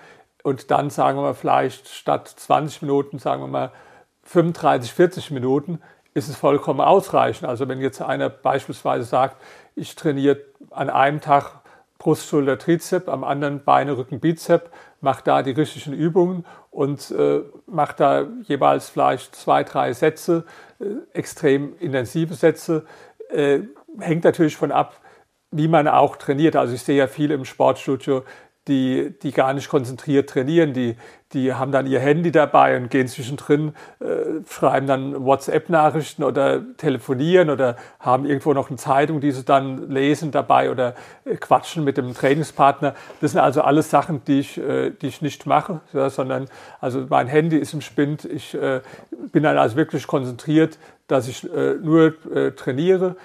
und 0.44 0.70
dann 0.70 0.90
sagen 0.90 1.18
wir 1.18 1.22
mal 1.22 1.34
vielleicht 1.34 1.88
statt 1.88 2.28
20 2.28 2.82
Minuten, 2.82 3.18
sagen 3.18 3.42
wir 3.42 3.48
mal 3.48 3.72
35, 4.22 4.92
40 4.92 5.30
Minuten, 5.32 5.80
ist 6.14 6.28
es 6.28 6.36
vollkommen 6.36 6.80
ausreichend. 6.80 7.48
Also 7.48 7.68
wenn 7.68 7.80
jetzt 7.80 8.00
einer 8.00 8.28
beispielsweise 8.28 9.04
sagt, 9.04 9.42
ich 9.74 9.96
trainiere 9.96 10.40
an 10.70 10.90
einem 10.90 11.20
Tag 11.20 11.61
Brust, 12.02 12.26
Schulter, 12.26 12.58
Trizep, 12.58 13.08
am 13.08 13.22
anderen 13.22 13.62
Beine, 13.62 13.96
Rücken, 13.96 14.18
Bizep, 14.18 14.70
mache 15.00 15.22
da 15.22 15.42
die 15.44 15.52
richtigen 15.52 15.92
Übungen 15.92 16.44
und 16.72 17.12
äh, 17.12 17.42
mache 17.66 17.94
da 17.96 18.26
jeweils 18.42 18.88
vielleicht 18.88 19.36
zwei, 19.36 19.62
drei 19.62 19.92
Sätze, 19.92 20.44
äh, 20.80 20.86
extrem 21.12 21.78
intensive 21.78 22.34
Sätze. 22.34 22.84
Äh, 23.30 23.60
hängt 24.00 24.24
natürlich 24.24 24.56
von 24.56 24.72
ab, 24.72 25.00
wie 25.52 25.68
man 25.68 25.86
auch 25.86 26.16
trainiert. 26.16 26.56
Also 26.56 26.74
ich 26.74 26.82
sehe 26.82 26.96
ja 26.96 27.06
viel 27.06 27.30
im 27.30 27.44
Sportstudio, 27.44 28.24
die, 28.68 29.14
die 29.22 29.32
gar 29.32 29.52
nicht 29.54 29.68
konzentriert 29.68 30.30
trainieren, 30.30 30.72
die, 30.72 30.96
die 31.32 31.52
haben 31.52 31.72
dann 31.72 31.86
ihr 31.86 31.98
Handy 31.98 32.30
dabei 32.30 32.76
und 32.76 32.90
gehen 32.90 33.08
zwischendrin, 33.08 33.74
äh, 33.98 34.44
schreiben 34.48 34.86
dann 34.86 35.24
WhatsApp-Nachrichten 35.24 36.22
oder 36.22 36.62
telefonieren 36.76 37.50
oder 37.50 37.76
haben 37.98 38.24
irgendwo 38.24 38.52
noch 38.52 38.68
eine 38.68 38.76
Zeitung, 38.76 39.20
die 39.20 39.32
sie 39.32 39.44
dann 39.44 39.90
lesen 39.90 40.30
dabei 40.30 40.70
oder 40.70 40.94
äh, 41.24 41.36
quatschen 41.36 41.82
mit 41.82 41.96
dem 41.96 42.14
Trainingspartner. 42.14 42.94
Das 43.20 43.32
sind 43.32 43.40
also 43.40 43.62
alles 43.62 43.90
Sachen, 43.90 44.22
die 44.26 44.40
ich, 44.40 44.58
äh, 44.58 44.90
die 44.90 45.08
ich 45.08 45.22
nicht 45.22 45.44
mache, 45.46 45.80
ja, 45.92 46.08
sondern 46.08 46.46
also 46.80 47.06
mein 47.08 47.26
Handy 47.26 47.56
ist 47.56 47.74
im 47.74 47.80
Spind. 47.80 48.24
Ich 48.24 48.54
äh, 48.54 48.80
bin 49.32 49.42
dann 49.42 49.58
also 49.58 49.74
wirklich 49.76 50.06
konzentriert, 50.06 50.78
dass 51.08 51.26
ich 51.26 51.52
äh, 51.52 51.74
nur 51.74 52.14
äh, 52.32 52.52
trainiere. 52.52 53.16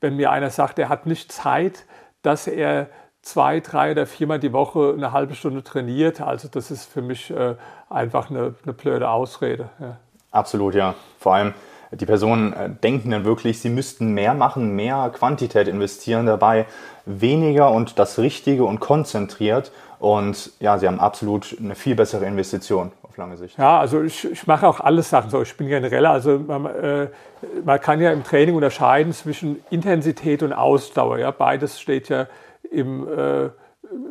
Wenn 0.00 0.16
mir 0.16 0.32
einer 0.32 0.50
sagt, 0.50 0.80
er 0.80 0.88
hat 0.88 1.06
nicht 1.06 1.30
Zeit, 1.30 1.84
dass 2.22 2.46
er 2.46 2.88
zwei, 3.22 3.60
drei 3.60 3.92
oder 3.92 4.06
viermal 4.06 4.38
die 4.38 4.52
Woche 4.52 4.94
eine 4.96 5.12
halbe 5.12 5.34
Stunde 5.34 5.62
trainiert. 5.62 6.20
Also 6.20 6.48
das 6.48 6.70
ist 6.70 6.84
für 6.92 7.02
mich 7.02 7.30
äh, 7.30 7.54
einfach 7.88 8.30
eine, 8.30 8.54
eine 8.64 8.72
blöde 8.72 9.08
Ausrede. 9.08 9.70
Ja. 9.80 9.96
Absolut, 10.32 10.74
ja. 10.74 10.94
Vor 11.18 11.34
allem 11.34 11.54
die 11.92 12.06
Personen 12.06 12.52
äh, 12.52 12.70
denken 12.70 13.10
dann 13.10 13.24
wirklich, 13.24 13.60
sie 13.60 13.68
müssten 13.68 14.12
mehr 14.12 14.34
machen, 14.34 14.74
mehr 14.74 15.10
Quantität 15.14 15.68
investieren 15.68 16.26
dabei, 16.26 16.66
weniger 17.04 17.70
und 17.70 17.98
das 17.98 18.18
Richtige 18.18 18.64
und 18.64 18.80
konzentriert. 18.80 19.72
Und 19.98 20.50
ja, 20.58 20.78
sie 20.78 20.88
haben 20.88 20.98
absolut 20.98 21.56
eine 21.60 21.74
viel 21.74 21.94
bessere 21.94 22.24
Investition 22.26 22.90
auf 23.02 23.16
lange 23.18 23.36
Sicht. 23.36 23.56
Ja, 23.58 23.78
also 23.78 24.02
ich, 24.02 24.24
ich 24.24 24.46
mache 24.46 24.66
auch 24.66 24.80
alles 24.80 25.10
Sachen 25.10 25.30
so. 25.30 25.42
Ich 25.42 25.56
bin 25.56 25.68
generell, 25.68 26.06
also 26.06 26.38
man, 26.38 26.66
äh, 26.66 27.08
man 27.64 27.80
kann 27.80 28.00
ja 28.00 28.10
im 28.10 28.24
Training 28.24 28.54
unterscheiden 28.56 29.12
zwischen 29.12 29.62
Intensität 29.70 30.42
und 30.42 30.52
Ausdauer. 30.52 31.18
Ja, 31.18 31.30
beides 31.30 31.80
steht 31.80 32.08
ja 32.08 32.26
im 32.70 33.06
äh, 33.08 33.50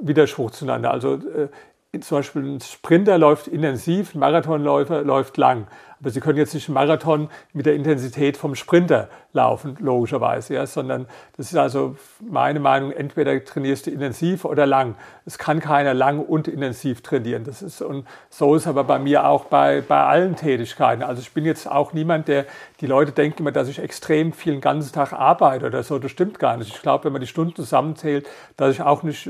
Widerspruch 0.02 0.52
zueinander. 0.52 0.92
Also 0.92 1.16
äh, 1.16 2.00
zum 2.00 2.20
Beispiel 2.20 2.44
ein 2.44 2.62
Sprinter 2.62 3.18
läuft 3.18 3.48
intensiv, 3.48 4.16
ein 4.16 4.20
Marathonläufer 4.20 5.04
läuft 5.04 5.38
lang. 5.38 5.68
Aber 6.02 6.10
Sie 6.10 6.20
können 6.20 6.40
jetzt 6.40 6.56
nicht 6.56 6.68
einen 6.68 6.74
Marathon 6.74 7.30
mit 7.54 7.68
der 7.68 7.76
Intensität 7.76 8.36
vom 8.36 8.56
Sprinter 8.56 9.08
laufen, 9.34 9.78
logischerweise, 9.80 10.56
ja, 10.56 10.66
sondern 10.66 11.06
das 11.38 11.52
ist 11.52 11.58
also 11.58 11.96
meine 12.20 12.60
Meinung, 12.60 12.92
entweder 12.92 13.44
trainierst 13.46 13.86
du 13.86 13.92
intensiv 13.92 14.44
oder 14.44 14.66
lang. 14.66 14.96
Es 15.26 15.38
kann 15.38 15.60
keiner 15.60 15.94
lang 15.94 16.20
und 16.20 16.48
intensiv 16.48 17.02
trainieren. 17.02 17.44
Das 17.44 17.62
ist, 17.62 17.84
und 17.84 18.08
so 18.30 18.56
ist 18.56 18.66
aber 18.66 18.84
bei 18.84 18.98
mir 18.98 19.28
auch 19.28 19.46
bei, 19.46 19.82
bei 19.82 20.04
allen 20.04 20.36
Tätigkeiten. 20.36 21.04
Also 21.04 21.22
ich 21.22 21.32
bin 21.34 21.46
jetzt 21.46 21.70
auch 21.70 21.94
niemand, 21.94 22.28
der, 22.28 22.46
die 22.82 22.88
Leute 22.88 23.12
denken 23.12 23.44
immer, 23.44 23.52
dass 23.52 23.68
ich 23.68 23.78
extrem 23.78 24.34
viel 24.34 24.54
den 24.54 24.62
ganzen 24.62 24.92
Tag 24.92 25.14
arbeite 25.14 25.68
oder 25.68 25.84
so. 25.84 26.00
Das 26.00 26.10
stimmt 26.10 26.40
gar 26.40 26.58
nicht. 26.58 26.74
Ich 26.74 26.82
glaube, 26.82 27.06
wenn 27.06 27.14
man 27.14 27.22
die 27.22 27.28
Stunden 27.28 27.56
zusammenzählt, 27.56 28.28
dass 28.58 28.74
ich 28.74 28.82
auch 28.82 29.04
nicht 29.04 29.30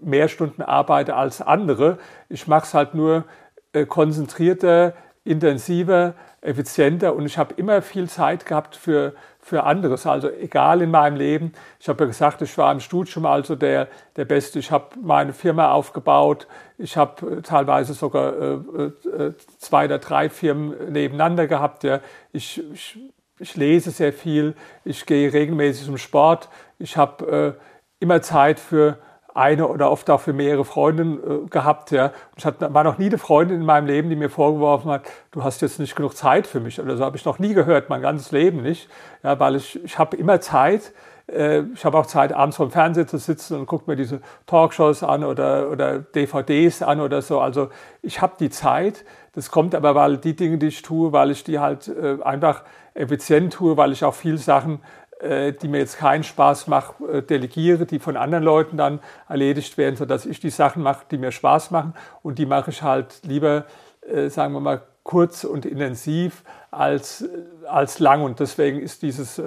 mehr 0.00 0.28
Stunden 0.28 0.62
arbeite 0.62 1.16
als 1.16 1.42
andere. 1.42 1.98
Ich 2.28 2.46
mache 2.46 2.64
es 2.64 2.74
halt 2.74 2.94
nur 2.94 3.24
äh, 3.72 3.86
konzentrierter, 3.86 4.94
intensiver, 5.24 6.14
effizienter 6.40 7.14
und 7.14 7.24
ich 7.24 7.38
habe 7.38 7.54
immer 7.54 7.82
viel 7.82 8.08
Zeit 8.08 8.44
gehabt 8.44 8.74
für, 8.74 9.14
für 9.38 9.62
anderes. 9.62 10.06
Also 10.06 10.28
egal 10.28 10.82
in 10.82 10.90
meinem 10.90 11.16
Leben. 11.16 11.52
Ich 11.78 11.88
habe 11.88 12.02
ja 12.04 12.08
gesagt, 12.08 12.42
ich 12.42 12.58
war 12.58 12.72
im 12.72 12.80
Studium 12.80 13.26
also 13.26 13.54
der, 13.54 13.88
der 14.16 14.24
Beste. 14.24 14.58
Ich 14.58 14.72
habe 14.72 14.86
meine 15.00 15.32
Firma 15.32 15.70
aufgebaut. 15.70 16.48
Ich 16.78 16.96
habe 16.96 17.38
äh, 17.38 17.42
teilweise 17.42 17.94
sogar 17.94 18.32
äh, 18.34 18.54
äh, 18.54 19.34
zwei 19.58 19.84
oder 19.84 19.98
drei 19.98 20.28
Firmen 20.28 20.92
nebeneinander 20.92 21.46
gehabt. 21.46 21.84
Ja. 21.84 22.00
Ich, 22.32 22.60
ich, 22.72 22.98
ich 23.38 23.56
lese 23.56 23.92
sehr 23.92 24.12
viel. 24.12 24.54
Ich 24.84 25.06
gehe 25.06 25.32
regelmäßig 25.32 25.86
zum 25.86 25.98
Sport. 25.98 26.48
Ich 26.80 26.96
habe 26.96 27.56
äh, 27.58 28.02
immer 28.02 28.20
Zeit 28.22 28.58
für 28.58 28.98
eine 29.34 29.68
oder 29.68 29.90
oft 29.90 30.10
auch 30.10 30.20
für 30.20 30.32
mehrere 30.32 30.64
Freundinnen 30.64 31.18
äh, 31.18 31.48
gehabt. 31.48 31.90
Ja. 31.90 32.12
Ich 32.36 32.44
hatte, 32.44 32.72
war 32.72 32.84
noch 32.84 32.98
nie 32.98 33.06
eine 33.06 33.18
Freundin 33.18 33.60
in 33.60 33.66
meinem 33.66 33.86
Leben, 33.86 34.10
die 34.10 34.16
mir 34.16 34.28
vorgeworfen 34.28 34.90
hat, 34.90 35.02
du 35.30 35.42
hast 35.42 35.62
jetzt 35.62 35.78
nicht 35.78 35.96
genug 35.96 36.16
Zeit 36.16 36.46
für 36.46 36.60
mich. 36.60 36.80
Oder 36.80 36.96
so 36.96 37.04
habe 37.04 37.16
ich 37.16 37.24
noch 37.24 37.38
nie 37.38 37.54
gehört, 37.54 37.88
mein 37.88 38.02
ganzes 38.02 38.32
Leben 38.32 38.62
nicht. 38.62 38.88
Ja, 39.22 39.38
weil 39.40 39.56
ich, 39.56 39.82
ich 39.84 39.98
habe 39.98 40.16
immer 40.16 40.40
Zeit. 40.40 40.92
Äh, 41.26 41.62
ich 41.74 41.84
habe 41.84 41.98
auch 41.98 42.06
Zeit, 42.06 42.32
abends 42.32 42.56
vor 42.56 42.66
dem 42.66 42.72
Fernseher 42.72 43.06
zu 43.06 43.18
sitzen 43.18 43.58
und 43.58 43.66
gucke 43.66 43.90
mir 43.90 43.96
diese 43.96 44.20
Talkshows 44.46 45.02
an 45.02 45.24
oder, 45.24 45.70
oder 45.70 45.98
DVDs 45.98 46.82
an 46.82 47.00
oder 47.00 47.22
so. 47.22 47.40
Also 47.40 47.68
ich 48.02 48.20
habe 48.20 48.34
die 48.38 48.50
Zeit. 48.50 49.04
Das 49.34 49.50
kommt 49.50 49.74
aber, 49.74 49.94
weil 49.94 50.18
die 50.18 50.36
Dinge, 50.36 50.58
die 50.58 50.66
ich 50.66 50.82
tue, 50.82 51.12
weil 51.12 51.30
ich 51.30 51.42
die 51.42 51.58
halt 51.58 51.88
äh, 51.88 52.22
einfach 52.22 52.64
effizient 52.94 53.54
tue, 53.54 53.78
weil 53.78 53.92
ich 53.92 54.04
auch 54.04 54.14
viele 54.14 54.36
Sachen 54.36 54.80
die 55.52 55.68
mir 55.68 55.78
jetzt 55.78 55.98
keinen 55.98 56.24
Spaß 56.24 56.66
machen, 56.66 57.08
äh, 57.08 57.22
delegiere, 57.22 57.86
die 57.86 57.98
von 57.98 58.16
anderen 58.16 58.44
Leuten 58.44 58.76
dann 58.76 59.00
erledigt 59.28 59.78
werden, 59.78 59.96
sodass 59.96 60.26
ich 60.26 60.40
die 60.40 60.50
Sachen 60.50 60.82
mache, 60.82 61.04
die 61.10 61.18
mir 61.18 61.32
Spaß 61.32 61.70
machen. 61.70 61.94
Und 62.22 62.38
die 62.38 62.46
mache 62.46 62.70
ich 62.70 62.82
halt 62.82 63.20
lieber, 63.22 63.64
äh, 64.02 64.28
sagen 64.28 64.52
wir 64.52 64.60
mal, 64.60 64.82
kurz 65.04 65.44
und 65.44 65.66
intensiv 65.66 66.42
als, 66.70 67.24
als 67.68 67.98
lang. 67.98 68.22
Und 68.22 68.40
deswegen 68.40 68.80
ist 68.80 69.02
dieses, 69.02 69.40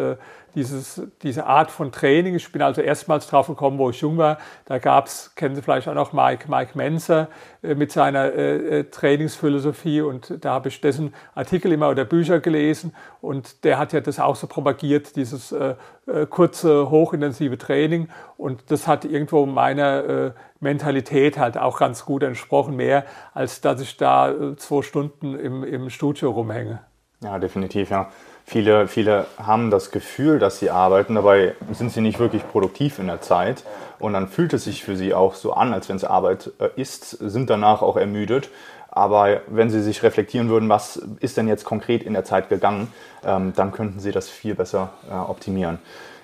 dieses, 0.55 1.01
diese 1.21 1.45
Art 1.45 1.69
von 1.69 1.91
Training, 1.91 2.35
ich 2.35 2.51
bin 2.51 2.61
also 2.61 2.81
erstmals 2.81 3.27
drauf 3.27 3.47
gekommen, 3.47 3.77
wo 3.77 3.89
ich 3.89 4.01
jung 4.01 4.17
war, 4.17 4.37
da 4.65 4.79
gab 4.79 5.07
es, 5.07 5.35
kennen 5.35 5.55
Sie 5.55 5.61
vielleicht 5.61 5.87
auch 5.87 5.93
noch 5.93 6.13
Mike, 6.13 6.49
Mike 6.49 6.71
Menzer 6.75 7.27
mit 7.61 7.91
seiner 7.91 8.33
äh, 8.33 8.85
Trainingsphilosophie. 8.85 10.01
Und 10.01 10.43
da 10.43 10.53
habe 10.53 10.69
ich 10.69 10.81
dessen 10.81 11.13
Artikel 11.33 11.71
immer 11.71 11.89
oder 11.89 12.05
Bücher 12.05 12.39
gelesen. 12.39 12.95
Und 13.21 13.63
der 13.63 13.77
hat 13.77 13.93
ja 13.93 14.01
das 14.01 14.19
auch 14.19 14.35
so 14.35 14.47
propagiert, 14.47 15.15
dieses 15.15 15.51
äh, 15.51 15.75
kurze, 16.29 16.89
hochintensive 16.89 17.57
Training. 17.57 18.07
Und 18.37 18.71
das 18.71 18.87
hat 18.87 19.05
irgendwo 19.05 19.45
meiner 19.45 20.03
äh, 20.03 20.31
Mentalität 20.59 21.37
halt 21.37 21.57
auch 21.57 21.77
ganz 21.79 22.05
gut 22.05 22.23
entsprochen, 22.23 22.75
mehr 22.75 23.05
als 23.33 23.61
dass 23.61 23.81
ich 23.81 23.97
da 23.97 24.33
zwei 24.57 24.81
Stunden 24.81 25.37
im, 25.37 25.63
im 25.63 25.89
Studio 25.89 26.31
rumhänge. 26.31 26.79
Ja, 27.21 27.39
definitiv, 27.39 27.89
ja. 27.89 28.11
Viele, 28.47 28.87
viele 28.87 29.25
haben 29.43 29.71
das 29.71 29.89
Gefühl, 29.89 30.37
dass 30.37 30.59
sie 30.59 30.69
arbeiten, 30.69 31.15
dabei 31.15 31.55
sind 31.71 31.91
sie 31.91 32.01
nicht 32.01 32.19
wirklich 32.19 32.47
produktiv 32.47 32.99
in 32.99 33.07
der 33.07 33.21
Zeit. 33.21 33.63
Und 33.97 34.13
dann 34.13 34.27
fühlt 34.27 34.53
es 34.53 34.65
sich 34.65 34.83
für 34.83 34.95
sie 34.95 35.15
auch 35.15 35.33
so 35.33 35.53
an, 35.53 35.73
als 35.73 35.89
wenn 35.89 35.95
es 35.95 36.03
Arbeit 36.03 36.51
äh, 36.59 36.69
ist, 36.75 37.09
sind 37.09 37.49
danach 37.49 37.81
auch 37.81 37.97
ermüdet. 37.97 38.49
Aber 38.89 39.41
wenn 39.47 39.69
sie 39.71 39.81
sich 39.81 40.03
reflektieren 40.03 40.47
würden, 40.47 40.69
was 40.69 40.97
ist 41.19 41.37
denn 41.37 41.47
jetzt 41.47 41.65
konkret 41.65 42.03
in 42.03 42.13
der 42.13 42.23
Zeit 42.23 42.49
gegangen, 42.49 42.93
ähm, 43.25 43.53
dann 43.55 43.71
könnten 43.71 43.99
sie 43.99 44.11
das 44.11 44.29
viel 44.29 44.53
besser 44.53 44.91
äh, 45.09 45.13
optimieren. 45.15 45.79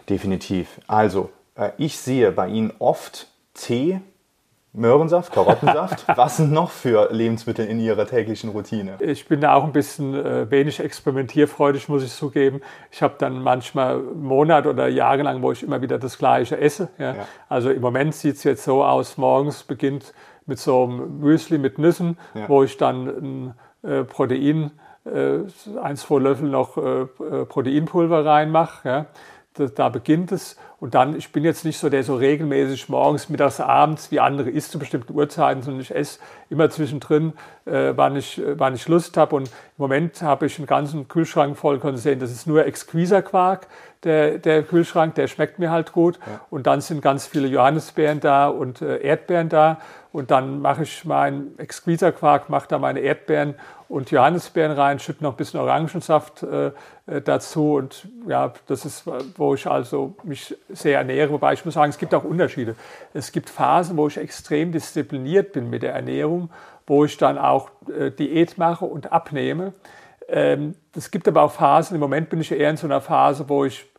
Definitiv. 0.07 0.79
Also, 0.87 1.31
äh, 1.55 1.71
ich 1.77 1.97
sehe 1.97 2.31
bei 2.31 2.47
Ihnen 2.47 2.71
oft 2.79 3.27
Tee 3.53 3.99
Möhrensaft, 4.73 5.33
Karottensaft. 5.33 6.05
Was 6.15 6.37
sind 6.37 6.53
noch 6.53 6.71
für 6.71 7.09
Lebensmittel 7.11 7.65
in 7.65 7.79
Ihrer 7.79 8.05
täglichen 8.05 8.51
Routine? 8.51 8.95
Ich 9.01 9.27
bin 9.27 9.41
da 9.41 9.53
auch 9.53 9.65
ein 9.65 9.73
bisschen 9.73 10.13
äh, 10.13 10.49
wenig 10.49 10.79
experimentierfreudig, 10.79 11.89
muss 11.89 12.03
ich 12.03 12.13
zugeben. 12.13 12.61
Ich 12.89 13.01
habe 13.01 13.15
dann 13.17 13.41
manchmal 13.41 13.99
Monate 13.99 14.69
oder 14.69 14.87
Jahre 14.87 15.23
lang, 15.23 15.41
wo 15.41 15.51
ich 15.51 15.61
immer 15.63 15.81
wieder 15.81 15.99
das 15.99 16.17
Gleiche 16.17 16.57
esse. 16.57 16.87
Ja. 16.97 17.15
Ja. 17.15 17.27
Also 17.49 17.69
im 17.69 17.81
Moment 17.81 18.15
sieht 18.15 18.35
es 18.35 18.43
jetzt 18.45 18.63
so 18.63 18.83
aus, 18.83 19.17
morgens 19.17 19.63
beginnt 19.63 20.13
mit 20.45 20.57
so 20.57 20.83
einem 20.83 21.19
Müsli 21.19 21.57
mit 21.57 21.77
Nüssen, 21.77 22.17
ja. 22.33 22.47
wo 22.47 22.63
ich 22.63 22.77
dann 22.77 23.53
ein 23.83 23.89
äh, 23.89 24.03
Protein, 24.05 24.71
äh, 25.03 25.39
ein, 25.81 25.97
zwei 25.97 26.19
Löffel 26.19 26.47
noch 26.47 26.75
Proteinpulver 26.75 28.25
reinmache. 28.25 29.07
Da 29.75 29.89
beginnt 29.89 30.31
es. 30.31 30.55
Und 30.81 30.95
dann, 30.95 31.15
ich 31.15 31.31
bin 31.31 31.43
jetzt 31.43 31.63
nicht 31.63 31.77
so 31.77 31.89
der 31.89 32.03
so 32.03 32.15
regelmäßig 32.15 32.89
morgens, 32.89 33.29
mittags, 33.29 33.59
abends 33.59 34.09
wie 34.09 34.19
andere 34.19 34.49
isst 34.49 34.71
zu 34.71 34.79
bestimmten 34.79 35.13
Uhrzeiten, 35.13 35.61
sondern 35.61 35.79
ich 35.79 35.93
esse 35.93 36.17
immer 36.49 36.71
zwischendrin, 36.71 37.33
äh, 37.65 37.93
wann, 37.95 38.15
ich, 38.15 38.39
äh, 38.39 38.59
wann 38.59 38.73
ich 38.73 38.87
Lust 38.87 39.15
habe. 39.15 39.35
Und 39.35 39.47
im 39.47 39.53
Moment 39.77 40.23
habe 40.23 40.47
ich 40.47 40.57
einen 40.57 40.65
ganzen 40.65 41.07
Kühlschrank 41.07 41.55
voll, 41.55 41.79
sehen, 41.97 42.19
das 42.19 42.31
ist 42.31 42.47
nur 42.47 42.65
Exquisa-Quark, 42.65 43.67
der, 44.03 44.39
der 44.39 44.63
Kühlschrank, 44.63 45.15
der 45.15 45.27
schmeckt 45.27 45.59
mir 45.59 45.71
halt 45.71 45.91
gut. 45.91 46.19
Ja. 46.25 46.41
Und 46.49 46.67
dann 46.67 46.81
sind 46.81 47.01
ganz 47.01 47.27
viele 47.27 47.47
Johannisbeeren 47.47 48.19
da 48.19 48.47
und 48.47 48.81
äh, 48.81 48.97
Erdbeeren 48.97 49.49
da. 49.49 49.79
Und 50.11 50.29
dann 50.29 50.61
mache 50.61 50.83
ich 50.83 51.05
meinen 51.05 51.57
Exquisa-Quark, 51.57 52.49
mache 52.49 52.67
da 52.67 52.79
meine 52.79 52.99
Erdbeeren 52.99 53.55
und 53.87 54.11
Johannisbeeren 54.11 54.71
rein, 54.71 54.99
schütte 54.99 55.23
noch 55.23 55.31
ein 55.31 55.37
bisschen 55.37 55.59
Orangensaft 55.59 56.43
äh, 56.43 56.71
äh, 57.07 57.21
dazu. 57.21 57.75
Und 57.75 58.07
ja, 58.27 58.53
das 58.67 58.85
ist, 58.85 59.03
wo 59.37 59.53
ich 59.53 59.67
also 59.67 60.15
mich 60.23 60.55
sehr 60.69 60.97
ernähre. 60.97 61.31
Wobei 61.31 61.53
ich 61.53 61.63
muss 61.63 61.75
sagen, 61.75 61.89
es 61.89 61.97
gibt 61.97 62.13
auch 62.13 62.23
Unterschiede. 62.23 62.75
Es 63.13 63.31
gibt 63.31 63.49
Phasen, 63.49 63.97
wo 63.97 64.07
ich 64.07 64.17
extrem 64.17 64.71
diszipliniert 64.71 65.53
bin 65.53 65.69
mit 65.69 65.83
der 65.83 65.93
Ernährung, 65.93 66.49
wo 66.87 67.05
ich 67.05 67.17
dann 67.17 67.37
auch 67.37 67.69
äh, 67.87 68.11
Diät 68.11 68.57
mache 68.57 68.85
und 68.85 69.11
abnehme. 69.11 69.73
Ähm, 70.27 70.75
es 70.95 71.11
gibt 71.11 71.27
aber 71.27 71.43
auch 71.43 71.51
Phasen, 71.51 71.95
im 71.95 72.01
Moment 72.01 72.29
bin 72.29 72.39
ich 72.39 72.51
eher 72.51 72.69
in 72.69 72.77
so 72.77 72.87
einer 72.87 73.01
Phase, 73.01 73.49
wo 73.49 73.65
ich 73.65 73.90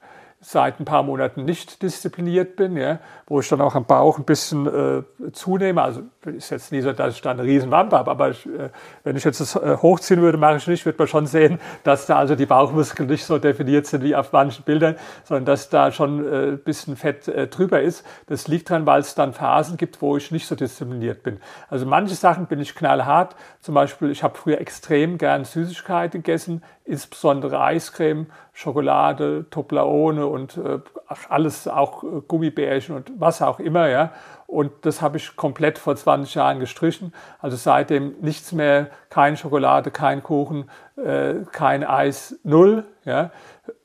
seit 0.45 0.81
ein 0.81 0.85
paar 0.85 1.05
Monaten 1.05 1.45
nicht 1.45 1.83
diszipliniert 1.83 2.57
bin, 2.57 2.77
ja, 2.77 2.99
wo 3.27 3.39
ich 3.39 3.49
dann 3.49 3.61
auch 3.61 3.77
am 3.77 3.85
Bauch 3.85 4.19
ein 4.19 4.25
bisschen 4.25 4.67
äh, 4.67 5.33
zunehme. 5.33 5.81
Also 5.81 6.03
ist 6.25 6.51
jetzt 6.51 6.73
nie 6.73 6.81
so, 6.81 6.93
dass 6.93 7.15
ich 7.15 7.23
da 7.23 7.31
eine 7.31 7.45
riesen 7.45 7.71
Wampe 7.71 7.97
habe, 7.97 8.11
aber 8.11 8.31
ich, 8.31 8.45
äh, 8.47 8.71
wenn 9.05 9.17
ich 9.17 9.23
jetzt 9.23 9.41
das 9.41 9.55
äh, 9.55 9.77
hochziehen 9.81 10.21
würde, 10.21 10.39
mache 10.39 10.57
ich 10.57 10.67
nicht, 10.67 10.85
wird 10.85 10.99
man 10.99 11.07
schon 11.07 11.27
sehen, 11.27 11.61
dass 11.85 12.07
da 12.07 12.17
also 12.17 12.35
die 12.35 12.47
Bauchmuskeln 12.47 13.09
nicht 13.09 13.25
so 13.25 13.39
definiert 13.39 13.87
sind 13.87 14.03
wie 14.03 14.17
auf 14.17 14.33
manchen 14.33 14.65
Bildern, 14.65 14.97
sondern 15.25 15.45
dass 15.45 15.71
da 15.71 15.93
schon 15.93 16.27
äh, 16.27 16.49
ein 16.49 16.59
bisschen 16.59 16.97
Fett 16.97 17.29
äh, 17.29 17.47
drüber 17.47 17.81
ist. 17.81 18.05
Das 18.27 18.49
liegt 18.49 18.69
daran, 18.69 18.85
weil 18.85 19.01
es 19.01 19.15
dann 19.15 19.33
Phasen 19.33 19.77
gibt, 19.77 20.03
wo 20.03 20.17
ich 20.17 20.33
nicht 20.33 20.49
so 20.49 20.57
diszipliniert 20.57 21.23
bin. 21.23 21.39
Also 21.71 21.87
manche 21.87 22.17
Sachen 22.17 22.47
bin 22.47 22.59
ich 22.59 22.75
knallhart. 22.75 23.37
Zum 23.61 23.77
Beispiel, 23.77 24.11
ich 24.11 24.25
habe 24.25 24.37
früher 24.37 24.61
extrem 24.61 25.19
gern 25.19 25.45
Süßigkeiten 25.45 26.25
gegessen, 26.25 26.63
insbesondere 26.85 27.61
Eiscreme, 27.61 28.27
Schokolade, 28.53 29.47
Toblerone 29.51 30.27
und 30.27 30.57
äh, 30.57 30.81
alles, 31.29 31.69
auch 31.69 32.03
äh, 32.03 32.07
Gummibärchen 32.27 32.97
und 32.97 33.13
was 33.19 33.41
auch 33.41 33.61
immer. 33.61 33.89
Ja. 33.89 34.13
Und 34.47 34.73
das 34.83 35.01
habe 35.01 35.17
ich 35.17 35.37
komplett 35.37 35.79
vor 35.79 35.97
20 35.97 36.35
Jahren 36.35 36.61
gestrichen. 36.61 37.15
Also 37.41 37.57
seitdem 37.57 38.15
nichts 38.21 38.53
mehr, 38.53 38.91
keine 39.09 39.37
Schokolade, 39.37 39.91
kein 39.91 40.23
Kuchen, 40.23 40.69
äh, 40.97 41.37
kein 41.53 41.85
Eis, 41.85 42.39
null. 42.43 42.85
Ja. 43.05 43.31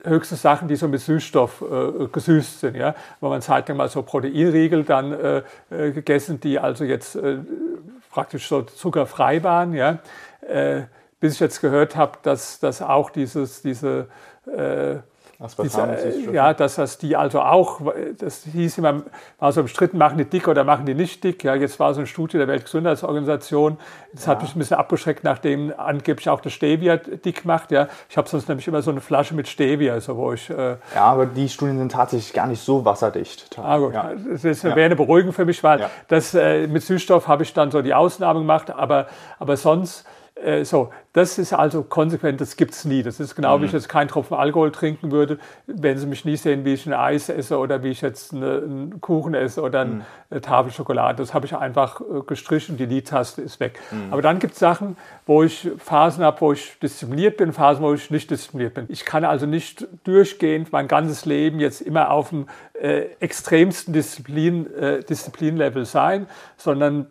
Höchste 0.04 0.36
Sachen, 0.36 0.68
die 0.68 0.76
so 0.76 0.88
mit 0.88 1.00
Süßstoff 1.00 1.62
äh, 1.62 2.08
gesüßt 2.08 2.60
sind. 2.60 2.76
Ja. 2.76 2.96
Wo 3.22 3.30
man 3.30 3.42
zeitlang 3.42 3.78
mal 3.78 3.88
so 3.88 4.02
Proteinriegel 4.02 4.84
dann 4.84 5.14
äh, 5.14 5.44
äh, 5.70 5.92
gegessen, 5.92 6.42
die 6.42 6.60
also 6.60 6.84
jetzt 6.84 7.18
praktisch 8.12 8.48
so 8.48 8.64
zuckerfrei 8.64 9.44
waren. 9.44 9.74
Ja. 9.74 10.00
Äh, 11.18 11.20
bis 11.20 11.34
ich 11.34 11.40
jetzt 11.40 11.62
gehört 11.62 11.96
habe, 11.96 12.20
dass, 12.24 12.60
dass 12.60 12.82
auch 12.82 13.10
dieses, 13.10 13.62
diese 13.62 14.08
äh, 14.46 14.98
diese, 15.62 16.32
ja, 16.32 16.56
dass 16.56 16.76
das 16.76 16.98
die 16.98 17.16
also 17.16 17.42
auch, 17.42 17.82
das 18.18 18.44
hieß 18.52 18.80
immer, 18.80 19.04
war 19.38 19.52
so 19.52 19.62
umstritten, 19.62 20.00
machen 20.00 20.18
die 20.18 20.26
dick 20.26 20.48
oder 20.48 20.64
machen 20.64 20.88
die 20.88 20.96
nicht 20.96 21.24
dick. 21.24 21.44
Ja, 21.44 21.54
jetzt 21.54 21.80
war 21.80 21.94
so 21.94 22.00
eine 22.00 22.08
Studie 22.08 22.40
der 22.40 22.48
Weltgesundheitsorganisation. 22.48 23.78
Das 24.14 24.26
ja. 24.26 24.32
hat 24.32 24.42
mich 24.42 24.56
ein 24.56 24.60
bisschen 24.60 24.78
abgeschreckt, 24.78 25.24
nachdem 25.24 25.72
angeblich 25.78 26.28
auch 26.30 26.42
das 26.42 26.54
Stevia 26.54 26.98
dick 26.98 27.46
macht. 27.46 27.72
Ja, 27.72 27.88
ich 28.10 28.18
habe 28.18 28.28
sonst 28.28 28.50
nämlich 28.50 28.68
immer 28.68 28.82
so 28.82 28.90
eine 28.90 29.00
Flasche 29.00 29.36
mit 29.36 29.48
Stevia, 29.48 29.94
also 29.94 30.18
wo 30.18 30.34
ich. 30.34 30.50
Äh, 30.50 30.78
ja, 30.96 31.04
aber 31.04 31.28
die 31.28 31.50
Studien 31.50 31.78
sind 31.78 31.92
tatsächlich 31.92 32.34
gar 32.34 32.48
nicht 32.48 32.64
so 32.64 32.84
wasserdicht. 32.84 33.60
Ah, 33.62 33.78
gut. 33.78 33.94
Ja. 33.94 34.14
Das 34.42 34.64
wäre 34.64 34.86
eine 34.86 34.96
Beruhigung 34.96 35.34
für 35.34 35.46
mich, 35.46 35.64
weil 35.64 35.88
das 36.08 36.34
äh, 36.34 36.66
mit 36.66 36.82
Süßstoff 36.82 37.28
habe 37.28 37.44
ich 37.44 37.54
dann 37.54 37.70
so 37.70 37.84
die 37.84 37.94
Ausnahme 37.94 38.40
gemacht, 38.40 38.72
aber, 38.72 39.06
aber 39.38 39.56
sonst 39.56 40.04
äh, 40.44 40.64
so, 40.66 40.92
das 41.14 41.38
ist 41.38 41.54
also 41.54 41.84
konsequent, 41.84 42.40
das 42.42 42.56
gibt 42.58 42.74
es 42.74 42.86
nie. 42.86 43.02
Das 43.02 43.20
ist 43.20 43.36
genau, 43.36 43.58
mhm. 43.58 43.62
wie 43.62 43.66
ich 43.68 43.72
jetzt 43.72 43.90
keinen 43.90 44.08
Tropfen 44.08 44.38
Alkohol 44.38 44.72
trinken 44.72 45.12
würde, 45.12 45.40
wenn 45.66 45.98
Sie 45.98 46.06
mich 46.06 46.26
nie 46.26 46.36
sehen, 46.36 46.64
wie 46.64 46.74
ich 46.74 46.86
ein 46.86 46.94
Eis 46.94 47.30
esse 47.30 47.58
oder 47.58 47.82
wie 47.84 47.90
ich 47.90 48.02
jetzt 48.02 48.34
eine, 48.34 48.58
einen 48.58 49.02
Kuchen 49.02 49.34
esse 49.34 49.62
oder 49.62 49.86
mhm. 49.86 50.02
eine 50.30 50.42
Tafel 50.42 50.72
Schokolade. 50.72 51.18
Das 51.18 51.34
habe 51.34 51.46
ich 51.46 51.56
einfach 51.56 52.02
äh, 52.02 52.22
gestrichen, 52.26 52.78
die 52.78 52.86
Liedtaste 52.86 53.42
ist 53.42 53.60
weg. 53.60 53.80
Mhm. 53.92 54.12
Aber 54.14 54.22
dann 54.22 54.40
gibt 54.40 54.54
es 54.54 54.60
Sachen, 54.60 54.96
wo 55.26 55.44
ich 55.44 55.70
Phasen 55.78 56.24
habe, 56.24 56.40
wo 56.42 56.54
ich 56.54 56.78
diszipliniert 56.80 57.38
bin, 57.38 57.52
Phasen, 57.54 57.84
wo 57.84 57.94
ich 57.94 58.12
nicht 58.12 58.30
diszipliniert 58.30 58.74
bin. 58.74 58.86
Ich 58.90 59.06
kann 59.06 59.26
also 59.26 59.46
nicht 59.46 59.88
durchgehend 60.04 60.72
mein 60.72 60.88
ganzes 60.88 61.26
Leben 61.26 61.60
jetzt 61.60 61.82
immer 61.82 62.12
auf 62.12 62.30
dem 62.30 62.48
äh, 62.74 63.06
extremsten 63.20 63.94
Disziplin, 63.94 64.72
äh, 64.76 65.04
Disziplinlevel 65.04 65.86
sein, 65.86 66.28
sondern 66.58 67.08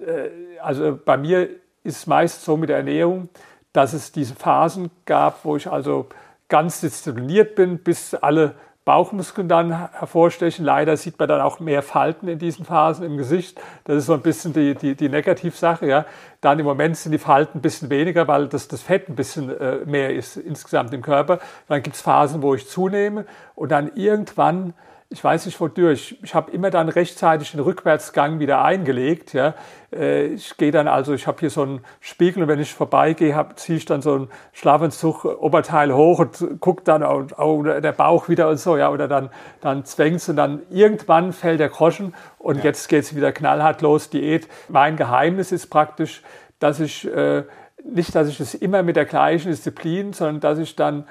äh, 0.00 0.30
also 0.60 0.98
bei 1.04 1.16
mir 1.16 1.48
ist 1.84 1.98
es 1.98 2.06
meist 2.06 2.44
so 2.44 2.56
mit 2.56 2.68
der 2.68 2.78
Ernährung, 2.78 3.28
dass 3.72 3.92
es 3.92 4.12
diese 4.12 4.34
Phasen 4.34 4.90
gab, 5.06 5.44
wo 5.44 5.56
ich 5.56 5.70
also 5.70 6.06
ganz 6.48 6.80
diszipliniert 6.80 7.54
bin, 7.54 7.78
bis 7.78 8.14
alle 8.14 8.54
Bauchmuskeln 8.84 9.48
dann 9.48 9.70
hervorstechen. 9.92 10.64
Leider 10.64 10.96
sieht 10.96 11.18
man 11.18 11.28
dann 11.28 11.40
auch 11.40 11.60
mehr 11.60 11.82
Falten 11.82 12.26
in 12.26 12.38
diesen 12.38 12.64
Phasen 12.64 13.06
im 13.06 13.16
Gesicht. 13.16 13.60
Das 13.84 13.96
ist 13.96 14.06
so 14.06 14.14
ein 14.14 14.22
bisschen 14.22 14.52
die, 14.52 14.74
die, 14.74 14.96
die 14.96 15.08
Negativsache. 15.08 15.86
Ja. 15.86 16.04
Dann 16.40 16.58
im 16.58 16.64
Moment 16.64 16.96
sind 16.96 17.12
die 17.12 17.18
Falten 17.18 17.58
ein 17.58 17.62
bisschen 17.62 17.90
weniger, 17.90 18.26
weil 18.26 18.48
das, 18.48 18.66
das 18.66 18.82
Fett 18.82 19.08
ein 19.08 19.14
bisschen 19.14 19.56
äh, 19.56 19.84
mehr 19.86 20.12
ist 20.12 20.36
insgesamt 20.36 20.92
im 20.92 21.02
Körper. 21.02 21.38
Dann 21.68 21.82
gibt 21.82 21.94
es 21.94 22.02
Phasen, 22.02 22.42
wo 22.42 22.54
ich 22.54 22.68
zunehme 22.68 23.24
und 23.54 23.70
dann 23.70 23.92
irgendwann 23.94 24.74
ich 25.12 25.22
weiß 25.22 25.44
nicht 25.44 25.60
wodurch. 25.60 26.16
Ich 26.22 26.34
habe 26.34 26.50
immer 26.52 26.70
dann 26.70 26.88
rechtzeitig 26.88 27.50
den 27.50 27.60
Rückwärtsgang 27.60 28.38
wieder 28.38 28.64
eingelegt. 28.64 29.34
Ja. 29.34 29.54
Äh, 29.92 30.28
ich 30.28 30.56
gehe 30.56 30.70
dann 30.72 30.88
also, 30.88 31.12
ich 31.12 31.26
habe 31.26 31.40
hier 31.40 31.50
so 31.50 31.62
einen 31.62 31.80
Spiegel 32.00 32.42
und 32.42 32.48
wenn 32.48 32.58
ich 32.58 32.72
vorbeigehe, 32.72 33.46
ziehe 33.56 33.76
ich 33.76 33.84
dann 33.84 34.00
so 34.00 34.14
einen 34.14 34.30
Schlafanzug 34.52 35.24
Oberteil 35.24 35.92
hoch 35.94 36.18
und 36.20 36.60
gucke 36.60 36.82
dann 36.84 37.02
oh, 37.02 37.62
der 37.62 37.92
Bauch 37.92 38.30
wieder 38.30 38.48
und 38.48 38.56
so, 38.56 38.76
ja, 38.76 38.90
oder 38.90 39.06
dann, 39.06 39.28
dann 39.60 39.84
zwängt 39.84 40.26
und 40.28 40.36
dann 40.36 40.62
irgendwann 40.70 41.32
fällt 41.32 41.60
der 41.60 41.68
Groschen 41.68 42.14
und 42.38 42.58
ja. 42.58 42.64
jetzt 42.64 42.88
geht 42.88 43.04
es 43.04 43.14
wieder 43.14 43.32
knallhart 43.32 43.82
los, 43.82 44.08
Diät. 44.08 44.48
Mein 44.68 44.96
Geheimnis 44.96 45.52
ist 45.52 45.66
praktisch, 45.66 46.22
dass 46.58 46.80
ich, 46.80 47.06
äh, 47.12 47.44
nicht, 47.84 48.14
dass 48.14 48.28
ich 48.28 48.40
es 48.40 48.54
immer 48.54 48.82
mit 48.82 48.96
der 48.96 49.04
gleichen 49.04 49.50
Disziplin, 49.50 50.14
sondern 50.14 50.40
dass 50.40 50.58
ich 50.58 50.74
dann 50.74 51.04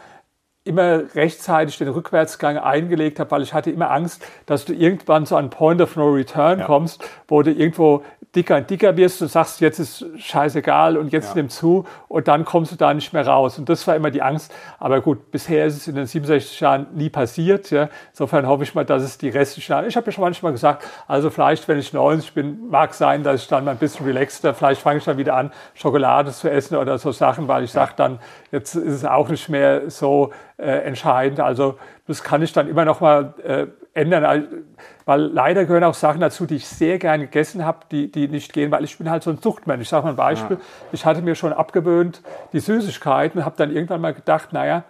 immer 0.64 1.16
rechtzeitig 1.16 1.78
den 1.78 1.88
Rückwärtsgang 1.88 2.58
eingelegt 2.58 3.20
habe, 3.20 3.32
weil 3.32 3.42
ich 3.42 3.54
hatte 3.54 3.72
immer 3.72 3.90
Angst, 3.90 4.26
dass 4.46 4.66
du 4.66 4.74
irgendwann 4.74 5.26
zu 5.26 5.36
einem 5.36 5.50
Point 5.50 5.82
of 5.82 5.96
No 5.96 6.10
Return 6.10 6.60
ja. 6.60 6.66
kommst, 6.66 7.04
wo 7.28 7.42
du 7.42 7.52
irgendwo 7.52 8.04
dicker 8.36 8.58
und 8.58 8.70
dicker 8.70 8.96
wirst 8.96 9.22
und 9.22 9.28
sagst, 9.28 9.60
jetzt 9.60 9.80
ist 9.80 10.06
scheißegal 10.18 10.96
und 10.96 11.12
jetzt 11.12 11.30
ja. 11.30 11.36
nimm 11.36 11.50
zu 11.50 11.86
und 12.08 12.30
dann 12.30 12.46
kommst 12.46 12.72
du 12.72 12.78
da 12.78 12.94
nicht 12.94 13.12
mehr 13.12 13.28
raus. 13.28 13.60
Und 13.60 13.68
das 13.68 13.86
war 13.88 13.96
immer 13.96 14.10
die 14.10 14.22
Angst. 14.22 14.54
Aber 14.80 15.02
gut, 15.02 15.32
bisher 15.32 15.66
ist 15.66 15.76
es 15.76 15.88
in 15.88 15.96
den 15.96 16.06
67 16.06 16.60
Jahren 16.62 16.88
nie 16.94 17.10
passiert. 17.10 17.70
Ja. 17.72 17.90
Insofern 18.12 18.48
hoffe 18.48 18.64
ich 18.64 18.74
mal, 18.74 18.86
dass 18.86 19.04
es 19.04 19.18
die 19.18 19.30
restlichen 19.30 19.72
Jahre, 19.74 19.88
ich 19.88 19.98
habe 19.98 20.06
ja 20.06 20.12
schon 20.14 20.24
manchmal 20.24 20.54
gesagt, 20.54 20.88
also 21.08 21.30
vielleicht, 21.30 21.68
wenn 21.68 21.78
ich 21.78 21.92
90 21.92 22.34
bin, 22.34 22.70
mag 22.70 22.94
sein, 22.94 23.24
dass 23.24 23.42
ich 23.42 23.48
dann 23.50 23.66
mal 23.66 23.72
ein 23.72 23.78
bisschen 23.78 24.06
relaxter, 24.06 24.54
vielleicht 24.54 24.82
fange 24.82 25.00
ich 25.00 25.04
dann 25.04 25.18
wieder 25.18 25.36
an, 25.36 25.52
Schokolade 25.74 26.32
zu 26.32 26.50
essen 26.50 26.78
oder 26.78 26.98
so 26.98 27.12
Sachen, 27.12 27.50
weil 27.50 27.66
ich 27.66 27.74
ja. 27.74 27.82
sage 27.82 27.94
dann, 27.98 28.20
jetzt 28.52 28.76
ist 28.76 28.94
es 28.94 29.06
auch 29.06 29.28
nicht 29.28 29.50
mehr 29.50 29.90
so 29.90 30.32
äh, 30.58 30.72
entscheidend. 30.84 31.42
Also 31.42 31.78
das 32.08 32.24
kann 32.24 32.42
ich 32.42 32.54
dann 32.54 32.70
immer 32.70 32.86
noch 32.86 33.02
mal 33.02 33.34
äh, 33.44 33.68
ändern. 33.94 34.66
Weil 35.06 35.22
leider 35.22 35.66
gehören 35.66 35.84
auch 35.84 35.94
Sachen 35.94 36.22
dazu, 36.22 36.46
die 36.46 36.56
ich 36.56 36.68
sehr 36.68 37.00
gerne 37.00 37.26
gegessen 37.26 37.66
habe, 37.66 37.80
die, 37.92 38.12
die 38.12 38.28
nicht 38.28 38.54
gehen, 38.54 38.72
weil 38.72 38.84
ich 38.84 38.98
bin 38.98 39.10
halt 39.10 39.24
so 39.24 39.32
ein 39.32 39.38
Suchtmensch. 39.38 39.82
Ich 39.82 39.90
sage 39.90 40.04
mal 40.04 40.12
ein 40.12 40.16
Beispiel. 40.16 40.58
Ja. 40.58 40.64
Ich 40.92 41.06
hatte 41.06 41.22
mir 41.22 41.36
schon 41.36 41.54
abgewöhnt 41.54 42.22
die 42.54 42.60
Süßigkeiten 42.60 43.40
und 43.40 43.46
habe 43.46 43.56
dann 43.58 43.72
irgendwann 43.72 44.02
mal 44.02 44.14
gedacht, 44.14 44.54
naja, 44.54 44.84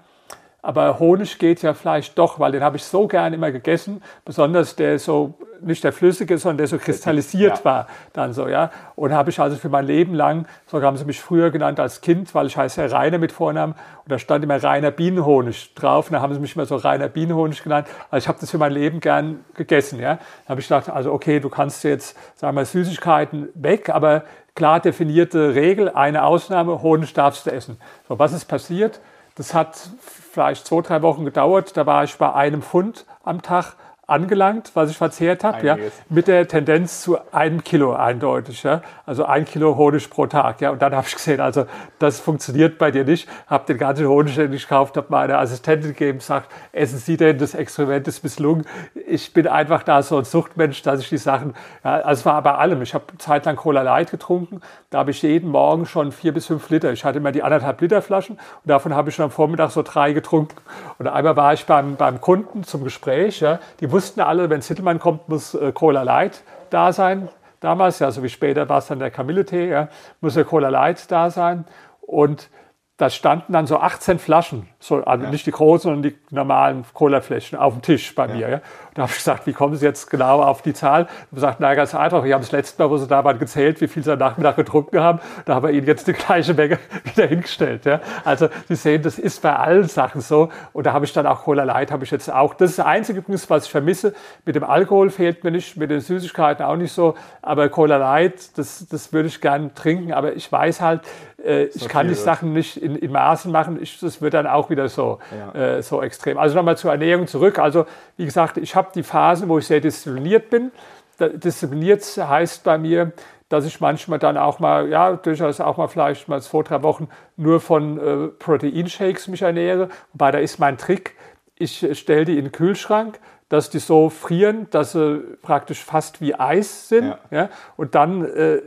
aber 0.61 0.99
Honig 0.99 1.39
geht 1.39 1.61
ja 1.63 1.73
vielleicht 1.73 2.17
doch, 2.17 2.39
weil 2.39 2.51
den 2.51 2.63
habe 2.63 2.77
ich 2.77 2.83
so 2.83 3.07
gern 3.07 3.33
immer 3.33 3.51
gegessen, 3.51 4.03
besonders 4.25 4.75
der 4.75 4.99
so, 4.99 5.33
nicht 5.59 5.83
der 5.83 5.91
flüssige, 5.91 6.37
sondern 6.37 6.57
der 6.59 6.67
so 6.67 6.77
kristallisiert 6.77 7.59
ja. 7.59 7.65
war 7.65 7.87
dann 8.13 8.33
so, 8.33 8.47
ja. 8.47 8.69
Und 8.95 9.11
habe 9.11 9.31
ich 9.31 9.39
also 9.39 9.57
für 9.57 9.69
mein 9.69 9.85
Leben 9.85 10.13
lang, 10.13 10.45
so 10.67 10.81
haben 10.81 10.97
sie 10.97 11.05
mich 11.05 11.19
früher 11.19 11.49
genannt 11.49 11.79
als 11.79 12.01
Kind, 12.01 12.33
weil 12.35 12.45
ich 12.45 12.57
heiße 12.57 12.81
ja 12.81 12.95
Rainer 12.95 13.17
mit 13.17 13.31
Vornamen 13.31 13.73
und 13.73 14.11
da 14.11 14.19
stand 14.19 14.43
immer 14.43 14.61
Rainer 14.61 14.91
Bienenhonig 14.91 15.73
drauf 15.73 16.07
und 16.07 16.13
da 16.13 16.21
haben 16.21 16.33
sie 16.33 16.39
mich 16.39 16.55
immer 16.55 16.65
so 16.65 16.75
Rainer 16.75 17.07
Bienenhonig 17.07 17.63
genannt. 17.63 17.87
Also 18.11 18.25
ich 18.25 18.27
habe 18.27 18.39
das 18.39 18.51
für 18.51 18.59
mein 18.59 18.71
Leben 18.71 18.99
gern 18.99 19.43
gegessen, 19.55 19.99
ja. 19.99 20.15
Da 20.45 20.49
habe 20.49 20.61
ich 20.61 20.67
gedacht, 20.67 20.89
also 20.89 21.11
okay, 21.11 21.39
du 21.39 21.49
kannst 21.49 21.83
jetzt, 21.83 22.15
sagen 22.35 22.55
wir, 22.55 22.65
Süßigkeiten 22.65 23.49
weg, 23.55 23.89
aber 23.89 24.25
klar 24.53 24.79
definierte 24.79 25.55
Regel, 25.55 25.89
eine 25.89 26.23
Ausnahme, 26.23 26.83
Honig 26.83 27.13
darfst 27.13 27.47
du 27.47 27.51
essen. 27.51 27.77
So, 28.07 28.19
was 28.19 28.31
ist 28.33 28.45
passiert? 28.45 28.99
Das 29.35 29.53
hat 29.53 29.89
vielleicht 30.01 30.67
zwei, 30.67 30.81
drei 30.81 31.01
Wochen 31.01 31.25
gedauert. 31.25 31.75
Da 31.77 31.85
war 31.85 32.03
ich 32.03 32.15
bei 32.17 32.33
einem 32.33 32.61
Pfund 32.61 33.05
am 33.23 33.41
Tag 33.41 33.75
angelangt, 34.11 34.71
was 34.73 34.91
ich 34.91 34.97
verzehrt 34.97 35.43
habe, 35.43 35.65
ja, 35.65 35.77
mit 36.09 36.27
der 36.27 36.47
Tendenz 36.47 37.01
zu 37.01 37.17
einem 37.31 37.63
Kilo 37.63 37.93
eindeutig, 37.93 38.63
ja, 38.63 38.81
also 39.05 39.25
ein 39.25 39.45
Kilo 39.45 39.77
Honig 39.77 40.09
pro 40.09 40.27
Tag, 40.27 40.61
ja, 40.61 40.69
und 40.69 40.81
dann 40.81 40.95
habe 40.95 41.07
ich 41.07 41.15
gesehen, 41.15 41.39
also 41.39 41.65
das 41.99 42.19
funktioniert 42.19 42.77
bei 42.77 42.91
dir 42.91 43.05
nicht, 43.05 43.27
habe 43.47 43.65
den 43.65 43.77
ganzen 43.77 44.07
Honig, 44.07 44.35
den 44.35 44.53
ich 44.53 44.63
gekauft 44.63 44.97
habe, 44.97 45.07
meiner 45.09 45.39
Assistentin 45.39 45.89
gegeben, 45.89 46.19
sagt, 46.19 46.51
essen 46.71 46.99
Sie 46.99 47.17
denn, 47.17 47.37
das 47.37 47.55
Experiment 47.55 48.07
ist 48.07 48.23
misslungen, 48.23 48.65
ich 49.07 49.33
bin 49.33 49.47
einfach 49.47 49.83
da 49.83 50.03
so 50.03 50.17
ein 50.17 50.25
Suchtmensch, 50.25 50.81
dass 50.83 50.99
ich 50.99 51.09
die 51.09 51.17
Sachen, 51.17 51.53
ja, 51.83 51.93
also 52.01 52.19
es 52.19 52.25
war 52.25 52.41
bei 52.41 52.53
allem, 52.53 52.81
ich 52.81 52.93
habe 52.93 53.05
zeitlang 53.17 53.55
Cola 53.55 53.81
Light 53.81 54.11
getrunken, 54.11 54.61
da 54.89 54.99
habe 54.99 55.11
ich 55.11 55.21
jeden 55.21 55.49
Morgen 55.49 55.85
schon 55.85 56.11
vier 56.11 56.33
bis 56.33 56.47
fünf 56.47 56.69
Liter, 56.69 56.91
ich 56.91 57.05
hatte 57.05 57.19
immer 57.19 57.31
die 57.31 57.43
anderthalb 57.43 57.79
Liter 57.79 58.01
Flaschen. 58.01 58.35
Und 58.35 58.69
davon 58.69 58.93
habe 58.93 59.09
ich 59.09 59.15
schon 59.15 59.25
am 59.25 59.31
Vormittag 59.31 59.71
so 59.71 59.83
drei 59.83 60.11
getrunken. 60.11 60.57
Und 60.99 61.07
einmal 61.07 61.35
war 61.37 61.53
ich 61.53 61.65
beim, 61.65 61.95
beim 61.95 62.19
Kunden 62.19 62.63
zum 62.63 62.83
Gespräch, 62.83 63.39
ja, 63.39 63.59
die 63.79 63.89
wussten, 63.91 64.00
wussten 64.01 64.21
alle, 64.21 64.49
wenn 64.49 64.61
Sittelmann 64.61 64.97
kommt, 64.97 65.29
muss 65.29 65.53
äh, 65.53 65.71
Cola 65.71 66.01
Light 66.01 66.41
da 66.71 66.91
sein. 66.91 67.29
Damals, 67.59 67.99
ja, 67.99 68.09
so 68.09 68.23
wie 68.23 68.29
später 68.29 68.67
war 68.67 68.79
es 68.79 68.87
dann 68.87 68.97
der 68.97 69.11
Kamille-Tee, 69.11 69.69
ja, 69.69 69.89
muss 70.21 70.33
der 70.33 70.43
Cola 70.43 70.69
Light 70.69 71.11
da 71.11 71.29
sein. 71.29 71.65
Und 72.01 72.49
da 72.97 73.11
standen 73.11 73.53
dann 73.53 73.67
so 73.67 73.77
18 73.77 74.17
Flaschen, 74.17 74.67
so, 74.79 75.03
also 75.03 75.25
ja. 75.25 75.29
nicht 75.29 75.45
die 75.45 75.51
großen, 75.51 75.83
sondern 75.83 76.01
die 76.01 76.17
normalen 76.31 76.85
Colafläschchen 76.93 77.59
auf 77.59 77.73
dem 77.73 77.81
Tisch 77.81 78.15
bei 78.15 78.27
ja. 78.27 78.33
mir. 78.33 78.49
Ja. 78.49 78.61
Da 78.93 79.03
habe 79.03 79.11
ich 79.11 79.17
gesagt, 79.17 79.47
wie 79.47 79.53
kommen 79.53 79.75
Sie 79.75 79.85
jetzt 79.85 80.09
genau 80.09 80.41
auf 80.41 80.61
die 80.61 80.73
Zahl? 80.73 81.03
Und 81.03 81.35
gesagt, 81.35 81.59
na 81.59 81.73
ganz 81.75 81.95
einfach, 81.95 82.25
ich 82.25 82.33
habe 82.33 82.41
das 82.41 82.51
letzte 82.51 82.81
Mal, 82.81 82.89
wo 82.89 82.97
Sie 82.97 83.07
da 83.07 83.23
waren, 83.23 83.39
gezählt, 83.39 83.79
wie 83.79 83.87
viel 83.87 84.03
Sie 84.03 84.11
am 84.11 84.19
Nachmittag 84.19 84.57
getrunken 84.57 84.99
haben. 84.99 85.19
Da 85.45 85.55
haben 85.55 85.67
wir 85.67 85.71
Ihnen 85.71 85.87
jetzt 85.87 86.07
die 86.07 86.13
gleiche 86.13 86.53
Menge 86.53 86.77
wieder 87.03 87.27
hingestellt. 87.27 87.85
Ja. 87.85 88.01
Also 88.25 88.49
Sie 88.67 88.75
sehen, 88.75 89.01
das 89.01 89.17
ist 89.17 89.41
bei 89.41 89.55
allen 89.55 89.87
Sachen 89.87 90.19
so. 90.19 90.49
Und 90.73 90.85
da 90.85 90.93
habe 90.93 91.05
ich 91.05 91.13
dann 91.13 91.25
auch 91.25 91.43
Cola 91.43 91.63
Light, 91.63 91.91
habe 91.91 92.03
ich 92.03 92.11
jetzt 92.11 92.31
auch. 92.31 92.53
Das 92.53 92.71
ist 92.71 92.79
das 92.79 92.85
Einzige 92.85 93.19
übrigens, 93.19 93.49
was 93.49 93.65
ich 93.65 93.71
vermisse. 93.71 94.13
Mit 94.45 94.55
dem 94.55 94.63
Alkohol 94.63 95.09
fehlt 95.09 95.43
mir 95.43 95.51
nicht, 95.51 95.77
mit 95.77 95.89
den 95.89 96.01
Süßigkeiten 96.01 96.65
auch 96.65 96.75
nicht 96.75 96.91
so. 96.91 97.15
Aber 97.41 97.69
Cola 97.69 97.97
Light, 97.97 98.57
das, 98.57 98.87
das 98.89 99.13
würde 99.13 99.27
ich 99.27 99.39
gerne 99.39 99.73
trinken. 99.73 100.13
Aber 100.13 100.33
ich 100.33 100.51
weiß 100.51 100.81
halt, 100.81 101.01
äh, 101.43 101.65
ich 101.65 101.87
kann 101.87 102.07
die 102.07 102.13
Sachen 102.13 102.53
nicht 102.53 102.77
in, 102.77 102.95
in 102.95 103.11
Maßen 103.11 103.51
machen. 103.51 103.81
Ich, 103.81 103.99
das 103.99 104.21
wird 104.21 104.33
dann 104.33 104.47
auch 104.47 104.69
wieder 104.69 104.89
so, 104.89 105.19
ja. 105.55 105.77
äh, 105.77 105.81
so 105.81 106.01
extrem. 106.01 106.20
Also 106.27 106.55
nochmal 106.55 106.77
zur 106.77 106.91
Ernährung 106.91 107.27
zurück. 107.27 107.59
Also 107.59 107.85
wie 108.17 108.25
gesagt, 108.25 108.57
ich 108.57 108.75
habe 108.75 108.89
die 108.93 109.03
Phasen, 109.03 109.49
wo 109.49 109.57
ich 109.57 109.67
sehr 109.67 109.81
diszipliniert 109.81 110.49
bin. 110.49 110.71
Diszipliniert 111.19 112.01
heißt 112.03 112.63
bei 112.63 112.77
mir, 112.77 113.11
dass 113.49 113.65
ich 113.65 113.81
manchmal 113.81 114.17
dann 114.17 114.37
auch 114.37 114.59
mal, 114.59 114.87
ja, 114.87 115.13
durchaus 115.13 115.59
auch 115.59 115.77
mal 115.77 115.87
vielleicht 115.87 116.27
mal 116.29 116.41
zwei, 116.41 116.63
drei 116.63 116.83
Wochen 116.83 117.09
nur 117.35 117.59
von 117.59 117.97
äh, 117.97 118.27
Proteinshakes 118.29 119.27
mich 119.27 119.41
ernähre. 119.41 119.89
Wobei 120.13 120.31
da 120.31 120.39
ist 120.39 120.57
mein 120.57 120.77
Trick, 120.77 121.15
ich 121.55 121.85
stelle 121.99 122.25
die 122.25 122.37
in 122.37 122.45
den 122.45 122.51
Kühlschrank, 122.51 123.19
dass 123.49 123.69
die 123.69 123.79
so 123.79 124.09
frieren, 124.09 124.67
dass 124.71 124.93
sie 124.93 125.21
praktisch 125.41 125.83
fast 125.83 126.21
wie 126.21 126.33
Eis 126.33 126.87
sind. 126.87 127.07
Ja. 127.07 127.19
ja 127.29 127.49
und 127.75 127.93
dann 127.93 128.23
äh, 128.23 128.61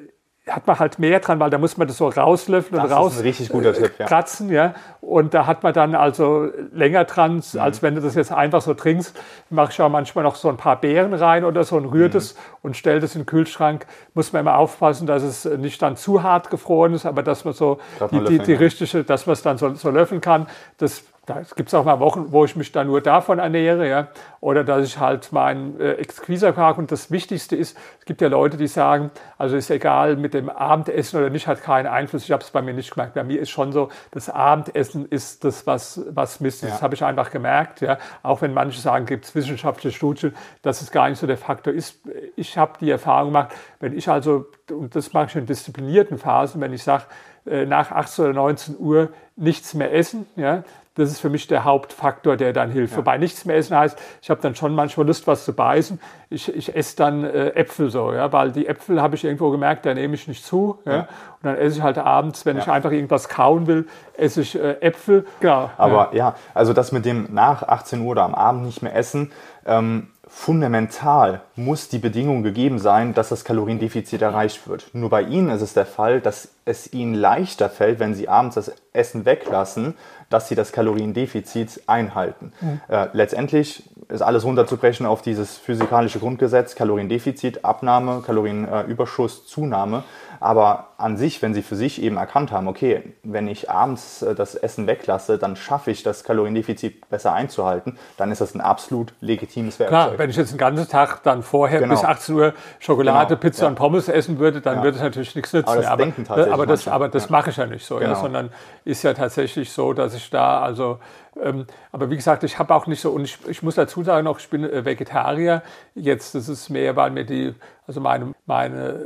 hat 0.46 0.66
man 0.66 0.78
halt 0.78 0.98
mehr 0.98 1.20
dran, 1.20 1.40
weil 1.40 1.48
da 1.48 1.56
muss 1.56 1.78
man 1.78 1.88
das 1.88 1.96
so 1.96 2.08
rauslöffeln 2.08 2.80
und 2.80 2.90
raus 2.90 3.18
äh, 3.20 3.32
Tipp, 3.32 3.92
ja. 3.98 4.06
kratzen, 4.06 4.50
ja. 4.50 4.74
Und 5.00 5.32
da 5.32 5.46
hat 5.46 5.62
man 5.62 5.72
dann 5.72 5.94
also 5.94 6.50
länger 6.72 7.04
dran, 7.04 7.36
mhm. 7.36 7.60
als 7.60 7.82
wenn 7.82 7.94
du 7.94 8.02
das 8.02 8.14
jetzt 8.14 8.30
einfach 8.30 8.60
so 8.60 8.74
trinkst. 8.74 9.18
Mache 9.48 9.72
ich 9.72 9.80
auch 9.80 9.88
manchmal 9.88 10.22
noch 10.22 10.36
so 10.36 10.50
ein 10.50 10.58
paar 10.58 10.80
Beeren 10.80 11.14
rein 11.14 11.44
oder 11.44 11.64
so 11.64 11.76
und 11.76 11.86
rührt 11.86 12.12
mhm. 12.12 12.18
es 12.18 12.36
und 12.60 12.76
stelle 12.76 13.00
das 13.00 13.14
in 13.14 13.22
den 13.22 13.26
Kühlschrank. 13.26 13.86
Muss 14.12 14.34
man 14.34 14.40
immer 14.40 14.58
aufpassen, 14.58 15.06
dass 15.06 15.22
es 15.22 15.46
nicht 15.46 15.80
dann 15.80 15.96
zu 15.96 16.22
hart 16.22 16.50
gefroren 16.50 16.92
ist, 16.92 17.06
aber 17.06 17.22
dass 17.22 17.46
man 17.46 17.54
so 17.54 17.78
die, 18.10 18.24
die, 18.24 18.38
die, 18.40 18.54
richtige, 18.54 19.02
dass 19.02 19.26
man 19.26 19.32
es 19.32 19.42
dann 19.42 19.56
so, 19.56 19.74
so 19.74 19.88
löffeln 19.88 20.20
kann. 20.20 20.46
Das 20.76 21.04
da 21.26 21.40
gibt 21.56 21.68
es 21.68 21.74
auch 21.74 21.84
mal 21.84 22.00
Wochen, 22.00 22.32
wo 22.32 22.44
ich 22.44 22.54
mich 22.54 22.70
dann 22.72 22.86
nur 22.86 23.00
davon 23.00 23.38
ernähre, 23.38 23.88
ja. 23.88 24.08
Oder 24.40 24.62
dass 24.62 24.86
ich 24.86 24.98
halt 24.98 25.32
meinen 25.32 25.80
äh, 25.80 25.92
Exquisa-Park 25.92 26.76
und 26.76 26.92
das 26.92 27.10
Wichtigste 27.10 27.56
ist, 27.56 27.78
es 27.98 28.04
gibt 28.04 28.20
ja 28.20 28.28
Leute, 28.28 28.58
die 28.58 28.66
sagen, 28.66 29.10
also 29.38 29.56
ist 29.56 29.70
egal 29.70 30.16
mit 30.16 30.34
dem 30.34 30.50
Abendessen 30.50 31.18
oder 31.18 31.30
nicht, 31.30 31.46
hat 31.46 31.62
keinen 31.62 31.86
Einfluss. 31.86 32.24
Ich 32.24 32.32
habe 32.32 32.42
es 32.42 32.50
bei 32.50 32.60
mir 32.60 32.74
nicht 32.74 32.92
gemerkt. 32.92 33.14
Bei 33.14 33.24
mir 33.24 33.40
ist 33.40 33.50
schon 33.50 33.72
so, 33.72 33.88
das 34.10 34.28
Abendessen 34.28 35.06
ist 35.06 35.44
das, 35.44 35.66
was, 35.66 36.02
was 36.10 36.40
misst. 36.40 36.62
Ja. 36.62 36.68
Das 36.68 36.82
habe 36.82 36.94
ich 36.94 37.02
einfach 37.02 37.30
gemerkt, 37.30 37.80
ja. 37.80 37.96
Auch 38.22 38.42
wenn 38.42 38.52
manche 38.52 38.80
sagen, 38.80 39.06
gibt 39.06 39.24
es 39.24 39.34
wissenschaftliche 39.34 39.96
Studien, 39.96 40.34
dass 40.60 40.82
es 40.82 40.90
gar 40.90 41.08
nicht 41.08 41.18
so 41.18 41.26
der 41.26 41.38
Faktor 41.38 41.72
ist. 41.72 42.00
Ich 42.36 42.58
habe 42.58 42.72
die 42.80 42.90
Erfahrung 42.90 43.28
gemacht, 43.28 43.52
wenn 43.80 43.96
ich 43.96 44.10
also, 44.10 44.46
und 44.70 44.94
das 44.94 45.14
mache 45.14 45.26
ich 45.26 45.36
in 45.36 45.46
disziplinierten 45.46 46.18
Phasen, 46.18 46.60
wenn 46.60 46.72
ich 46.74 46.82
sage, 46.82 47.04
äh, 47.46 47.66
nach 47.66 47.90
18 47.90 48.24
oder 48.26 48.34
19 48.34 48.78
Uhr 48.78 49.10
nichts 49.36 49.74
mehr 49.74 49.92
essen, 49.92 50.26
ja, 50.36 50.64
das 50.94 51.10
ist 51.10 51.20
für 51.20 51.28
mich 51.28 51.48
der 51.48 51.64
Hauptfaktor, 51.64 52.36
der 52.36 52.52
dann 52.52 52.70
hilft. 52.70 52.92
Ja. 52.92 52.98
Wobei 52.98 53.18
nichts 53.18 53.44
mehr 53.44 53.56
essen 53.56 53.76
heißt, 53.76 53.98
ich 54.22 54.30
habe 54.30 54.40
dann 54.40 54.54
schon 54.54 54.74
manchmal 54.74 55.06
Lust, 55.06 55.26
was 55.26 55.44
zu 55.44 55.52
beißen. 55.52 56.00
Ich, 56.30 56.54
ich 56.54 56.74
esse 56.74 56.96
dann 56.96 57.24
äh, 57.24 57.48
Äpfel 57.50 57.90
so, 57.90 58.12
ja, 58.12 58.32
weil 58.32 58.52
die 58.52 58.66
Äpfel 58.66 59.02
habe 59.02 59.16
ich 59.16 59.24
irgendwo 59.24 59.50
gemerkt, 59.50 59.86
da 59.86 59.94
nehme 59.94 60.14
ich 60.14 60.28
nicht 60.28 60.44
zu. 60.44 60.78
Ja. 60.84 60.92
ja. 60.92 61.00
Und 61.00 61.08
dann 61.42 61.56
esse 61.56 61.78
ich 61.78 61.82
halt 61.82 61.98
abends, 61.98 62.46
wenn 62.46 62.56
ja. 62.56 62.62
ich 62.62 62.68
einfach 62.68 62.92
irgendwas 62.92 63.28
kauen 63.28 63.66
will, 63.66 63.88
esse 64.16 64.42
ich 64.42 64.54
äh, 64.54 64.80
Äpfel. 64.80 65.26
Genau. 65.40 65.70
Aber 65.76 66.14
ja. 66.14 66.36
also 66.54 66.72
das 66.72 66.92
mit 66.92 67.04
dem 67.04 67.28
nach 67.32 67.64
18 67.64 68.00
Uhr 68.00 68.12
oder 68.12 68.22
am 68.22 68.34
Abend 68.34 68.64
nicht 68.64 68.82
mehr 68.82 68.94
essen, 68.94 69.32
ähm, 69.66 70.08
fundamental 70.34 71.42
muss 71.54 71.88
die 71.88 71.98
Bedingung 71.98 72.42
gegeben 72.42 72.80
sein, 72.80 73.14
dass 73.14 73.28
das 73.28 73.44
Kaloriendefizit 73.44 74.20
erreicht 74.20 74.68
wird. 74.68 74.90
Nur 74.92 75.08
bei 75.08 75.22
Ihnen 75.22 75.48
ist 75.48 75.62
es 75.62 75.74
der 75.74 75.86
Fall, 75.86 76.20
dass 76.20 76.48
es 76.64 76.92
Ihnen 76.92 77.14
leichter 77.14 77.70
fällt, 77.70 78.00
wenn 78.00 78.14
Sie 78.14 78.28
abends 78.28 78.56
das 78.56 78.72
Essen 78.92 79.24
weglassen, 79.24 79.94
dass 80.30 80.48
Sie 80.48 80.56
das 80.56 80.72
Kaloriendefizit 80.72 81.82
einhalten. 81.86 82.52
Mhm. 82.60 82.80
Äh, 82.88 83.06
letztendlich 83.12 83.84
ist 84.08 84.22
alles 84.22 84.44
runterzubrechen 84.44 85.06
auf 85.06 85.22
dieses 85.22 85.56
physikalische 85.56 86.18
Grundgesetz, 86.18 86.74
Kaloriendefizit, 86.74 87.64
Abnahme, 87.64 88.20
Kalorienüberschuss, 88.26 89.46
Zunahme. 89.46 90.02
Aber 90.44 90.88
an 90.98 91.16
sich, 91.16 91.40
wenn 91.40 91.54
Sie 91.54 91.62
für 91.62 91.74
sich 91.74 92.02
eben 92.02 92.18
erkannt 92.18 92.52
haben, 92.52 92.68
okay, 92.68 93.14
wenn 93.22 93.48
ich 93.48 93.70
abends 93.70 94.20
äh, 94.20 94.34
das 94.34 94.54
Essen 94.54 94.86
weglasse, 94.86 95.38
dann 95.38 95.56
schaffe 95.56 95.90
ich 95.90 96.02
das 96.02 96.22
Kaloriendefizit 96.22 97.08
besser 97.08 97.32
einzuhalten, 97.32 97.96
dann 98.18 98.30
ist 98.30 98.42
das 98.42 98.54
ein 98.54 98.60
absolut 98.60 99.14
legitimes 99.22 99.78
Werkzeug. 99.78 99.88
Klar, 99.88 100.18
wenn 100.18 100.28
ich 100.28 100.36
jetzt 100.36 100.52
den 100.52 100.58
ganzen 100.58 100.86
Tag 100.86 101.22
dann 101.22 101.42
vorher 101.42 101.80
genau. 101.80 101.94
bis 101.94 102.04
18 102.04 102.34
Uhr 102.34 102.52
Schokolade, 102.78 103.36
genau. 103.36 103.40
Pizza 103.40 103.62
ja. 103.62 103.68
und 103.70 103.76
Pommes 103.76 104.10
essen 104.10 104.38
würde, 104.38 104.60
dann 104.60 104.76
ja. 104.76 104.82
würde 104.82 104.98
es 104.98 105.02
natürlich 105.02 105.34
nichts 105.34 105.54
nützen. 105.54 105.66
Aber 105.66 105.80
das, 105.80 105.86
aber, 105.86 106.02
denken 106.02 106.24
tatsächlich 106.24 106.52
aber 106.52 106.66
das, 106.66 106.88
aber 106.88 107.08
das 107.08 107.24
ja. 107.24 107.30
mache 107.30 107.48
ich 107.48 107.56
ja 107.56 107.64
nicht 107.64 107.86
so, 107.86 107.96
genau. 107.96 108.14
sondern 108.14 108.50
ist 108.84 109.02
ja 109.02 109.14
tatsächlich 109.14 109.72
so, 109.72 109.94
dass 109.94 110.12
ich 110.12 110.28
da 110.28 110.60
also 110.60 110.98
ähm, 111.42 111.66
aber 111.90 112.10
wie 112.10 112.16
gesagt, 112.16 112.44
ich 112.44 112.58
habe 112.58 112.74
auch 112.74 112.86
nicht 112.86 113.00
so, 113.00 113.10
und 113.12 113.24
ich, 113.24 113.38
ich 113.48 113.62
muss 113.62 113.76
dazu 113.76 114.04
sagen 114.04 114.24
noch, 114.24 114.38
ich 114.38 114.48
bin 114.50 114.62
äh, 114.62 114.84
Vegetarier. 114.84 115.62
Jetzt, 115.94 116.34
das 116.34 116.48
ist 116.48 116.68
mehr, 116.68 116.94
weil 116.96 117.10
mir 117.10 117.24
die, 117.24 117.54
also 117.88 118.00
meine, 118.00 118.34
meine 118.46 119.00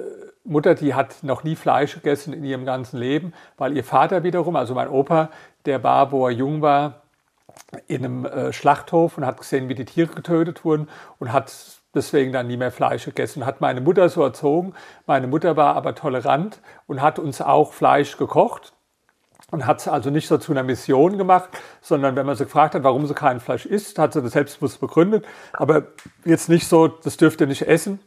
Mutter, 0.49 0.75
die 0.75 0.95
hat 0.95 1.23
noch 1.23 1.45
nie 1.45 1.57
Fleisch 1.57 1.95
gegessen 1.95 2.33
in 2.33 2.45
ihrem 2.45 2.65
ganzen 2.65 2.99
Leben, 2.99 3.33
weil 3.57 3.77
ihr 3.77 3.85
Vater 3.85 4.23
wiederum, 4.23 4.57
also 4.57 4.75
mein 4.75 4.89
Opa, 4.89 5.31
der 5.67 5.83
war, 5.85 6.11
wo 6.11 6.27
er 6.27 6.33
jung 6.33 6.63
war, 6.63 7.03
in 7.87 8.05
einem 8.05 8.25
äh, 8.25 8.53
Schlachthof 8.53 9.19
und 9.19 9.27
hat 9.27 9.39
gesehen, 9.39 9.69
wie 9.69 9.75
die 9.75 9.85
Tiere 9.85 10.15
getötet 10.15 10.65
wurden 10.65 10.89
und 11.19 11.33
hat 11.33 11.53
deswegen 11.95 12.33
dann 12.33 12.47
nie 12.47 12.57
mehr 12.57 12.73
Fleisch 12.73 13.05
gegessen. 13.05 13.45
Hat 13.45 13.61
meine 13.61 13.81
Mutter 13.81 14.09
so 14.09 14.23
erzogen. 14.23 14.75
Meine 15.07 15.27
Mutter 15.27 15.57
war 15.57 15.75
aber 15.75 15.95
tolerant 15.95 16.61
und 16.87 17.03
hat 17.03 17.19
uns 17.19 17.41
auch 17.41 17.73
Fleisch 17.73 18.17
gekocht 18.17 18.73
und 19.51 19.67
hat 19.67 19.81
es 19.81 19.89
also 19.89 20.11
nicht 20.11 20.29
so 20.29 20.39
zu 20.39 20.53
einer 20.53 20.63
Mission 20.63 21.19
gemacht, 21.19 21.49
sondern 21.81 22.17
wenn 22.17 22.27
man 22.27 22.37
sie 22.37 22.45
gefragt 22.45 22.75
hat, 22.75 22.85
warum 22.85 23.07
sie 23.07 23.15
kein 23.15 23.41
Fleisch 23.41 23.67
isst, 23.67 23.99
hat 23.99 24.13
sie 24.13 24.23
das 24.23 24.33
selbstbewusst 24.33 24.81
begründet. 24.81 25.27
Aber 25.53 25.85
jetzt 26.25 26.49
nicht 26.49 26.69
so, 26.69 26.89
das 26.89 27.17
dürft 27.17 27.41
ihr 27.41 27.47
nicht 27.47 27.63
essen. 27.63 27.99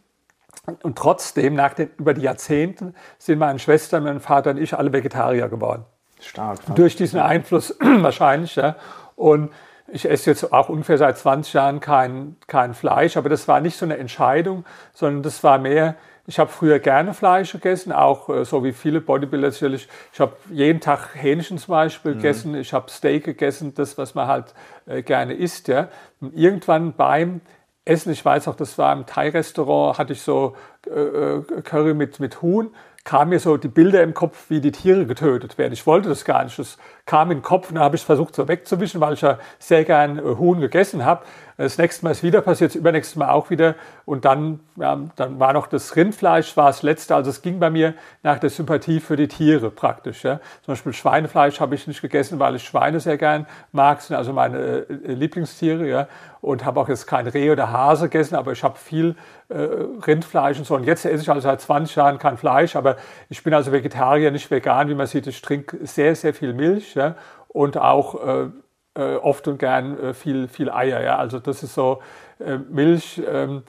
Und 0.83 0.97
trotzdem, 0.97 1.55
nach 1.55 1.73
den, 1.73 1.89
über 1.97 2.13
die 2.13 2.21
Jahrzehnte, 2.21 2.93
sind 3.17 3.39
meine 3.39 3.59
Schwester, 3.59 3.99
mein 3.99 4.19
Vater 4.19 4.51
und 4.51 4.57
ich 4.57 4.75
alle 4.75 4.93
Vegetarier 4.93 5.49
geworden. 5.49 5.85
Stark. 6.19 6.59
Durch 6.75 6.95
diesen 6.95 7.19
Einfluss 7.19 7.75
wahrscheinlich. 7.79 8.55
Ja. 8.55 8.75
Und 9.15 9.51
ich 9.87 10.09
esse 10.09 10.29
jetzt 10.29 10.53
auch 10.53 10.69
ungefähr 10.69 10.97
seit 10.97 11.17
20 11.17 11.53
Jahren 11.53 11.79
kein, 11.79 12.37
kein 12.47 12.73
Fleisch, 12.73 13.17
aber 13.17 13.29
das 13.29 13.47
war 13.47 13.59
nicht 13.59 13.75
so 13.75 13.85
eine 13.85 13.97
Entscheidung, 13.97 14.63
sondern 14.93 15.23
das 15.23 15.43
war 15.43 15.57
mehr, 15.57 15.95
ich 16.27 16.39
habe 16.39 16.49
früher 16.49 16.79
gerne 16.79 17.13
Fleisch 17.13 17.51
gegessen, 17.51 17.91
auch 17.91 18.29
äh, 18.29 18.45
so 18.45 18.63
wie 18.63 18.73
viele 18.73 19.01
Bodybuilder 19.01 19.49
natürlich. 19.49 19.87
Ich 20.13 20.19
habe 20.19 20.37
jeden 20.49 20.79
Tag 20.79 21.15
Hähnchen 21.15 21.57
zum 21.57 21.71
Beispiel 21.71 22.13
mhm. 22.13 22.17
gegessen, 22.17 22.55
ich 22.55 22.73
habe 22.73 22.89
Steak 22.89 23.25
gegessen, 23.25 23.73
das, 23.73 23.97
was 23.97 24.15
man 24.15 24.27
halt 24.27 24.53
äh, 24.85 25.01
gerne 25.01 25.33
isst. 25.33 25.67
Ja. 25.67 25.89
Und 26.21 26.33
irgendwann 26.37 26.93
beim 26.93 27.41
Essen, 27.85 28.11
ich 28.11 28.23
weiß 28.23 28.47
auch, 28.47 28.55
das 28.55 28.77
war 28.77 28.93
im 28.93 29.05
Thai-Restaurant, 29.05 29.97
hatte 29.97 30.13
ich 30.13 30.21
so 30.21 30.55
äh, 30.87 30.99
äh, 30.99 31.61
Curry 31.63 31.93
mit, 31.93 32.19
mit 32.19 32.41
Huhn, 32.41 32.75
kam 33.03 33.29
mir 33.29 33.39
so 33.39 33.57
die 33.57 33.67
Bilder 33.67 34.03
im 34.03 34.13
Kopf, 34.13 34.49
wie 34.49 34.61
die 34.61 34.71
Tiere 34.71 35.07
getötet 35.07 35.57
werden. 35.57 35.73
Ich 35.73 35.87
wollte 35.87 36.09
das 36.09 36.23
gar 36.23 36.43
nicht. 36.43 36.59
Das 36.59 36.77
kam 37.05 37.31
in 37.31 37.39
den 37.39 37.43
Kopf 37.43 37.69
und 37.69 37.75
da 37.75 37.81
habe 37.81 37.95
ich 37.95 38.01
es 38.01 38.05
versucht 38.05 38.35
so 38.35 38.47
wegzuwischen, 38.47 39.01
weil 39.01 39.13
ich 39.13 39.21
ja 39.21 39.39
sehr 39.59 39.83
gern 39.83 40.17
äh, 40.17 40.21
Huhn 40.21 40.59
gegessen 40.59 41.05
habe. 41.05 41.23
Das 41.61 41.77
nächste 41.77 42.03
Mal 42.03 42.11
ist 42.11 42.23
wieder 42.23 42.41
passiert, 42.41 42.71
das 42.71 42.75
übernächste 42.75 43.19
Mal 43.19 43.29
auch 43.29 43.51
wieder. 43.51 43.75
Und 44.05 44.25
dann, 44.25 44.61
ja, 44.77 44.99
dann 45.15 45.39
war 45.39 45.53
noch 45.53 45.67
das 45.67 45.95
Rindfleisch, 45.95 46.57
war 46.57 46.67
das 46.67 46.81
letzte. 46.81 47.13
Also 47.13 47.29
es 47.29 47.43
ging 47.43 47.59
bei 47.59 47.69
mir 47.69 47.93
nach 48.23 48.39
der 48.39 48.49
Sympathie 48.49 48.99
für 48.99 49.15
die 49.15 49.27
Tiere 49.27 49.69
praktisch. 49.69 50.23
Ja. 50.23 50.39
Zum 50.63 50.73
Beispiel 50.73 50.93
Schweinefleisch 50.93 51.59
habe 51.59 51.75
ich 51.75 51.85
nicht 51.85 52.01
gegessen, 52.01 52.39
weil 52.39 52.55
ich 52.55 52.63
Schweine 52.63 52.99
sehr 52.99 53.17
gern 53.17 53.45
mag. 53.71 54.01
Sind 54.01 54.15
also 54.15 54.33
meine 54.33 54.57
äh, 54.57 55.13
Lieblingstiere. 55.13 55.87
Ja. 55.87 56.07
Und 56.41 56.65
habe 56.65 56.79
auch 56.79 56.89
jetzt 56.89 57.05
kein 57.05 57.27
Reh 57.27 57.51
oder 57.51 57.71
Hase 57.71 58.09
gegessen, 58.09 58.33
aber 58.33 58.53
ich 58.53 58.63
habe 58.63 58.79
viel 58.79 59.15
äh, 59.49 59.67
Rindfleisch 60.07 60.57
und 60.57 60.65
so. 60.65 60.73
Und 60.73 60.85
jetzt 60.85 61.05
esse 61.05 61.21
ich 61.21 61.29
also 61.29 61.41
seit 61.41 61.61
20 61.61 61.95
Jahren 61.95 62.17
kein 62.17 62.37
Fleisch, 62.37 62.75
aber 62.75 62.95
ich 63.29 63.43
bin 63.43 63.53
also 63.53 63.71
Vegetarier, 63.71 64.31
nicht 64.31 64.49
vegan, 64.49 64.89
wie 64.89 64.95
man 64.95 65.05
sieht. 65.05 65.27
Ich 65.27 65.39
trinke 65.43 65.85
sehr, 65.85 66.15
sehr 66.15 66.33
viel 66.33 66.53
Milch 66.53 66.90
ja. 66.95 67.15
und 67.47 67.77
auch 67.77 68.15
äh, 68.25 68.49
äh, 68.93 69.15
oft 69.15 69.47
und 69.47 69.57
gern 69.57 69.97
äh, 69.97 70.13
viel, 70.13 70.47
viel 70.47 70.69
Eier. 70.69 71.01
Ja? 71.01 71.17
Also 71.17 71.39
das 71.39 71.63
ist 71.63 71.73
so 71.73 72.01
äh, 72.39 72.57
Milch, 72.57 73.21
ähm, 73.25 73.63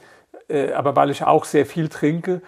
äh, 0.48 0.72
aber 0.72 0.96
weil 0.96 1.10
ich 1.10 1.24
auch 1.24 1.44
sehr 1.44 1.66
viel 1.66 1.88
trinke, 1.88 2.42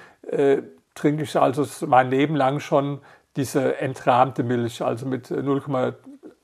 trinke 0.95 1.23
ich 1.25 1.37
also 1.37 1.87
mein 1.87 2.09
Leben 2.09 2.35
lang 2.35 2.59
schon 2.59 3.01
diese 3.37 3.77
entrahmte 3.79 4.43
Milch, 4.43 4.81
also 4.81 5.05
mit 5.05 5.27
0,8 5.27 5.93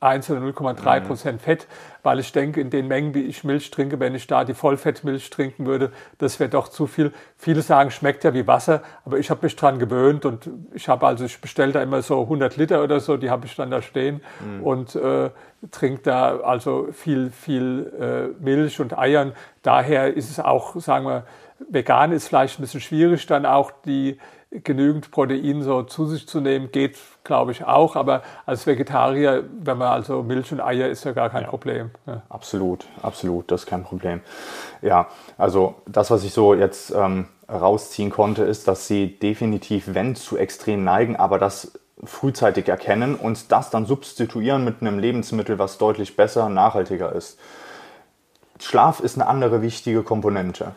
0,1 0.00 0.30
oder 0.32 0.40
0,3 0.40 1.00
Prozent 1.00 1.40
mhm. 1.40 1.44
Fett, 1.44 1.66
weil 2.02 2.18
ich 2.18 2.32
denke, 2.32 2.60
in 2.60 2.70
den 2.70 2.88
Mengen, 2.88 3.14
wie 3.14 3.22
ich 3.22 3.44
Milch 3.44 3.70
trinke, 3.70 4.00
wenn 4.00 4.14
ich 4.14 4.26
da 4.26 4.44
die 4.44 4.54
Vollfettmilch 4.54 5.28
trinken 5.30 5.66
würde, 5.66 5.92
das 6.18 6.40
wäre 6.40 6.48
doch 6.48 6.68
zu 6.68 6.86
viel. 6.86 7.12
Viele 7.36 7.62
sagen, 7.62 7.90
schmeckt 7.90 8.24
ja 8.24 8.32
wie 8.32 8.46
Wasser, 8.46 8.82
aber 9.04 9.18
ich 9.18 9.30
habe 9.30 9.40
mich 9.42 9.56
dran 9.56 9.78
gewöhnt 9.78 10.24
und 10.24 10.48
ich 10.72 10.88
habe 10.88 11.06
also, 11.06 11.24
ich 11.24 11.40
bestelle 11.40 11.72
da 11.72 11.82
immer 11.82 12.02
so 12.02 12.22
100 12.22 12.56
Liter 12.56 12.82
oder 12.82 13.00
so, 13.00 13.16
die 13.16 13.30
habe 13.30 13.46
ich 13.46 13.54
dann 13.56 13.70
da 13.70 13.82
stehen 13.82 14.22
mhm. 14.44 14.62
und 14.62 14.94
äh, 14.94 15.30
trinke 15.70 16.02
da 16.02 16.38
also 16.40 16.88
viel, 16.92 17.30
viel 17.30 17.92
äh, 18.40 18.42
Milch 18.42 18.80
und 18.80 18.96
Eiern. 18.96 19.32
Daher 19.62 20.14
ist 20.14 20.30
es 20.30 20.40
auch, 20.40 20.80
sagen 20.80 21.06
wir, 21.06 21.24
vegan 21.68 22.12
ist 22.12 22.28
vielleicht 22.28 22.58
ein 22.58 22.62
bisschen 22.62 22.80
schwierig, 22.80 23.26
dann 23.26 23.44
auch 23.44 23.70
die 23.84 24.18
genügend 24.50 25.10
Protein 25.10 25.62
so 25.62 25.82
zu 25.82 26.06
sich 26.06 26.26
zu 26.26 26.40
nehmen, 26.40 26.72
geht, 26.72 26.98
glaube 27.22 27.52
ich, 27.52 27.64
auch. 27.64 27.94
Aber 27.94 28.22
als 28.46 28.66
Vegetarier, 28.66 29.44
wenn 29.60 29.78
man 29.78 29.88
also 29.88 30.22
Milch 30.22 30.50
und 30.52 30.60
Eier 30.60 30.88
ist 30.88 31.04
ja 31.04 31.12
gar 31.12 31.30
kein 31.30 31.42
ja. 31.42 31.48
Problem. 31.48 31.90
Ja. 32.06 32.22
Absolut, 32.28 32.86
absolut, 33.02 33.50
das 33.50 33.62
ist 33.62 33.66
kein 33.66 33.84
Problem. 33.84 34.20
Ja, 34.82 35.08
also 35.38 35.76
das, 35.86 36.10
was 36.10 36.24
ich 36.24 36.32
so 36.32 36.54
jetzt 36.54 36.92
ähm, 36.92 37.28
rausziehen 37.48 38.10
konnte, 38.10 38.42
ist, 38.42 38.66
dass 38.66 38.86
sie 38.88 39.18
definitiv, 39.18 39.94
wenn 39.94 40.16
zu 40.16 40.36
extrem 40.36 40.82
neigen, 40.82 41.16
aber 41.16 41.38
das 41.38 41.72
frühzeitig 42.02 42.68
erkennen 42.68 43.14
und 43.14 43.52
das 43.52 43.70
dann 43.70 43.86
substituieren 43.86 44.64
mit 44.64 44.80
einem 44.80 44.98
Lebensmittel, 44.98 45.58
was 45.58 45.78
deutlich 45.78 46.16
besser, 46.16 46.48
nachhaltiger 46.48 47.12
ist. 47.12 47.38
Schlaf 48.58 49.00
ist 49.00 49.16
eine 49.16 49.28
andere 49.28 49.62
wichtige 49.62 50.02
Komponente. 50.02 50.72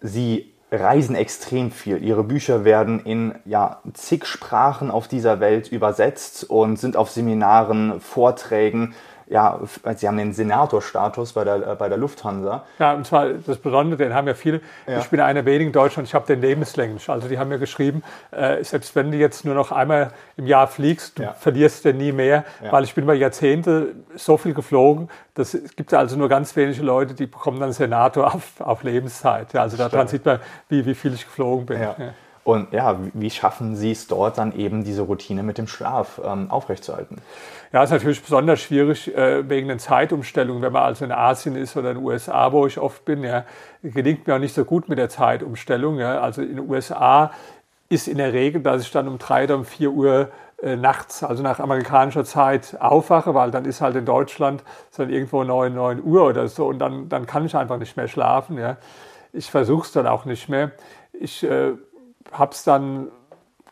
Sie 0.00 0.51
reisen 0.72 1.14
extrem 1.14 1.70
viel. 1.70 2.02
Ihre 2.02 2.24
Bücher 2.24 2.64
werden 2.64 3.04
in 3.04 3.34
ja, 3.44 3.80
zig 3.92 4.24
Sprachen 4.24 4.90
auf 4.90 5.06
dieser 5.06 5.38
Welt 5.38 5.70
übersetzt 5.70 6.48
und 6.48 6.78
sind 6.78 6.96
auf 6.96 7.10
Seminaren, 7.10 8.00
Vorträgen 8.00 8.94
ja, 9.32 9.58
sie 9.96 10.06
haben 10.06 10.18
den 10.18 10.32
Senatorstatus 10.32 11.32
bei 11.32 11.44
der, 11.44 11.66
äh, 11.66 11.74
bei 11.74 11.88
der 11.88 11.96
Lufthansa. 11.96 12.64
Ja, 12.78 12.92
und 12.92 13.06
zwar 13.06 13.30
das 13.30 13.56
Besondere, 13.56 13.96
den 13.96 14.14
haben 14.14 14.28
ja 14.28 14.34
viele. 14.34 14.60
Ja. 14.86 14.98
Ich 14.98 15.08
bin 15.08 15.20
einer 15.20 15.44
wenigen 15.46 15.68
in 15.68 15.72
Deutschland, 15.72 16.06
ich 16.06 16.14
habe 16.14 16.26
den 16.26 16.40
lebenslänglich. 16.40 17.08
Also 17.08 17.28
die 17.28 17.38
haben 17.38 17.48
mir 17.48 17.58
geschrieben, 17.58 18.02
äh, 18.30 18.62
selbst 18.62 18.94
wenn 18.94 19.10
du 19.10 19.16
jetzt 19.16 19.44
nur 19.44 19.54
noch 19.54 19.72
einmal 19.72 20.12
im 20.36 20.46
Jahr 20.46 20.66
fliegst, 20.66 21.18
du 21.18 21.22
ja. 21.22 21.32
verlierst 21.32 21.84
den 21.84 21.96
nie 21.96 22.12
mehr, 22.12 22.44
ja. 22.62 22.72
weil 22.72 22.84
ich 22.84 22.94
bin 22.94 23.04
über 23.04 23.14
Jahrzehnte 23.14 23.94
so 24.14 24.36
viel 24.36 24.52
geflogen, 24.52 25.08
das 25.34 25.56
gibt 25.76 25.94
also 25.94 26.16
nur 26.16 26.28
ganz 26.28 26.54
wenige 26.54 26.82
Leute, 26.82 27.14
die 27.14 27.26
bekommen 27.26 27.58
dann 27.58 27.72
Senator 27.72 28.34
auf, 28.34 28.60
auf 28.60 28.82
Lebenszeit. 28.82 29.54
Ja, 29.54 29.62
also 29.62 29.78
daran 29.78 30.08
sieht 30.08 30.26
man, 30.26 30.40
wie, 30.68 30.84
wie 30.84 30.94
viel 30.94 31.14
ich 31.14 31.24
geflogen 31.24 31.64
bin. 31.64 31.80
Und 32.44 32.72
ja, 32.72 32.98
wie 33.14 33.30
schaffen 33.30 33.76
Sie 33.76 33.92
es 33.92 34.08
dort 34.08 34.38
dann 34.38 34.52
eben 34.56 34.82
diese 34.82 35.02
Routine 35.02 35.44
mit 35.44 35.58
dem 35.58 35.68
Schlaf 35.68 36.20
ähm, 36.24 36.50
aufrechtzuerhalten? 36.50 37.18
Ja, 37.72 37.84
ist 37.84 37.90
natürlich 37.90 38.20
besonders 38.20 38.60
schwierig 38.60 39.14
äh, 39.16 39.48
wegen 39.48 39.68
den 39.68 39.78
Zeitumstellungen. 39.78 40.60
Wenn 40.60 40.72
man 40.72 40.82
also 40.82 41.04
in 41.04 41.12
Asien 41.12 41.54
ist 41.54 41.76
oder 41.76 41.90
in 41.90 41.98
den 41.98 42.04
USA, 42.04 42.50
wo 42.50 42.66
ich 42.66 42.78
oft 42.78 43.04
bin, 43.04 43.22
ja, 43.22 43.44
gelingt 43.82 44.26
mir 44.26 44.34
auch 44.34 44.40
nicht 44.40 44.54
so 44.54 44.64
gut 44.64 44.88
mit 44.88 44.98
der 44.98 45.08
Zeitumstellung. 45.08 45.98
Ja. 45.98 46.20
Also 46.20 46.42
in 46.42 46.56
den 46.56 46.68
USA 46.68 47.30
ist 47.88 48.08
in 48.08 48.18
der 48.18 48.32
Regel, 48.32 48.60
dass 48.60 48.82
ich 48.82 48.90
dann 48.90 49.06
um 49.06 49.18
drei 49.18 49.44
oder 49.44 49.54
um 49.54 49.64
vier 49.64 49.92
Uhr 49.92 50.30
äh, 50.62 50.74
nachts, 50.76 51.22
also 51.22 51.44
nach 51.44 51.60
amerikanischer 51.60 52.24
Zeit, 52.24 52.76
aufwache, 52.80 53.34
weil 53.34 53.52
dann 53.52 53.66
ist 53.66 53.80
halt 53.80 53.94
in 53.94 54.04
Deutschland 54.04 54.64
dann 54.96 55.10
irgendwo 55.10 55.44
neun, 55.44 55.74
neun 55.74 56.02
Uhr 56.02 56.24
oder 56.26 56.48
so 56.48 56.66
und 56.66 56.80
dann, 56.80 57.08
dann 57.08 57.26
kann 57.26 57.46
ich 57.46 57.56
einfach 57.56 57.78
nicht 57.78 57.96
mehr 57.96 58.08
schlafen. 58.08 58.58
Ja. 58.58 58.78
Ich 59.32 59.50
versuche 59.50 59.86
es 59.86 59.92
dann 59.92 60.08
auch 60.08 60.24
nicht 60.24 60.48
mehr. 60.48 60.72
Ich 61.12 61.44
äh, 61.44 61.74
habe 62.30 62.52
es 62.52 62.64
dann, 62.64 63.08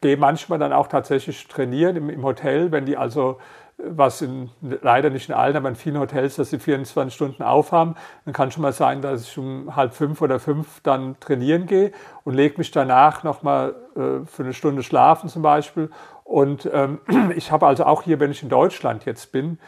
gehe 0.00 0.16
manchmal 0.16 0.58
dann 0.58 0.72
auch 0.72 0.88
tatsächlich 0.88 1.46
trainieren 1.48 1.96
im, 1.96 2.10
im 2.10 2.22
Hotel, 2.24 2.72
wenn 2.72 2.86
die 2.86 2.96
also 2.96 3.38
was 3.84 4.22
in, 4.22 4.50
leider 4.60 5.10
nicht 5.10 5.28
in 5.28 5.34
allen, 5.34 5.56
aber 5.56 5.68
in 5.68 5.74
vielen 5.74 5.98
Hotels, 5.98 6.36
dass 6.36 6.50
sie 6.50 6.58
24 6.58 7.14
Stunden 7.14 7.42
aufhaben. 7.42 7.94
Dann 8.24 8.34
kann 8.34 8.50
schon 8.50 8.62
mal 8.62 8.72
sein, 8.72 9.00
dass 9.02 9.22
ich 9.22 9.38
um 9.38 9.74
halb 9.76 9.94
fünf 9.94 10.20
oder 10.22 10.38
fünf 10.38 10.80
dann 10.82 11.18
trainieren 11.20 11.66
gehe 11.66 11.92
und 12.24 12.34
lege 12.34 12.58
mich 12.58 12.70
danach 12.70 13.22
nochmal 13.22 13.74
äh, 13.96 14.26
für 14.26 14.42
eine 14.42 14.52
Stunde 14.52 14.82
schlafen 14.82 15.28
zum 15.28 15.42
Beispiel. 15.42 15.90
Und 16.24 16.68
ähm, 16.72 17.00
ich 17.36 17.50
habe 17.52 17.66
also 17.66 17.84
auch 17.84 18.02
hier, 18.02 18.20
wenn 18.20 18.30
ich 18.30 18.42
in 18.42 18.48
Deutschland 18.48 19.04
jetzt 19.04 19.32
bin, 19.32 19.58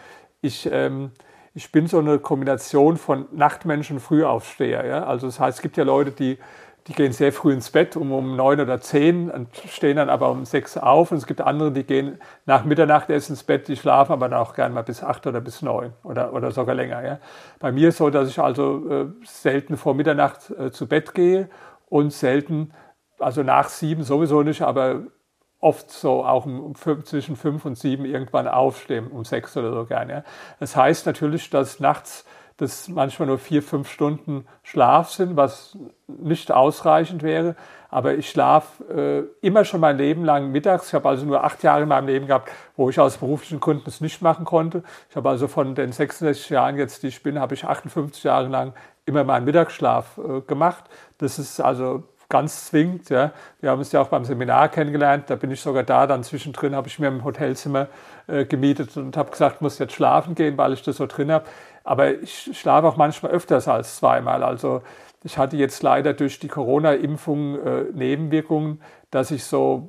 ich, 0.41 0.69
ähm, 0.71 1.13
ich 1.55 1.71
bin 1.73 1.87
so 1.87 1.99
eine 1.99 2.19
Kombination 2.19 2.97
von 2.97 3.27
Nachtmensch 3.33 3.91
und 3.91 4.01
Frühaufsteher. 4.01 4.87
Ja? 4.87 5.05
Also 5.05 5.27
das 5.27 5.41
heißt, 5.41 5.59
es 5.59 5.63
gibt 5.63 5.77
ja 5.77 5.85
Leute, 5.85 6.11
die 6.11 6.39
die 6.89 6.95
gehen 6.95 7.13
sehr 7.13 7.33
früh 7.33 7.53
ins 7.53 7.71
Bett, 7.71 7.97
um, 7.97 8.11
um 8.13 8.37
neun 8.37 8.61
oder 8.61 8.81
zehn, 8.81 9.31
und 9.31 9.49
stehen 9.69 9.97
dann 9.97 10.11
aber 10.11 10.31
um 10.31 10.45
sechs 10.45 10.77
auf. 10.77 11.13
Und 11.13 11.19
es 11.19 11.27
gibt 11.27 11.41
andere, 11.41 11.71
die 11.71 11.85
gehen 11.85 12.19
nach 12.45 12.65
Mitternacht 12.65 13.09
erst 13.09 13.31
ins 13.31 13.45
Bett, 13.45 13.69
die 13.69 13.77
schlafen 13.77 14.13
aber 14.13 14.29
dann 14.29 14.39
auch 14.41 14.55
gerne 14.55 14.75
mal 14.75 14.83
bis 14.83 15.03
acht 15.03 15.27
oder 15.27 15.41
bis 15.41 15.63
neun 15.63 15.93
oder, 16.03 16.33
oder 16.33 16.51
sogar 16.51 16.75
länger. 16.75 17.05
Ja. 17.05 17.19
Bei 17.61 17.71
mir 17.71 17.91
ist 17.91 17.99
so, 17.99 18.11
dass 18.11 18.29
ich 18.29 18.39
also 18.39 18.89
äh, 18.91 19.07
selten 19.25 19.77
vor 19.77 19.95
Mitternacht 19.95 20.51
äh, 20.51 20.73
zu 20.73 20.89
Bett 20.89 21.15
gehe 21.15 21.49
und 21.89 22.13
selten, 22.13 22.73
also 23.19 23.43
nach 23.43 23.69
sieben 23.69 24.03
sowieso 24.03 24.43
nicht, 24.43 24.63
aber 24.63 25.03
oft 25.61 25.93
so 25.93 26.25
auch 26.25 26.45
um, 26.45 26.61
um, 26.61 27.05
zwischen 27.05 27.37
fünf 27.37 27.65
und 27.65 27.79
sieben 27.79 28.05
irgendwann 28.05 28.49
aufstehen, 28.49 29.07
um 29.07 29.25
sechs 29.25 29.57
oder 29.57 29.73
so 29.73 29.85
gerne. 29.85 30.13
Ja. 30.13 30.25
Das 30.59 30.75
heißt 30.75 31.07
natürlich, 31.07 31.49
dass 31.51 31.79
nachts 31.79 32.25
das 32.57 32.89
manchmal 32.89 33.29
nur 33.29 33.39
vier, 33.39 33.63
fünf 33.63 33.91
Stunden 33.91 34.47
Schlaf 34.63 35.11
sind, 35.11 35.37
was 35.37 35.77
nicht 36.07 36.53
ausreichend 36.53 37.23
wäre. 37.23 37.57
Aber 37.91 38.15
ich 38.15 38.31
schlafe 38.31 39.29
äh, 39.43 39.47
immer 39.47 39.65
schon 39.65 39.81
mein 39.81 39.99
Leben 39.99 40.25
lang 40.25 40.51
mittags. 40.51 40.89
Ich 40.89 40.95
habe 40.95 41.09
also 41.09 41.27
nur 41.27 41.45
acht 41.45 41.63
Jahre 41.63 41.83
in 41.83 41.89
meinem 41.89 42.07
Leben 42.07 42.27
gehabt, 42.27 42.51
wo 42.77 42.89
ich 42.89 42.99
aus 42.99 43.19
beruflichen 43.19 43.61
Gründen 43.61 43.85
es 43.87 44.01
nicht 44.01 44.23
machen 44.23 44.45
konnte. 44.45 44.83
Ich 45.11 45.17
habe 45.17 45.29
also 45.29 45.47
von 45.47 45.75
den 45.75 45.93
66 45.93 46.51
Jahren 46.51 46.79
jetzt, 46.79 47.03
die 47.03 47.09
ich 47.09 47.23
bin, 47.23 47.39
habe 47.39 47.55
ich 47.55 47.65
58 47.65 48.25
Jahre 48.25 48.49
lang 48.49 48.73
immer 49.05 49.25
meinen 49.25 49.45
Mittagsschlaf 49.45 50.19
äh, 50.19 50.41
gemacht. 50.41 50.85
Das 51.19 51.39
ist 51.39 51.61
also 51.61 52.05
ganz 52.33 52.65
zwingend. 52.69 53.11
Ja. 53.11 53.33
Wir 53.61 53.71
haben 53.71 53.81
uns 53.81 53.93
ja 53.93 54.01
auch 54.01 54.09
beim 54.09 54.25
Seminar 54.25 54.71
kennengelernt. 54.71 55.25
Da 55.29 55.37
bin 55.37 55.51
ich 55.51 55.61
sogar 55.61 55.83
da. 55.83 56.07
Dann 56.07 56.25
zwischendrin 56.25 56.75
habe 56.75 56.89
ich 56.89 56.99
mir 56.99 57.09
im 57.09 57.25
Hotelzimmer 57.25 57.89
äh, 58.27 58.47
gemietet 58.47 58.97
und 58.97 59.19
habe 59.19 59.31
gesagt, 59.31 59.57
ich 59.57 59.61
muss 59.61 59.79
jetzt 59.79 59.93
schlafen 59.93 60.35
gehen, 60.35 60.57
weil 60.57 60.73
ich 60.73 60.83
das 60.83 60.97
so 60.97 61.07
drin 61.07 61.31
habe. 61.31 61.45
Aber 61.85 62.21
ich 62.21 62.51
schlafe 62.59 62.87
auch 62.87 62.97
manchmal 62.97 63.33
öfters 63.33 63.69
als 63.69 63.97
zweimal. 63.97 64.43
Also 64.43 64.83
ich 65.25 65.39
hatte 65.39 65.57
jetzt 65.57 65.83
leider 65.83 66.15
durch 66.15 66.39
die 66.39 66.49
Corona-Impfung 66.49 67.59
äh, 67.59 67.85
Nebenwirkungen, 67.93 68.81
dass 69.11 69.31
ich 69.31 69.45
so 69.45 69.89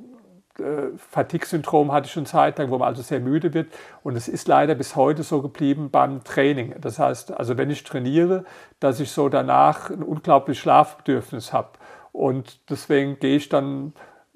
äh, 0.58 0.96
Fatigue-Syndrom 0.96 1.90
hatte 1.92 2.08
schon 2.08 2.26
Zeit 2.26 2.58
lang, 2.58 2.70
wo 2.70 2.78
man 2.78 2.88
also 2.88 3.02
sehr 3.02 3.20
müde 3.20 3.54
wird. 3.54 3.72
Und 4.02 4.16
es 4.16 4.28
ist 4.28 4.46
leider 4.46 4.74
bis 4.74 4.94
heute 4.94 5.22
so 5.22 5.42
geblieben 5.42 5.90
beim 5.90 6.22
Training. 6.22 6.74
Das 6.80 6.98
heißt, 6.98 7.32
also 7.32 7.56
wenn 7.56 7.70
ich 7.70 7.82
trainiere, 7.82 8.44
dass 8.80 9.00
ich 9.00 9.10
so 9.10 9.28
danach 9.28 9.90
ein 9.90 10.02
unglaubliches 10.02 10.62
Schlafbedürfnis 10.62 11.52
habe. 11.52 11.70
Und 12.12 12.70
deswegen 12.70 13.18
gehe 13.18 13.36
ich 13.36 13.48
dann 13.48 13.92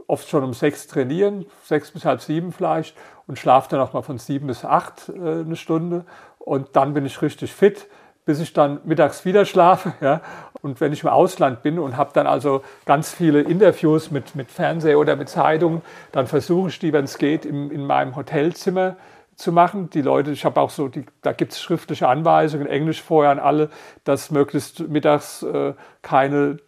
oft 0.09 0.29
schon 0.29 0.43
um 0.43 0.55
sechs 0.55 0.89
trainieren, 0.89 1.47
sechs 1.63 1.93
bis 1.93 2.05
halb 2.05 2.21
sieben 2.21 2.51
vielleicht, 2.51 2.97
und 3.29 3.39
schlafe 3.39 3.69
dann 3.71 3.81
auch 3.81 3.93
mal 3.93 4.03
von 4.03 4.19
sieben 4.19 4.49
bis 4.49 4.65
acht 4.65 5.11
äh, 5.11 5.13
eine 5.13 5.55
Stunde 5.55 6.05
und 6.49 6.69
dann 6.73 6.95
bin 6.95 7.05
ich 7.05 7.21
richtig 7.21 7.53
fit, 7.53 7.87
bis 8.25 8.41
ich 8.41 8.53
dann 8.53 8.81
mittags 8.85 9.25
wieder 9.25 9.45
schlafe. 9.45 9.93
Ja. 10.01 10.21
Und 10.61 10.81
wenn 10.81 10.93
ich 10.93 11.05
im 11.05 11.09
Ausland 11.09 11.63
bin 11.63 11.79
und 11.79 11.97
habe 11.97 12.11
dann 12.13 12.27
also 12.27 12.63
ganz 12.85 13.13
viele 13.13 13.43
Interviews 13.43 14.11
mit, 14.11 14.35
mit 14.35 14.51
Fernseher 14.51 14.99
oder 14.99 15.15
mit 15.15 15.29
Zeitungen, 15.29 15.83
dann 16.11 16.27
versuche 16.27 16.71
ich 16.71 16.79
die, 16.81 16.93
wenn 16.93 17.05
es 17.05 17.19
geht, 17.19 17.45
in, 17.45 17.71
in 17.71 17.87
meinem 17.87 18.17
Hotelzimmer 18.17 18.97
zu 19.37 19.53
machen. 19.53 19.89
Die 19.91 20.03
Leute, 20.03 20.33
ich 20.33 20.45
habe 20.45 20.61
auch 20.61 20.71
so, 20.71 20.89
die, 20.89 21.07
da 21.23 21.33
gibt 21.33 21.53
es 21.53 21.63
schriftliche 21.63 22.09
Anweisungen, 22.09 22.67
Englisch 22.67 23.03
vorher 23.03 23.31
an 23.31 23.39
alle, 23.39 23.71
dass 24.03 24.33
möglichst 24.33 24.81
mittags 24.89 25.45
äh, 25.45 25.75
keine 26.03 26.59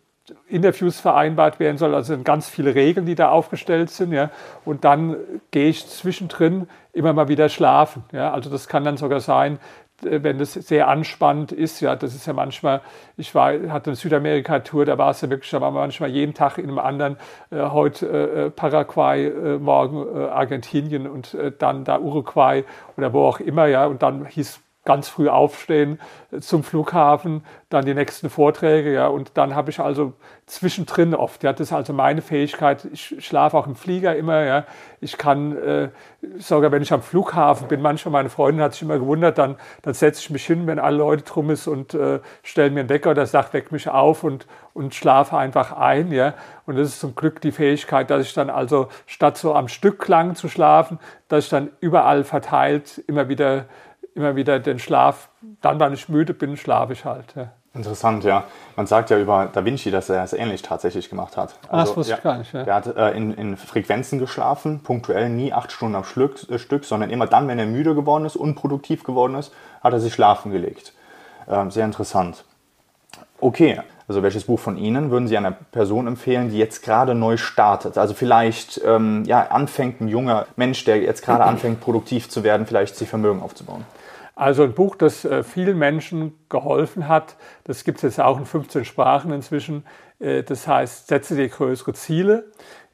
Interviews 0.49 1.01
vereinbart 1.01 1.61
werden 1.61 1.79
soll. 1.79 1.95
Also 1.95 2.15
sind 2.15 2.25
ganz 2.25 2.49
viele 2.49 2.75
Regeln, 2.75 3.07
die 3.07 3.15
da 3.15 3.31
aufgestellt 3.31 3.91
sind. 3.91 4.13
Ja. 4.13 4.31
Und 4.65 4.85
dann 4.85 5.17
gehe 5.51 5.69
ich 5.69 5.87
zwischendrin 5.89 6.69
immer 6.93 7.13
mal 7.13 7.29
wieder 7.29 7.49
schlafen. 7.49 8.05
Ja. 8.13 8.33
Also 8.33 8.51
das 8.51 8.69
kann 8.69 8.85
dann 8.85 8.97
sogar 8.97 9.21
sein, 9.21 9.59
äh, 10.05 10.23
wenn 10.23 10.39
das 10.39 10.55
sehr 10.55 10.89
anspannend 10.89 11.53
ist, 11.53 11.81
ja, 11.81 11.97
das 11.97 12.15
ist 12.15 12.27
ja 12.27 12.33
manchmal, 12.33 12.81
ich 13.17 13.35
war, 13.35 13.53
hatte 13.71 13.91
eine 13.91 13.97
Südamerika-Tour, 13.97 14.85
da 14.85 14.99
war 14.99 15.11
es 15.11 15.21
ja 15.21 15.31
wirklich, 15.31 15.51
da 15.51 15.61
war 15.61 15.71
man 15.71 15.83
manchmal 15.83 16.11
jeden 16.11 16.35
Tag 16.35 16.59
in 16.59 16.69
einem 16.69 16.79
anderen, 16.79 17.17
äh, 17.51 17.61
heute 17.61 18.07
äh, 18.09 18.51
Paraguay, 18.51 19.27
äh, 19.27 19.59
morgen 19.59 20.07
äh, 20.17 20.29
Argentinien 20.29 21.07
und 21.07 21.35
äh, 21.35 21.53
dann 21.57 21.85
da 21.85 21.99
Uruguay 21.99 22.65
oder 22.97 23.13
wo 23.13 23.25
auch 23.25 23.41
immer, 23.41 23.67
ja, 23.67 23.87
und 23.87 24.03
dann 24.03 24.27
hieß 24.27 24.61
ganz 24.85 25.09
früh 25.09 25.29
aufstehen 25.29 26.01
zum 26.41 26.65
Flughafen, 26.65 27.45
dann 27.69 27.85
die 27.85 27.95
nächsten 27.95 28.31
Vorträge, 28.31 28.93
ja, 28.93 29.09
und 29.09 29.33
dann 29.35 29.55
habe 29.55 29.71
ich 29.71 29.79
also 29.79 30.15
zwischendrin 30.47 31.15
oft, 31.15 31.45
ja, 31.45 31.53
das 31.53 31.69
ist 31.69 31.73
also 31.73 31.93
meine 31.93 32.23
Fähigkeit, 32.23 32.87
ich 32.93 33.17
schlafe 33.19 33.59
auch 33.59 33.67
im 33.67 33.77
Flieger 33.77 34.17
immer, 34.17 34.43
ja, 34.43 34.65
ich 35.01 35.19
kann, 35.19 35.57
äh, 35.57 35.89
sogar 36.39 36.73
wenn 36.73 36.83
ich 36.83 36.93
am 36.93 37.03
Flughafen 37.03 37.69
bin, 37.69 37.83
manchmal 37.83 38.13
meine 38.13 38.31
Freundin 38.31 38.63
hat 38.63 38.73
sich 38.73 38.83
immer 38.83 38.99
gewundert, 38.99 39.39
dann, 39.39 39.57
dann 39.83 39.95
setze 39.95 40.21
ich 40.21 40.31
mich 40.31 40.47
hin, 40.47 40.67
wenn 40.67 40.79
alle 40.79 40.97
Leute 40.97 41.25
drum 41.25 41.51
ist 41.51 41.67
und 41.67 41.95
äh, 41.95 42.21
stelle 42.43 42.71
mir 42.71 42.81
einen 42.81 42.89
Wecker 42.89 43.11
oder 43.11 43.27
sagt, 43.27 43.53
weck 43.53 43.73
mich 43.73 43.89
auf 43.89 44.25
und, 44.25 44.47
und 44.73 44.95
schlafe 44.95 45.37
einfach 45.37 45.73
ein, 45.73 46.11
ja, 46.11 46.35
und 46.65 46.77
das 46.77 46.89
ist 46.89 47.01
zum 47.01 47.15
Glück 47.15 47.41
die 47.41 47.53
Fähigkeit, 47.53 48.11
dass 48.11 48.25
ich 48.25 48.33
dann 48.33 48.49
also 48.49 48.89
statt 49.07 49.37
so 49.37 49.55
am 49.55 49.69
Stück 49.69 50.09
lang 50.09 50.37
zu 50.37 50.49
schlafen, 50.49 50.99
dass 51.29 51.45
ich 51.45 51.51
dann 51.51 51.71
überall 51.81 52.25
verteilt 52.25 53.03
immer 53.07 53.29
wieder 53.29 53.67
immer 54.21 54.37
wieder 54.37 54.59
den 54.59 54.79
Schlaf, 54.79 55.29
dann, 55.61 55.81
wenn 55.81 55.93
ich 55.93 56.09
müde 56.09 56.35
bin, 56.35 56.57
schlafe 56.57 56.93
ich 56.93 57.05
halt. 57.05 57.35
Ja. 57.35 57.51
Interessant, 57.73 58.25
ja. 58.25 58.45
Man 58.75 58.87
sagt 58.87 59.11
ja 59.11 59.19
über 59.19 59.49
Da 59.53 59.65
Vinci, 59.65 59.93
dass 59.93 60.09
er 60.09 60.25
es 60.25 60.33
ähnlich 60.33 60.63
tatsächlich 60.63 61.09
gemacht 61.09 61.37
hat. 61.37 61.55
Also, 61.69 61.71
ah, 61.71 61.77
das 61.79 61.97
wusste 61.97 62.11
ja, 62.13 62.17
ich 62.19 62.25
gar 62.25 62.39
nicht. 62.39 62.53
Ja. 62.53 62.63
Er 62.63 62.75
hat 62.75 62.97
äh, 62.97 63.11
in, 63.13 63.33
in, 63.35 63.57
Frequenzen 63.57 64.19
geschlafen, 64.19 64.81
punktuell 64.81 65.29
nie 65.29 65.53
acht 65.53 65.71
Stunden 65.71 65.95
am 65.95 66.05
Stück, 66.05 66.51
äh, 66.51 66.59
Stück, 66.59 66.85
sondern 66.85 67.11
immer 67.11 67.29
dann, 67.29 67.47
wenn 67.47 67.61
er 67.61 67.67
müde 67.67 67.95
geworden 67.95 68.25
ist, 68.25 68.35
unproduktiv 68.35 69.05
geworden 69.05 69.37
ist, 69.37 69.53
hat 69.83 69.93
er 69.93 70.01
sich 70.01 70.13
schlafen 70.13 70.51
gelegt. 70.51 70.93
Äh, 71.47 71.71
sehr 71.71 71.85
interessant. 71.85 72.45
Okay, 73.41 73.81
also 74.09 74.25
welches 74.25 74.45
Buch 74.45 74.59
von 74.59 74.77
Ihnen 74.77 75.13
würden 75.13 75.29
Sie 75.29 75.37
einer 75.37 75.53
Person 75.53 76.09
empfehlen, 76.09 76.51
die 76.51 76.59
jetzt 76.59 76.83
gerade 76.83 77.15
neu 77.15 77.37
startet? 77.37 77.97
Also 77.97 78.15
vielleicht 78.15 78.81
ähm, 78.85 79.23
ja, 79.25 79.43
anfängt 79.47 80.01
ein 80.01 80.09
junger 80.09 80.47
Mensch, 80.57 80.85
der 80.85 81.01
jetzt 81.01 81.23
gerade 81.23 81.45
anfängt, 81.45 81.81
produktiv 81.81 82.29
zu 82.29 82.43
werden, 82.43 82.67
vielleicht 82.67 82.97
sich 82.97 83.09
Vermögen 83.09 83.41
aufzubauen. 83.41 83.85
Also 84.41 84.63
ein 84.63 84.73
Buch, 84.73 84.97
das 84.97 85.27
äh, 85.27 85.45
vielen 85.45 85.77
Menschen 85.77 86.33
geholfen 86.49 87.09
hat. 87.09 87.37
Das 87.65 87.85
gibt 87.85 87.99
es 87.99 88.03
jetzt 88.05 88.21
auch 88.21 88.39
in 88.39 88.47
15 88.47 88.87
Sprachen 88.87 89.35
inzwischen. 89.35 89.85
Äh, 90.19 90.45
das 90.45 90.67
heißt, 90.67 91.09
setze 91.09 91.37
dir 91.37 91.51
größere 91.51 91.93
Ziele. 91.93 92.51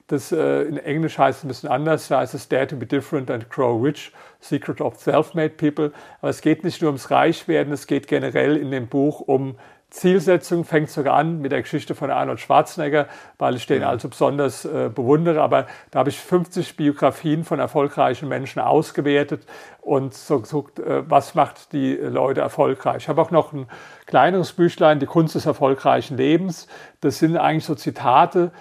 Das 0.09 0.33
äh, 0.33 0.63
in 0.63 0.77
Englisch 0.77 1.19
heißt 1.19 1.39
es 1.39 1.45
ein 1.45 1.49
bisschen 1.49 1.69
anders. 1.69 2.09
Da 2.09 2.19
heißt 2.19 2.35
es 2.35 2.49
Dare 2.49 2.67
to 2.67 2.75
be 2.75 2.85
different 2.85 3.31
and 3.31 3.49
grow 3.49 3.81
rich. 3.81 4.11
Secret 4.41 4.81
of 4.81 4.97
Self-Made 4.97 5.51
People. 5.51 5.93
Aber 6.21 6.31
es 6.31 6.41
geht 6.41 6.65
nicht 6.65 6.83
nur 6.83 6.89
ums 6.89 7.13
Reichwerden, 7.13 7.73
es 7.73 7.87
geht 7.87 8.09
generell 8.09 8.57
in 8.57 8.73
dem 8.73 8.89
Buch 8.89 9.21
um 9.21 9.57
Zielsetzung 9.97 10.65
fängt 10.65 10.91
sogar 10.91 11.15
an 11.15 11.41
mit 11.41 11.53
der 11.53 11.63
Geschichte 11.63 11.95
von 11.95 12.11
Arnold 12.11 12.39
Schwarzenegger, 12.39 13.07
weil 13.39 13.57
ich 13.57 13.67
den 13.67 13.83
also 13.83 14.11
besonders 14.11 14.67
äh, 14.67 14.91
bewundere. 14.95 15.41
Aber 15.41 15.67
da 15.91 16.01
habe 16.01 16.11
ich 16.11 16.21
50 16.21 16.77
Biografien 16.77 17.45
von 17.45 17.61
erfolgreichen 17.61 18.29
Menschen 18.29 18.61
ausgewertet 18.61 19.47
und 19.81 20.13
so 20.13 20.41
gesucht, 20.41 20.81
äh, 20.81 21.09
was 21.11 21.35
macht 21.35 21.73
die 21.73 21.95
Leute 21.95 22.43
erfolgreich. 22.43 23.05
Ich 23.05 23.09
habe 23.09 23.23
auch 23.23 23.31
noch 23.31 23.55
ein 23.55 23.69
kleineres 24.05 24.53
Büchlein, 24.53 25.01
Die 25.01 25.07
Kunst 25.07 25.35
des 25.35 25.47
erfolgreichen 25.47 26.19
Lebens. 26.19 26.69
Das 27.01 27.19
sind 27.19 27.39
eigentlich 27.39 27.65
so 27.65 27.75
Zitate, 27.75 28.53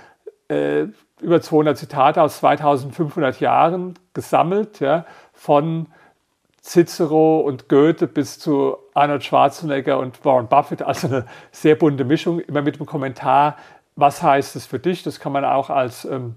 äh, 0.47 0.85
über 1.19 1.41
200 1.41 1.77
Zitate 1.77 2.21
aus 2.21 2.37
2500 2.37 3.41
Jahren 3.41 3.95
gesammelt, 4.13 4.79
ja, 4.79 5.05
von 5.33 5.87
Cicero 6.61 7.41
und 7.41 7.67
Goethe 7.67 8.07
bis 8.07 8.39
zu 8.39 8.77
Arnold 8.95 9.23
Schwarzenegger 9.23 9.99
und 9.99 10.23
Warren 10.25 10.47
Buffett, 10.47 10.81
also 10.81 11.07
eine 11.07 11.25
sehr 11.51 11.75
bunte 11.75 12.05
Mischung, 12.05 12.39
immer 12.39 12.61
mit 12.61 12.79
dem 12.79 12.85
Kommentar, 12.85 13.57
was 13.95 14.23
heißt 14.23 14.55
es 14.55 14.65
für 14.65 14.79
dich? 14.79 15.03
Das 15.03 15.19
kann 15.19 15.31
man 15.31 15.45
auch 15.45 15.69
als, 15.69 16.05
ähm, 16.05 16.35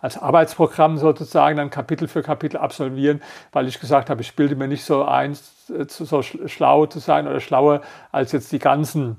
als 0.00 0.18
Arbeitsprogramm 0.18 0.98
sozusagen 0.98 1.56
dann 1.56 1.70
Kapitel 1.70 2.08
für 2.08 2.22
Kapitel 2.22 2.56
absolvieren, 2.56 3.22
weil 3.52 3.68
ich 3.68 3.80
gesagt 3.80 4.10
habe, 4.10 4.20
ich 4.22 4.34
bilde 4.36 4.56
mir 4.56 4.68
nicht 4.68 4.84
so 4.84 5.04
ein, 5.04 5.32
äh, 5.68 5.86
so 5.86 6.22
schlau 6.22 6.86
zu 6.86 6.98
sein 6.98 7.26
oder 7.26 7.40
schlauer 7.40 7.80
als 8.10 8.32
jetzt 8.32 8.50
die 8.52 8.58
ganzen 8.58 9.16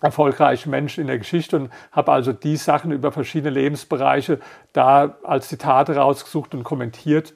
erfolgreichen 0.00 0.70
Menschen 0.70 1.00
in 1.00 1.06
der 1.08 1.18
Geschichte 1.18 1.56
und 1.56 1.70
habe 1.92 2.12
also 2.12 2.32
die 2.32 2.56
Sachen 2.56 2.90
über 2.90 3.12
verschiedene 3.12 3.50
Lebensbereiche 3.50 4.40
da 4.72 5.16
als 5.22 5.48
Zitate 5.48 5.96
rausgesucht 5.96 6.54
und 6.54 6.64
kommentiert 6.64 7.34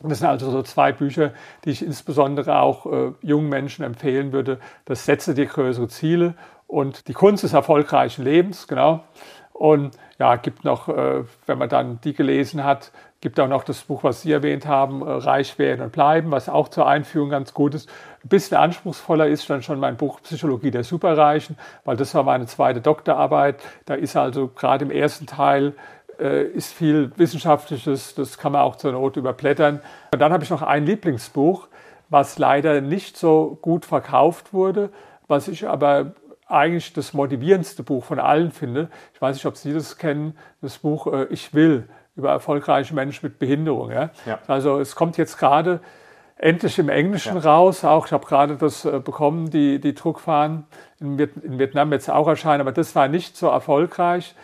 das 0.00 0.18
sind 0.18 0.28
also 0.28 0.50
so 0.50 0.62
zwei 0.62 0.92
Bücher, 0.92 1.32
die 1.64 1.70
ich 1.70 1.84
insbesondere 1.84 2.60
auch 2.60 2.86
äh, 2.86 3.12
jungen 3.22 3.48
Menschen 3.48 3.84
empfehlen 3.84 4.32
würde. 4.32 4.60
Das 4.84 5.04
Setze 5.04 5.34
dir 5.34 5.46
größere 5.46 5.88
Ziele 5.88 6.34
und 6.66 7.08
die 7.08 7.14
Kunst 7.14 7.42
des 7.42 7.52
erfolgreichen 7.52 8.22
Lebens, 8.22 8.68
genau. 8.68 9.04
Und 9.52 9.98
ja, 10.20 10.36
gibt 10.36 10.64
noch, 10.64 10.88
äh, 10.88 11.24
wenn 11.46 11.58
man 11.58 11.68
dann 11.68 12.00
die 12.02 12.12
gelesen 12.12 12.62
hat, 12.62 12.92
gibt 13.20 13.40
auch 13.40 13.48
noch 13.48 13.64
das 13.64 13.82
Buch, 13.82 14.04
was 14.04 14.22
Sie 14.22 14.30
erwähnt 14.30 14.66
haben, 14.66 15.02
äh, 15.02 15.10
Reich 15.10 15.58
werden 15.58 15.80
und 15.82 15.90
bleiben, 15.90 16.30
was 16.30 16.48
auch 16.48 16.68
zur 16.68 16.86
Einführung 16.86 17.30
ganz 17.30 17.54
gut 17.54 17.74
ist. 17.74 17.88
Ein 18.24 18.28
bisschen 18.28 18.56
anspruchsvoller 18.56 19.26
ist 19.26 19.50
dann 19.50 19.62
schon 19.62 19.80
mein 19.80 19.96
Buch 19.96 20.20
Psychologie 20.22 20.70
der 20.70 20.84
Superreichen, 20.84 21.56
weil 21.84 21.96
das 21.96 22.14
war 22.14 22.22
meine 22.22 22.46
zweite 22.46 22.80
Doktorarbeit. 22.80 23.60
Da 23.86 23.94
ist 23.94 24.16
also 24.16 24.46
gerade 24.46 24.84
im 24.84 24.92
ersten 24.92 25.26
Teil 25.26 25.74
ist 26.24 26.72
viel 26.72 27.12
Wissenschaftliches, 27.16 28.14
das 28.14 28.38
kann 28.38 28.52
man 28.52 28.62
auch 28.62 28.76
zur 28.76 28.92
Not 28.92 29.16
überblättern. 29.16 29.80
Und 30.12 30.18
dann 30.20 30.32
habe 30.32 30.44
ich 30.44 30.50
noch 30.50 30.62
ein 30.62 30.84
Lieblingsbuch, 30.84 31.68
was 32.08 32.38
leider 32.38 32.80
nicht 32.80 33.16
so 33.16 33.58
gut 33.62 33.84
verkauft 33.84 34.52
wurde, 34.52 34.90
was 35.26 35.48
ich 35.48 35.68
aber 35.68 36.12
eigentlich 36.46 36.92
das 36.92 37.12
motivierendste 37.12 37.82
Buch 37.82 38.04
von 38.04 38.18
allen 38.18 38.50
finde. 38.50 38.88
Ich 39.14 39.20
weiß 39.20 39.36
nicht, 39.36 39.46
ob 39.46 39.56
Sie 39.56 39.72
das 39.72 39.98
kennen, 39.98 40.36
das 40.62 40.78
Buch 40.78 41.06
äh, 41.06 41.26
Ich 41.30 41.52
will 41.54 41.88
über 42.16 42.30
erfolgreiche 42.30 42.94
Menschen 42.94 43.26
mit 43.26 43.38
Behinderung. 43.38 43.90
Ja? 43.90 44.10
ja. 44.26 44.38
Also 44.48 44.80
es 44.80 44.96
kommt 44.96 45.18
jetzt 45.18 45.38
gerade 45.38 45.80
endlich 46.36 46.78
im 46.78 46.88
Englischen 46.88 47.36
ja. 47.36 47.42
raus. 47.42 47.84
Auch 47.84 48.06
ich 48.06 48.12
habe 48.12 48.26
gerade 48.26 48.56
das 48.56 48.84
äh, 48.84 48.98
bekommen, 48.98 49.50
die, 49.50 49.80
die 49.80 49.94
Druckfahnen 49.94 50.64
in, 51.00 51.18
Vietnam 51.18 51.92
jetzt 51.92 52.10
auch 52.10 52.26
erscheinen, 52.26 52.60
aber 52.60 52.72
das 52.72 52.94
war 52.94 53.08
nicht 53.08 53.36
so 53.36 53.48
erfolgreich. 53.48 54.34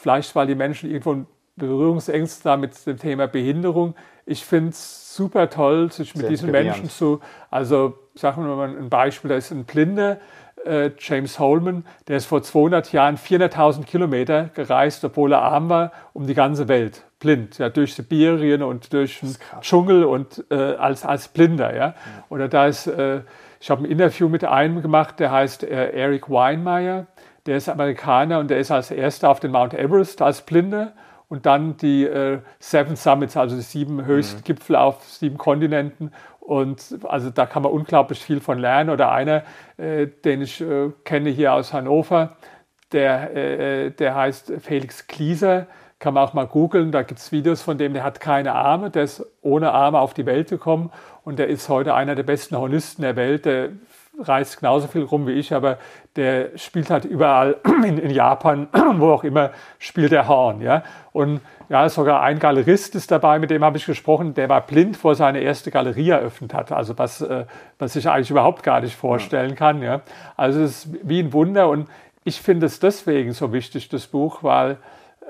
Vielleicht, 0.00 0.34
weil 0.34 0.46
die 0.46 0.54
Menschen 0.54 0.90
irgendwo 0.90 1.26
Berührungsängste 1.56 2.48
haben 2.48 2.60
mit 2.60 2.86
dem 2.86 2.98
Thema 2.98 3.28
Behinderung. 3.28 3.94
Ich 4.24 4.44
finde 4.46 4.70
es 4.70 5.14
super 5.14 5.50
toll, 5.50 5.92
sich 5.92 6.14
mit 6.14 6.22
Sehr 6.22 6.30
diesen 6.30 6.50
Menschen 6.50 6.88
zu, 6.88 7.20
also 7.50 7.98
sagen 8.14 8.46
wir 8.46 8.56
mal 8.56 8.74
ein 8.74 8.88
Beispiel, 8.88 9.28
da 9.28 9.36
ist 9.36 9.50
ein 9.50 9.64
Blinder, 9.64 10.18
äh, 10.64 10.90
James 10.98 11.38
Holman, 11.38 11.84
der 12.08 12.16
ist 12.16 12.26
vor 12.26 12.42
200 12.42 12.92
Jahren 12.92 13.16
400.000 13.16 13.84
Kilometer 13.84 14.50
gereist, 14.54 15.04
obwohl 15.04 15.32
er 15.32 15.42
arm 15.42 15.68
war, 15.68 15.92
um 16.14 16.26
die 16.26 16.34
ganze 16.34 16.68
Welt, 16.68 17.04
blind, 17.18 17.58
ja, 17.58 17.68
durch 17.68 17.94
Sibirien 17.94 18.62
und 18.62 18.92
durch 18.94 19.20
den 19.20 19.36
Dschungel 19.60 20.04
und 20.04 20.44
äh, 20.50 20.54
als, 20.54 21.04
als 21.04 21.28
Blinder. 21.28 21.76
Ja. 21.76 21.94
Oder 22.30 22.48
da 22.48 22.66
ist, 22.66 22.86
äh, 22.86 23.20
ich 23.60 23.70
habe 23.70 23.82
ein 23.82 23.90
Interview 23.90 24.28
mit 24.28 24.44
einem 24.44 24.80
gemacht, 24.80 25.20
der 25.20 25.30
heißt 25.30 25.64
äh, 25.64 25.90
Eric 25.90 26.30
Weinmeier, 26.30 27.06
der 27.50 27.56
ist 27.56 27.68
Amerikaner 27.68 28.38
und 28.38 28.48
der 28.48 28.60
ist 28.60 28.70
als 28.70 28.92
erster 28.92 29.28
auf 29.28 29.40
den 29.40 29.50
Mount 29.50 29.74
Everest 29.74 30.22
als 30.22 30.42
Blinder 30.42 30.92
und 31.28 31.46
dann 31.46 31.76
die 31.76 32.04
äh, 32.04 32.38
Seven 32.60 32.94
Summits, 32.94 33.36
also 33.36 33.56
die 33.56 33.62
sieben 33.62 34.04
höchsten 34.04 34.38
mhm. 34.38 34.44
Gipfel 34.44 34.76
auf 34.76 35.02
sieben 35.02 35.36
Kontinenten. 35.36 36.12
Und 36.38 37.00
also 37.02 37.28
da 37.30 37.46
kann 37.46 37.64
man 37.64 37.72
unglaublich 37.72 38.20
viel 38.20 38.38
von 38.38 38.60
lernen. 38.60 38.90
Oder 38.90 39.10
einer, 39.10 39.42
äh, 39.78 40.06
den 40.06 40.42
ich 40.42 40.60
äh, 40.60 40.92
kenne 41.04 41.30
hier 41.30 41.52
aus 41.52 41.72
Hannover, 41.72 42.36
der, 42.92 43.34
äh, 43.34 43.90
der 43.90 44.14
heißt 44.14 44.52
Felix 44.60 45.08
Klieser, 45.08 45.66
kann 45.98 46.14
man 46.14 46.22
auch 46.22 46.34
mal 46.34 46.46
googeln. 46.46 46.92
Da 46.92 47.02
gibt 47.02 47.18
es 47.18 47.32
Videos 47.32 47.62
von 47.62 47.78
dem, 47.78 47.94
der 47.94 48.04
hat 48.04 48.20
keine 48.20 48.54
Arme, 48.54 48.90
der 48.90 49.02
ist 49.02 49.26
ohne 49.42 49.72
Arme 49.72 49.98
auf 49.98 50.14
die 50.14 50.24
Welt 50.24 50.50
gekommen 50.50 50.92
und 51.24 51.40
der 51.40 51.48
ist 51.48 51.68
heute 51.68 51.94
einer 51.94 52.14
der 52.14 52.22
besten 52.22 52.56
Hornisten 52.56 53.02
der 53.02 53.16
Welt. 53.16 53.44
Der 53.44 53.70
reist 54.22 54.58
genauso 54.60 54.88
viel 54.88 55.02
rum 55.02 55.26
wie 55.26 55.32
ich, 55.32 55.52
aber 55.52 55.78
der 56.16 56.56
spielt 56.56 56.90
halt 56.90 57.04
überall 57.04 57.56
in, 57.84 57.98
in 57.98 58.10
Japan, 58.10 58.68
wo 58.96 59.12
auch 59.12 59.24
immer, 59.24 59.50
spielt 59.78 60.12
er 60.12 60.28
Horn. 60.28 60.60
Ja? 60.60 60.82
Und 61.12 61.40
ja, 61.68 61.88
sogar 61.88 62.22
ein 62.22 62.38
Galerist 62.38 62.94
ist 62.94 63.10
dabei, 63.10 63.38
mit 63.38 63.50
dem 63.50 63.64
habe 63.64 63.76
ich 63.76 63.86
gesprochen, 63.86 64.34
der 64.34 64.48
war 64.48 64.60
blind, 64.62 64.96
vor 64.96 65.14
seine 65.14 65.40
erste 65.40 65.70
Galerie 65.70 66.10
eröffnet 66.10 66.52
hat. 66.52 66.72
Also 66.72 66.98
was, 66.98 67.20
äh, 67.20 67.44
was 67.78 67.94
ich 67.96 68.08
eigentlich 68.08 68.30
überhaupt 68.30 68.62
gar 68.62 68.80
nicht 68.80 68.96
vorstellen 68.96 69.54
kann. 69.54 69.82
Ja? 69.82 70.00
Also 70.36 70.60
es 70.60 70.84
ist 70.84 70.98
wie 71.02 71.20
ein 71.20 71.32
Wunder 71.32 71.68
und 71.68 71.88
ich 72.24 72.40
finde 72.40 72.66
es 72.66 72.80
deswegen 72.80 73.32
so 73.32 73.52
wichtig, 73.52 73.88
das 73.88 74.06
Buch, 74.06 74.42
weil 74.42 74.78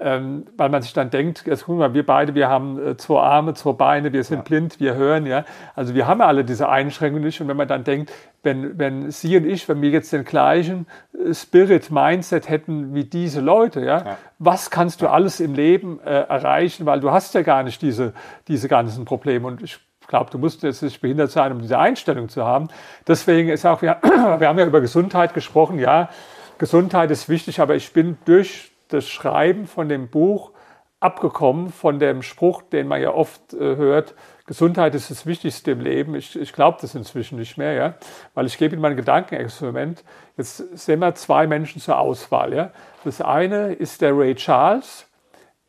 ähm, 0.00 0.46
weil 0.56 0.70
man 0.70 0.80
sich 0.80 0.94
dann 0.94 1.10
denkt, 1.10 1.44
jetzt 1.46 1.68
wir 1.68 1.74
mal, 1.74 1.94
wir 1.94 2.06
beide, 2.06 2.34
wir 2.34 2.48
haben 2.48 2.78
äh, 2.84 2.96
zwei 2.96 3.20
Arme, 3.20 3.52
zwei 3.52 3.72
Beine, 3.72 4.12
wir 4.12 4.24
sind 4.24 4.38
ja. 4.38 4.42
blind, 4.42 4.80
wir 4.80 4.94
hören, 4.94 5.26
ja. 5.26 5.44
Also 5.74 5.94
wir 5.94 6.06
haben 6.06 6.22
alle 6.22 6.44
diese 6.44 6.68
Einschränkungen 6.70 7.22
nicht. 7.22 7.40
Und 7.40 7.48
wenn 7.48 7.56
man 7.56 7.68
dann 7.68 7.84
denkt, 7.84 8.10
wenn, 8.42 8.78
wenn 8.78 9.10
Sie 9.10 9.36
und 9.36 9.44
ich, 9.44 9.68
wenn 9.68 9.82
wir 9.82 9.90
jetzt 9.90 10.12
den 10.12 10.24
gleichen 10.24 10.86
äh, 11.12 11.34
Spirit, 11.34 11.90
Mindset 11.90 12.48
hätten 12.48 12.94
wie 12.94 13.04
diese 13.04 13.42
Leute, 13.42 13.80
ja, 13.80 14.04
ja. 14.04 14.16
was 14.38 14.70
kannst 14.70 15.02
du 15.02 15.04
ja. 15.04 15.12
alles 15.12 15.38
im 15.38 15.54
Leben 15.54 16.00
äh, 16.00 16.10
erreichen, 16.10 16.86
weil 16.86 17.00
du 17.00 17.10
hast 17.10 17.34
ja 17.34 17.42
gar 17.42 17.62
nicht 17.62 17.82
diese, 17.82 18.14
diese 18.48 18.68
ganzen 18.68 19.04
Probleme. 19.04 19.46
Und 19.46 19.62
ich 19.62 19.78
glaube, 20.08 20.30
du 20.30 20.38
musst 20.38 20.62
jetzt 20.62 20.82
nicht 20.82 21.02
behindert 21.02 21.30
sein, 21.30 21.52
um 21.52 21.60
diese 21.60 21.78
Einstellung 21.78 22.30
zu 22.30 22.44
haben. 22.44 22.68
Deswegen 23.06 23.50
ist 23.50 23.66
auch, 23.66 23.82
wir, 23.82 23.98
wir 24.02 24.48
haben 24.48 24.58
ja 24.58 24.64
über 24.64 24.80
Gesundheit 24.80 25.34
gesprochen, 25.34 25.78
ja, 25.78 26.08
Gesundheit 26.56 27.10
ist 27.10 27.28
wichtig, 27.28 27.60
aber 27.60 27.74
ich 27.74 27.92
bin 27.92 28.18
durch 28.26 28.69
das 28.92 29.08
Schreiben 29.08 29.66
von 29.66 29.88
dem 29.88 30.08
Buch 30.08 30.52
abgekommen 31.00 31.70
von 31.70 31.98
dem 31.98 32.22
Spruch, 32.22 32.60
den 32.62 32.86
man 32.86 33.00
ja 33.00 33.12
oft 33.12 33.54
äh, 33.54 33.76
hört, 33.76 34.14
Gesundheit 34.46 34.94
ist 34.94 35.10
das 35.10 35.26
Wichtigste 35.26 35.70
im 35.70 35.80
Leben. 35.80 36.14
Ich, 36.14 36.38
ich 36.38 36.52
glaube 36.52 36.78
das 36.80 36.94
inzwischen 36.94 37.38
nicht 37.38 37.56
mehr, 37.56 37.72
ja? 37.72 37.94
weil 38.34 38.46
ich 38.46 38.58
gebe 38.58 38.74
Ihnen 38.74 38.82
mal 38.82 38.90
ein 38.90 38.96
Gedankenexperiment. 38.96 40.04
Jetzt 40.36 40.56
sehen 40.76 40.98
wir 40.98 41.14
zwei 41.14 41.46
Menschen 41.46 41.80
zur 41.80 41.98
Auswahl. 41.98 42.52
Ja? 42.52 42.72
Das 43.04 43.20
eine 43.20 43.72
ist 43.72 44.02
der 44.02 44.16
Ray 44.16 44.34
Charles, 44.34 45.06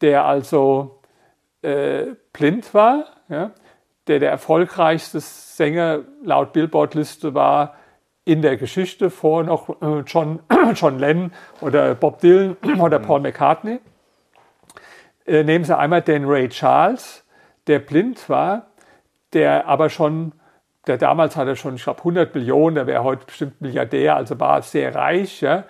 der 0.02 0.26
also 0.26 1.00
äh, 1.62 2.08
blind 2.34 2.74
war, 2.74 3.06
ja? 3.30 3.52
der 4.08 4.20
der 4.20 4.32
erfolgreichste 4.32 5.20
Sänger 5.20 6.00
laut 6.24 6.52
Billboard-Liste 6.52 7.34
war 7.34 7.76
in 8.26 8.42
der 8.42 8.58
Geschichte 8.58 9.10
vor 9.10 9.44
noch 9.44 9.82
äh, 9.82 10.02
John, 10.06 10.40
John 10.76 11.00
Lennon 11.00 11.32
oder 11.62 11.96
Bob 11.96 12.20
Dylan 12.20 12.56
oder 12.80 13.00
Paul 13.00 13.22
McCartney. 13.22 13.80
Äh, 15.26 15.44
nehmen 15.44 15.66
Sie 15.66 15.78
einmal 15.78 16.02
den 16.02 16.26
Ray 16.26 16.50
Charles, 16.50 17.26
der 17.68 17.80
blind 17.80 18.30
war, 18.30 18.68
der 19.34 19.68
aber 19.68 19.90
schon 19.90 20.34
der 20.88 20.98
damals 20.98 21.36
hatte 21.36 21.56
schon, 21.56 21.76
ich 21.76 21.84
glaube, 21.84 22.00
100 22.00 22.34
Millionen, 22.34 22.76
der 22.76 22.88
wäre 22.88 23.04
heute 23.04 23.26
bestimmt 23.26 23.62
Milliardär, 23.62 24.16
also 24.16 24.40
war 24.40 24.62
sehr 24.62 24.96
reich, 24.96 25.42
ja, 25.42 25.64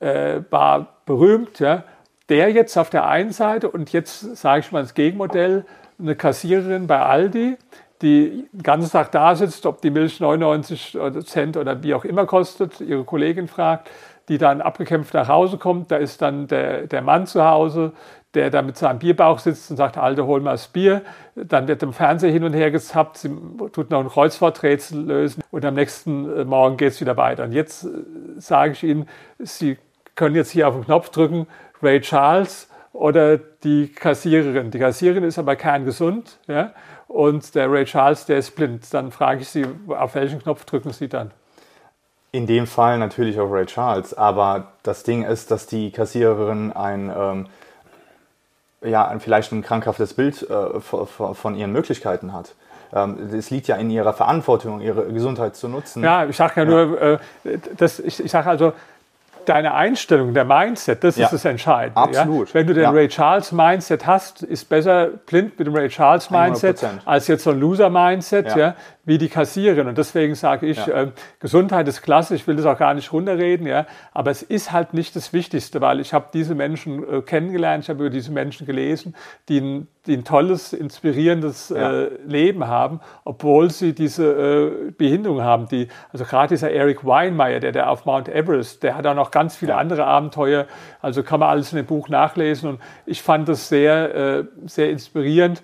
äh, 0.00 0.42
war 0.50 0.98
berühmt. 1.06 1.58
Ja. 1.60 1.84
Der 2.28 2.50
jetzt 2.50 2.76
auf 2.76 2.90
der 2.90 3.06
einen 3.06 3.32
Seite 3.32 3.70
und 3.70 3.92
jetzt 3.92 4.36
sage 4.36 4.60
ich 4.60 4.72
mal 4.72 4.82
das 4.82 4.94
Gegenmodell, 4.94 5.64
eine 5.98 6.14
Kassiererin 6.14 6.86
bei 6.86 7.00
Aldi, 7.00 7.56
die 8.02 8.48
den 8.52 8.62
ganzen 8.62 8.90
Tag 8.90 9.12
da 9.12 9.34
sitzt, 9.34 9.66
ob 9.66 9.80
die 9.80 9.90
Milch 9.90 10.20
99 10.20 10.96
Cent 11.24 11.56
oder 11.56 11.82
wie 11.82 11.94
auch 11.94 12.04
immer 12.04 12.26
kostet, 12.26 12.80
ihre 12.80 13.04
Kollegin 13.04 13.48
fragt, 13.48 13.90
die 14.28 14.38
dann 14.38 14.60
abgekämpft 14.60 15.14
nach 15.14 15.28
Hause 15.28 15.58
kommt, 15.58 15.90
da 15.90 15.96
ist 15.96 16.20
dann 16.20 16.46
der, 16.46 16.86
der 16.86 17.02
Mann 17.02 17.26
zu 17.26 17.44
Hause, 17.44 17.92
der 18.34 18.50
da 18.50 18.60
mit 18.60 18.76
seinem 18.76 18.98
Bierbauch 18.98 19.38
sitzt 19.38 19.70
und 19.70 19.78
sagt, 19.78 19.96
Alter, 19.96 20.26
hol 20.26 20.40
mal 20.40 20.52
das 20.52 20.68
Bier. 20.68 21.02
Dann 21.34 21.66
wird 21.66 21.82
im 21.82 21.94
Fernseher 21.94 22.30
hin 22.30 22.44
und 22.44 22.52
her 22.52 22.70
gezappt, 22.70 23.16
sie 23.16 23.30
tut 23.72 23.90
noch 23.90 24.00
ein 24.00 24.08
Kreuzworträtsel 24.08 25.02
lösen 25.02 25.42
und 25.50 25.64
am 25.64 25.74
nächsten 25.74 26.40
äh, 26.40 26.44
Morgen 26.44 26.76
geht 26.76 26.92
es 26.92 27.00
wieder 27.00 27.16
weiter. 27.16 27.44
Und 27.44 27.52
jetzt 27.52 27.84
äh, 27.84 27.88
sage 28.36 28.72
ich 28.72 28.84
Ihnen, 28.84 29.08
Sie 29.38 29.78
können 30.14 30.34
jetzt 30.34 30.50
hier 30.50 30.68
auf 30.68 30.74
den 30.74 30.84
Knopf 30.84 31.10
drücken, 31.10 31.46
Ray 31.82 32.00
Charles 32.00 32.68
oder 32.92 33.38
die 33.38 33.88
Kassiererin. 33.88 34.70
Die 34.70 34.78
Kassiererin 34.78 35.24
ist 35.24 35.38
aber 35.38 35.56
kerngesund 35.56 36.38
ja? 36.48 36.72
Und 37.08 37.54
der 37.54 37.70
Ray 37.72 37.84
Charles, 37.84 38.26
der 38.26 38.38
ist 38.38 38.54
blind. 38.54 38.92
Dann 38.92 39.10
frage 39.10 39.40
ich 39.40 39.48
Sie, 39.48 39.66
auf 39.88 40.14
welchen 40.14 40.40
Knopf 40.42 40.64
drücken 40.64 40.92
Sie 40.92 41.08
dann? 41.08 41.32
In 42.30 42.46
dem 42.46 42.66
Fall 42.66 42.98
natürlich 42.98 43.40
auf 43.40 43.50
Ray 43.50 43.64
Charles, 43.66 44.12
aber 44.12 44.72
das 44.82 45.02
Ding 45.02 45.24
ist, 45.24 45.50
dass 45.50 45.66
die 45.66 45.90
Kassiererin 45.90 46.72
ein, 46.72 47.10
ähm, 47.16 47.46
ja, 48.82 49.18
vielleicht 49.18 49.50
ein 49.50 49.62
krankhaftes 49.62 50.12
Bild 50.12 50.48
äh, 50.48 50.80
von 50.80 51.54
ihren 51.54 51.72
Möglichkeiten 51.72 52.34
hat. 52.34 52.54
Ähm, 52.92 53.30
es 53.32 53.50
liegt 53.50 53.66
ja 53.68 53.76
in 53.76 53.90
ihrer 53.90 54.12
Verantwortung, 54.12 54.80
ihre 54.80 55.10
Gesundheit 55.12 55.56
zu 55.56 55.68
nutzen. 55.68 56.02
Ja, 56.04 56.26
ich 56.26 56.36
sage 56.36 56.62
ja, 56.62 56.62
ja, 56.64 56.84
nur, 56.84 57.00
äh, 57.00 57.18
das, 57.76 57.98
ich, 57.98 58.22
ich 58.22 58.30
sage 58.30 58.48
also, 58.48 58.72
deine 59.48 59.74
Einstellung, 59.74 60.34
der 60.34 60.44
Mindset, 60.44 61.04
das 61.04 61.16
ja. 61.16 61.26
ist 61.26 61.32
das 61.32 61.44
Entscheidende. 61.44 62.00
Absolut. 62.00 62.48
Ja? 62.48 62.54
Wenn 62.54 62.66
du 62.66 62.74
den 62.74 62.82
ja. 62.84 62.90
Ray 62.90 63.08
Charles 63.08 63.52
Mindset 63.52 64.06
hast, 64.06 64.42
ist 64.42 64.68
besser 64.68 65.08
blind 65.26 65.58
mit 65.58 65.66
dem 65.66 65.74
Ray 65.74 65.88
Charles 65.88 66.30
Mindset 66.30 66.78
100%. 66.78 66.88
als 67.04 67.26
jetzt 67.28 67.44
so 67.44 67.50
ein 67.50 67.60
Loser 67.60 67.90
Mindset. 67.90 68.56
Ja 68.56 68.74
wie 69.08 69.16
die 69.16 69.30
kassieren. 69.30 69.88
Und 69.88 69.96
deswegen 69.96 70.34
sage 70.34 70.66
ich, 70.66 70.86
äh, 70.86 71.10
Gesundheit 71.40 71.88
ist 71.88 72.02
klasse, 72.02 72.34
ich 72.34 72.46
will 72.46 72.56
das 72.56 72.66
auch 72.66 72.76
gar 72.76 72.92
nicht 72.92 73.10
runterreden, 73.10 73.66
ja, 73.66 73.86
aber 74.12 74.30
es 74.30 74.42
ist 74.42 74.70
halt 74.70 74.92
nicht 74.92 75.16
das 75.16 75.32
Wichtigste, 75.32 75.80
weil 75.80 75.98
ich 75.98 76.12
habe 76.12 76.26
diese 76.34 76.54
Menschen 76.54 77.02
äh, 77.10 77.22
kennengelernt, 77.22 77.84
ich 77.84 77.90
habe 77.90 78.00
über 78.00 78.10
diese 78.10 78.30
Menschen 78.30 78.66
gelesen, 78.66 79.16
die 79.48 79.60
ein, 79.60 79.88
die 80.08 80.16
ein 80.16 80.24
tolles, 80.24 80.72
inspirierendes 80.72 81.68
ja. 81.68 81.92
äh, 81.92 82.10
Leben 82.26 82.66
haben, 82.66 83.00
obwohl 83.24 83.70
sie 83.70 83.94
diese 83.94 84.88
äh, 84.88 84.90
Behinderung 84.90 85.42
haben. 85.42 85.68
Die, 85.68 85.88
also 86.12 86.24
gerade 86.24 86.48
dieser 86.48 86.72
Eric 86.72 87.04
Weinmeier, 87.06 87.60
der, 87.60 87.72
der 87.72 87.90
auf 87.90 88.06
Mount 88.06 88.28
Everest, 88.28 88.82
der 88.82 88.96
hat 88.96 89.06
auch 89.06 89.14
noch 89.14 89.30
ganz 89.30 89.54
viele 89.54 89.76
andere 89.76 90.04
Abenteuer, 90.04 90.66
also 91.00 91.22
kann 91.22 91.40
man 91.40 91.50
alles 91.50 91.72
in 91.72 91.76
dem 91.76 91.86
Buch 91.86 92.08
nachlesen 92.08 92.70
und 92.70 92.80
ich 93.06 93.22
fand 93.22 93.48
das 93.48 93.68
sehr, 93.68 94.14
äh, 94.14 94.44
sehr 94.66 94.90
inspirierend. 94.90 95.62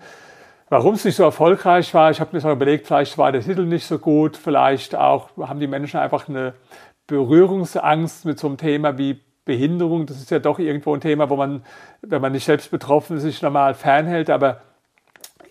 Warum 0.69 0.95
es 0.95 1.05
nicht 1.05 1.17
so 1.17 1.25
erfolgreich 1.25 1.93
war, 1.95 2.11
ich 2.11 2.21
habe 2.21 2.31
mir 2.33 2.41
so 2.41 2.51
überlegt, 2.51 2.87
vielleicht 2.87 3.17
war 3.19 3.33
der 3.33 3.43
Titel 3.43 3.65
nicht 3.65 3.87
so 3.87 3.99
gut, 3.99 4.37
vielleicht 4.37 4.95
auch 4.95 5.31
haben 5.39 5.61
die 5.61 5.67
Menschen 5.67 6.01
einfach 6.01 6.29
eine 6.29 6.55
Berührungsangst 7.07 8.25
mit 8.25 8.39
so 8.39 8.47
einem 8.47 8.57
Thema 8.57 8.99
wie 8.99 9.21
Behinderung. 9.45 10.07
Das 10.07 10.19
ist 10.19 10.31
ja 10.31 10.39
doch 10.39 10.59
irgendwo 10.59 10.95
ein 10.95 11.01
Thema, 11.01 11.29
wo 11.31 11.37
man, 11.37 11.65
wenn 12.03 12.23
man 12.23 12.33
nicht 12.33 12.45
selbst 12.45 12.71
betroffen 12.71 13.17
ist, 13.17 13.23
sich 13.23 13.43
normal 13.43 13.75
fernhält. 13.75 14.31
Aber 14.31 14.61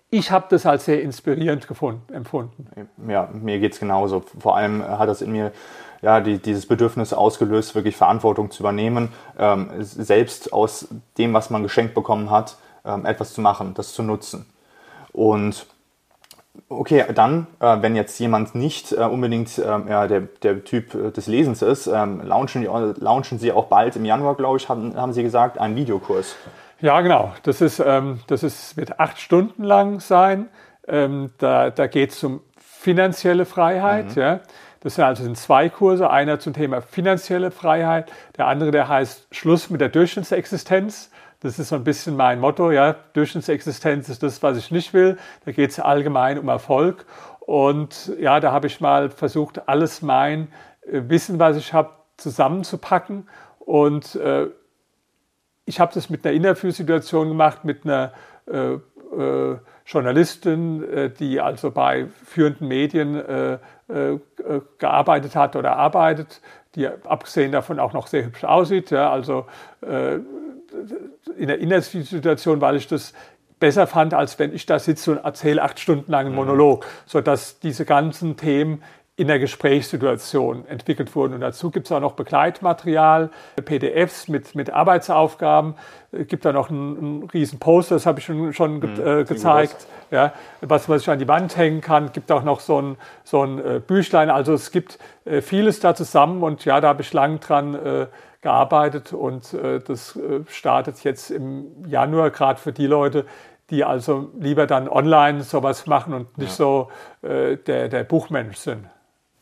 ich 0.09 0.31
habe 0.31 0.45
das 0.49 0.65
als 0.65 0.85
sehr 0.85 1.01
inspirierend 1.01 1.67
gefunden, 1.67 2.13
empfunden. 2.13 2.67
Ja, 3.07 3.29
mir 3.33 3.59
geht 3.59 3.73
es 3.73 3.79
genauso. 3.79 4.23
Vor 4.39 4.55
allem 4.55 4.87
hat 4.87 5.09
das 5.09 5.21
in 5.21 5.31
mir 5.31 5.51
ja, 6.03 6.19
die, 6.19 6.37
dieses 6.37 6.67
Bedürfnis 6.67 7.13
ausgelöst, 7.13 7.75
wirklich 7.75 7.95
Verantwortung 7.95 8.51
zu 8.51 8.61
übernehmen, 8.61 9.09
ähm, 9.39 9.69
selbst 9.79 10.51
aus 10.51 10.87
dem, 11.17 11.33
was 11.33 11.49
man 11.49 11.63
geschenkt 11.63 11.95
bekommen 11.95 12.29
hat, 12.29 12.57
ähm, 12.85 13.05
etwas 13.05 13.33
zu 13.33 13.41
machen, 13.41 13.73
das 13.73 13.93
zu 13.93 14.03
nutzen. 14.03 14.45
Und 15.13 15.65
okay, 16.69 17.05
dann, 17.13 17.47
äh, 17.59 17.77
wenn 17.81 17.95
jetzt 17.95 18.19
jemand 18.19 18.55
nicht 18.55 18.91
äh, 18.91 19.03
unbedingt 19.03 19.57
äh, 19.57 19.61
ja, 19.63 20.07
der, 20.07 20.21
der 20.41 20.63
Typ 20.63 20.93
äh, 20.93 21.11
des 21.11 21.27
Lesens 21.27 21.61
ist, 21.61 21.87
ähm, 21.87 22.21
launchen, 22.25 22.63
launchen 22.99 23.39
Sie 23.39 23.51
auch 23.51 23.65
bald 23.65 23.95
im 23.95 24.05
Januar, 24.05 24.35
glaube 24.35 24.57
ich, 24.57 24.69
haben, 24.69 24.95
haben 24.95 25.13
Sie 25.13 25.23
gesagt, 25.23 25.57
einen 25.57 25.75
Videokurs. 25.75 26.35
Ja, 26.79 26.99
genau. 27.01 27.33
Das, 27.43 27.61
ist, 27.61 27.79
ähm, 27.79 28.19
das 28.27 28.43
ist, 28.43 28.75
wird 28.75 28.99
acht 28.99 29.19
Stunden 29.19 29.63
lang 29.63 29.99
sein. 29.99 30.49
Ähm, 30.87 31.31
da 31.37 31.69
da 31.69 31.87
geht 31.87 32.11
es 32.11 32.23
um 32.23 32.41
finanzielle 32.57 33.45
Freiheit. 33.45 34.15
Mhm. 34.15 34.21
Ja. 34.21 34.39
Das 34.81 34.95
sind 34.95 35.05
also 35.05 35.23
sind 35.23 35.37
zwei 35.37 35.69
Kurse. 35.69 36.09
Einer 36.09 36.39
zum 36.39 36.51
Thema 36.51 36.81
finanzielle 36.81 37.51
Freiheit, 37.51 38.11
der 38.37 38.47
andere, 38.47 38.71
der 38.71 38.89
heißt 38.89 39.27
Schluss 39.31 39.69
mit 39.69 39.79
der 39.79 39.87
Durchschnittsexistenz. 39.87 41.09
Das 41.43 41.59
ist 41.59 41.69
so 41.69 41.75
ein 41.75 41.83
bisschen 41.83 42.15
mein 42.15 42.39
Motto, 42.39 42.71
ja, 42.71 42.95
Durchschnittsexistenz 43.11 44.07
ist 44.07 44.23
das, 44.23 44.41
was 44.41 44.57
ich 44.57 44.71
nicht 44.71 44.93
will. 44.93 45.17
Da 45.43 45.51
geht 45.51 45.71
es 45.71 45.79
allgemein 45.79 46.39
um 46.39 46.47
Erfolg. 46.47 47.05
Und 47.41 48.13
ja, 48.17 48.39
da 48.39 48.53
habe 48.53 48.67
ich 48.67 48.79
mal 48.79 49.09
versucht, 49.09 49.67
alles 49.67 50.01
mein 50.01 50.47
äh, 50.89 51.01
Wissen, 51.09 51.39
was 51.39 51.57
ich 51.57 51.73
habe, 51.73 51.89
zusammenzupacken. 52.15 53.27
Und 53.59 54.15
äh, 54.15 54.47
ich 55.65 55.81
habe 55.81 55.93
das 55.93 56.09
mit 56.09 56.25
einer 56.25 56.33
Interviewsituation 56.33 57.27
gemacht, 57.27 57.65
mit 57.65 57.83
einer 57.83 58.13
äh, 58.45 58.75
äh, 58.75 59.57
Journalistin, 59.85 60.89
äh, 60.89 61.09
die 61.09 61.41
also 61.41 61.71
bei 61.71 62.07
führenden 62.23 62.69
Medien 62.69 63.15
äh, 63.15 63.57
gearbeitet 64.77 65.35
hat 65.35 65.57
oder 65.57 65.75
arbeitet, 65.75 66.41
die 66.75 66.87
abgesehen 66.87 67.51
davon 67.51 67.79
auch 67.79 67.91
noch 67.91 68.07
sehr 68.07 68.25
hübsch 68.25 68.45
aussieht. 68.45 68.89
Ja, 68.91 69.11
also 69.11 69.45
in 71.37 71.47
der 71.47 71.59
Inhaltssituation, 71.59 72.61
weil 72.61 72.75
ich 72.75 72.87
das 72.87 73.13
besser 73.59 73.87
fand, 73.87 74.13
als 74.13 74.39
wenn 74.39 74.53
ich 74.53 74.65
da 74.65 74.79
sitze 74.79 75.11
und 75.11 75.17
erzähle 75.17 75.61
acht 75.61 75.79
Stunden 75.79 76.11
lang 76.11 76.25
einen 76.25 76.35
mhm. 76.35 76.41
Monolog, 76.41 76.85
sodass 77.05 77.59
diese 77.59 77.85
ganzen 77.85 78.35
Themen 78.35 78.83
in 79.15 79.27
der 79.27 79.37
Gesprächssituation 79.37 80.67
entwickelt 80.67 81.15
wurden. 81.15 81.35
Und 81.35 81.41
dazu 81.41 81.69
gibt 81.69 81.85
es 81.85 81.91
auch 81.91 81.99
noch 81.99 82.13
Begleitmaterial, 82.13 83.29
PDFs 83.63 84.27
mit, 84.27 84.55
mit 84.55 84.71
Arbeitsaufgaben. 84.71 85.75
Es 86.11 86.21
äh, 86.21 86.25
gibt 86.25 86.45
da 86.45 86.51
noch 86.51 86.71
einen, 86.71 86.97
einen 86.97 87.23
riesen 87.23 87.59
Poster, 87.59 87.95
das 87.95 88.07
habe 88.07 88.19
ich 88.19 88.25
schon, 88.25 88.53
schon 88.53 88.81
ge 88.81 88.89
mhm, 88.89 89.21
äh, 89.21 89.23
gezeigt, 89.23 89.85
ja, 90.09 90.33
was 90.61 90.87
man 90.87 90.97
sich 90.97 91.09
an 91.09 91.19
die 91.19 91.27
Wand 91.27 91.55
hängen 91.57 91.81
kann. 91.81 92.05
Es 92.05 92.13
gibt 92.13 92.31
auch 92.31 92.43
noch 92.43 92.59
so 92.59 92.81
ein, 92.81 92.97
so 93.23 93.43
ein 93.43 93.59
äh, 93.59 93.79
Büchlein. 93.85 94.31
Also 94.31 94.53
es 94.53 94.71
gibt 94.71 94.97
äh, 95.25 95.41
vieles 95.41 95.79
da 95.79 95.93
zusammen 95.93 96.41
und 96.41 96.65
ja, 96.65 96.81
da 96.81 96.87
habe 96.87 97.03
ich 97.03 97.13
lang 97.13 97.39
dran 97.39 97.75
äh, 97.75 98.07
gearbeitet 98.43 99.13
und 99.13 99.53
äh, 99.53 99.79
das 99.79 100.15
äh, 100.15 100.41
startet 100.47 101.03
jetzt 101.03 101.31
im 101.31 101.87
Januar, 101.87 102.29
gerade 102.29 102.59
für 102.59 102.73
die 102.73 102.85
Leute, 102.85 103.25
die 103.69 103.83
also 103.83 104.29
lieber 104.37 104.67
dann 104.67 104.87
online 104.87 105.41
sowas 105.41 105.87
machen 105.87 106.13
und 106.13 106.37
nicht 106.37 106.51
ja. 106.51 106.55
so 106.55 106.91
äh, 107.21 107.55
der, 107.57 107.87
der 107.87 108.03
Buchmensch 108.03 108.57
sind. 108.57 108.85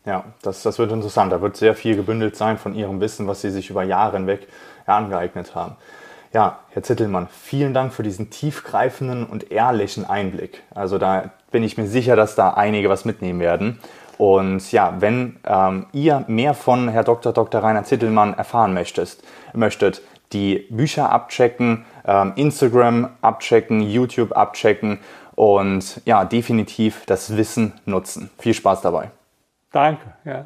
Ja, 0.06 0.26
das, 0.42 0.64
das 0.64 0.80
wird 0.80 0.92
interessant. 0.92 1.32
Da 1.32 1.42
wird 1.42 1.58
sehr 1.58 1.76
viel 1.76 1.96
gebündelt 1.96 2.36
sein 2.36 2.58
von 2.58 2.74
Ihrem 2.74 3.02
Wissen, 3.02 3.28
was 3.28 3.42
Sie 3.42 3.52
sich 3.52 3.70
über 3.70 3.84
Jahre 3.84 4.18
hinweg 4.18 4.48
angeeignet 4.86 5.54
haben. 5.54 5.76
Ja, 6.34 6.60
Herr 6.70 6.84
Zittelmann, 6.84 7.28
vielen 7.28 7.74
Dank 7.74 7.94
für 7.94 8.04
diesen 8.04 8.30
tiefgreifenden 8.30 9.26
und 9.26 9.52
ehrlichen 9.52 10.10
Einblick. 10.10 10.64
Also 10.74 10.98
da 10.98 11.32
bin 11.52 11.64
ich 11.64 11.78
mir 11.78 11.88
sicher, 11.88 12.16
dass 12.16 12.36
da 12.36 12.52
einige 12.52 12.90
was 12.90 13.04
mitnehmen 13.04 13.40
werden. 13.40 13.80
Und 14.22 14.72
ja, 14.72 14.94
wenn 15.00 15.38
ähm, 15.48 15.88
ihr 15.94 16.24
mehr 16.28 16.54
von 16.54 16.90
Herr 16.90 17.04
Dr. 17.04 17.34
Dr. 17.34 17.64
Rainer 17.64 17.86
Zittelmann 17.86 18.36
erfahren 18.36 18.72
möchtet, 18.72 19.18
möchtet 19.56 20.04
die 20.32 20.68
Bücher 20.70 21.12
abchecken, 21.12 21.86
ähm, 22.06 22.34
Instagram 22.36 23.10
abchecken, 23.22 23.82
YouTube 23.82 24.34
abchecken 24.34 25.00
und 25.34 26.02
ja, 26.06 26.24
definitiv 26.24 27.04
das 27.08 27.36
Wissen 27.36 27.74
nutzen. 27.86 28.30
Viel 28.38 28.54
Spaß 28.54 28.82
dabei. 28.82 29.10
Danke, 29.72 30.14
ja. 30.24 30.46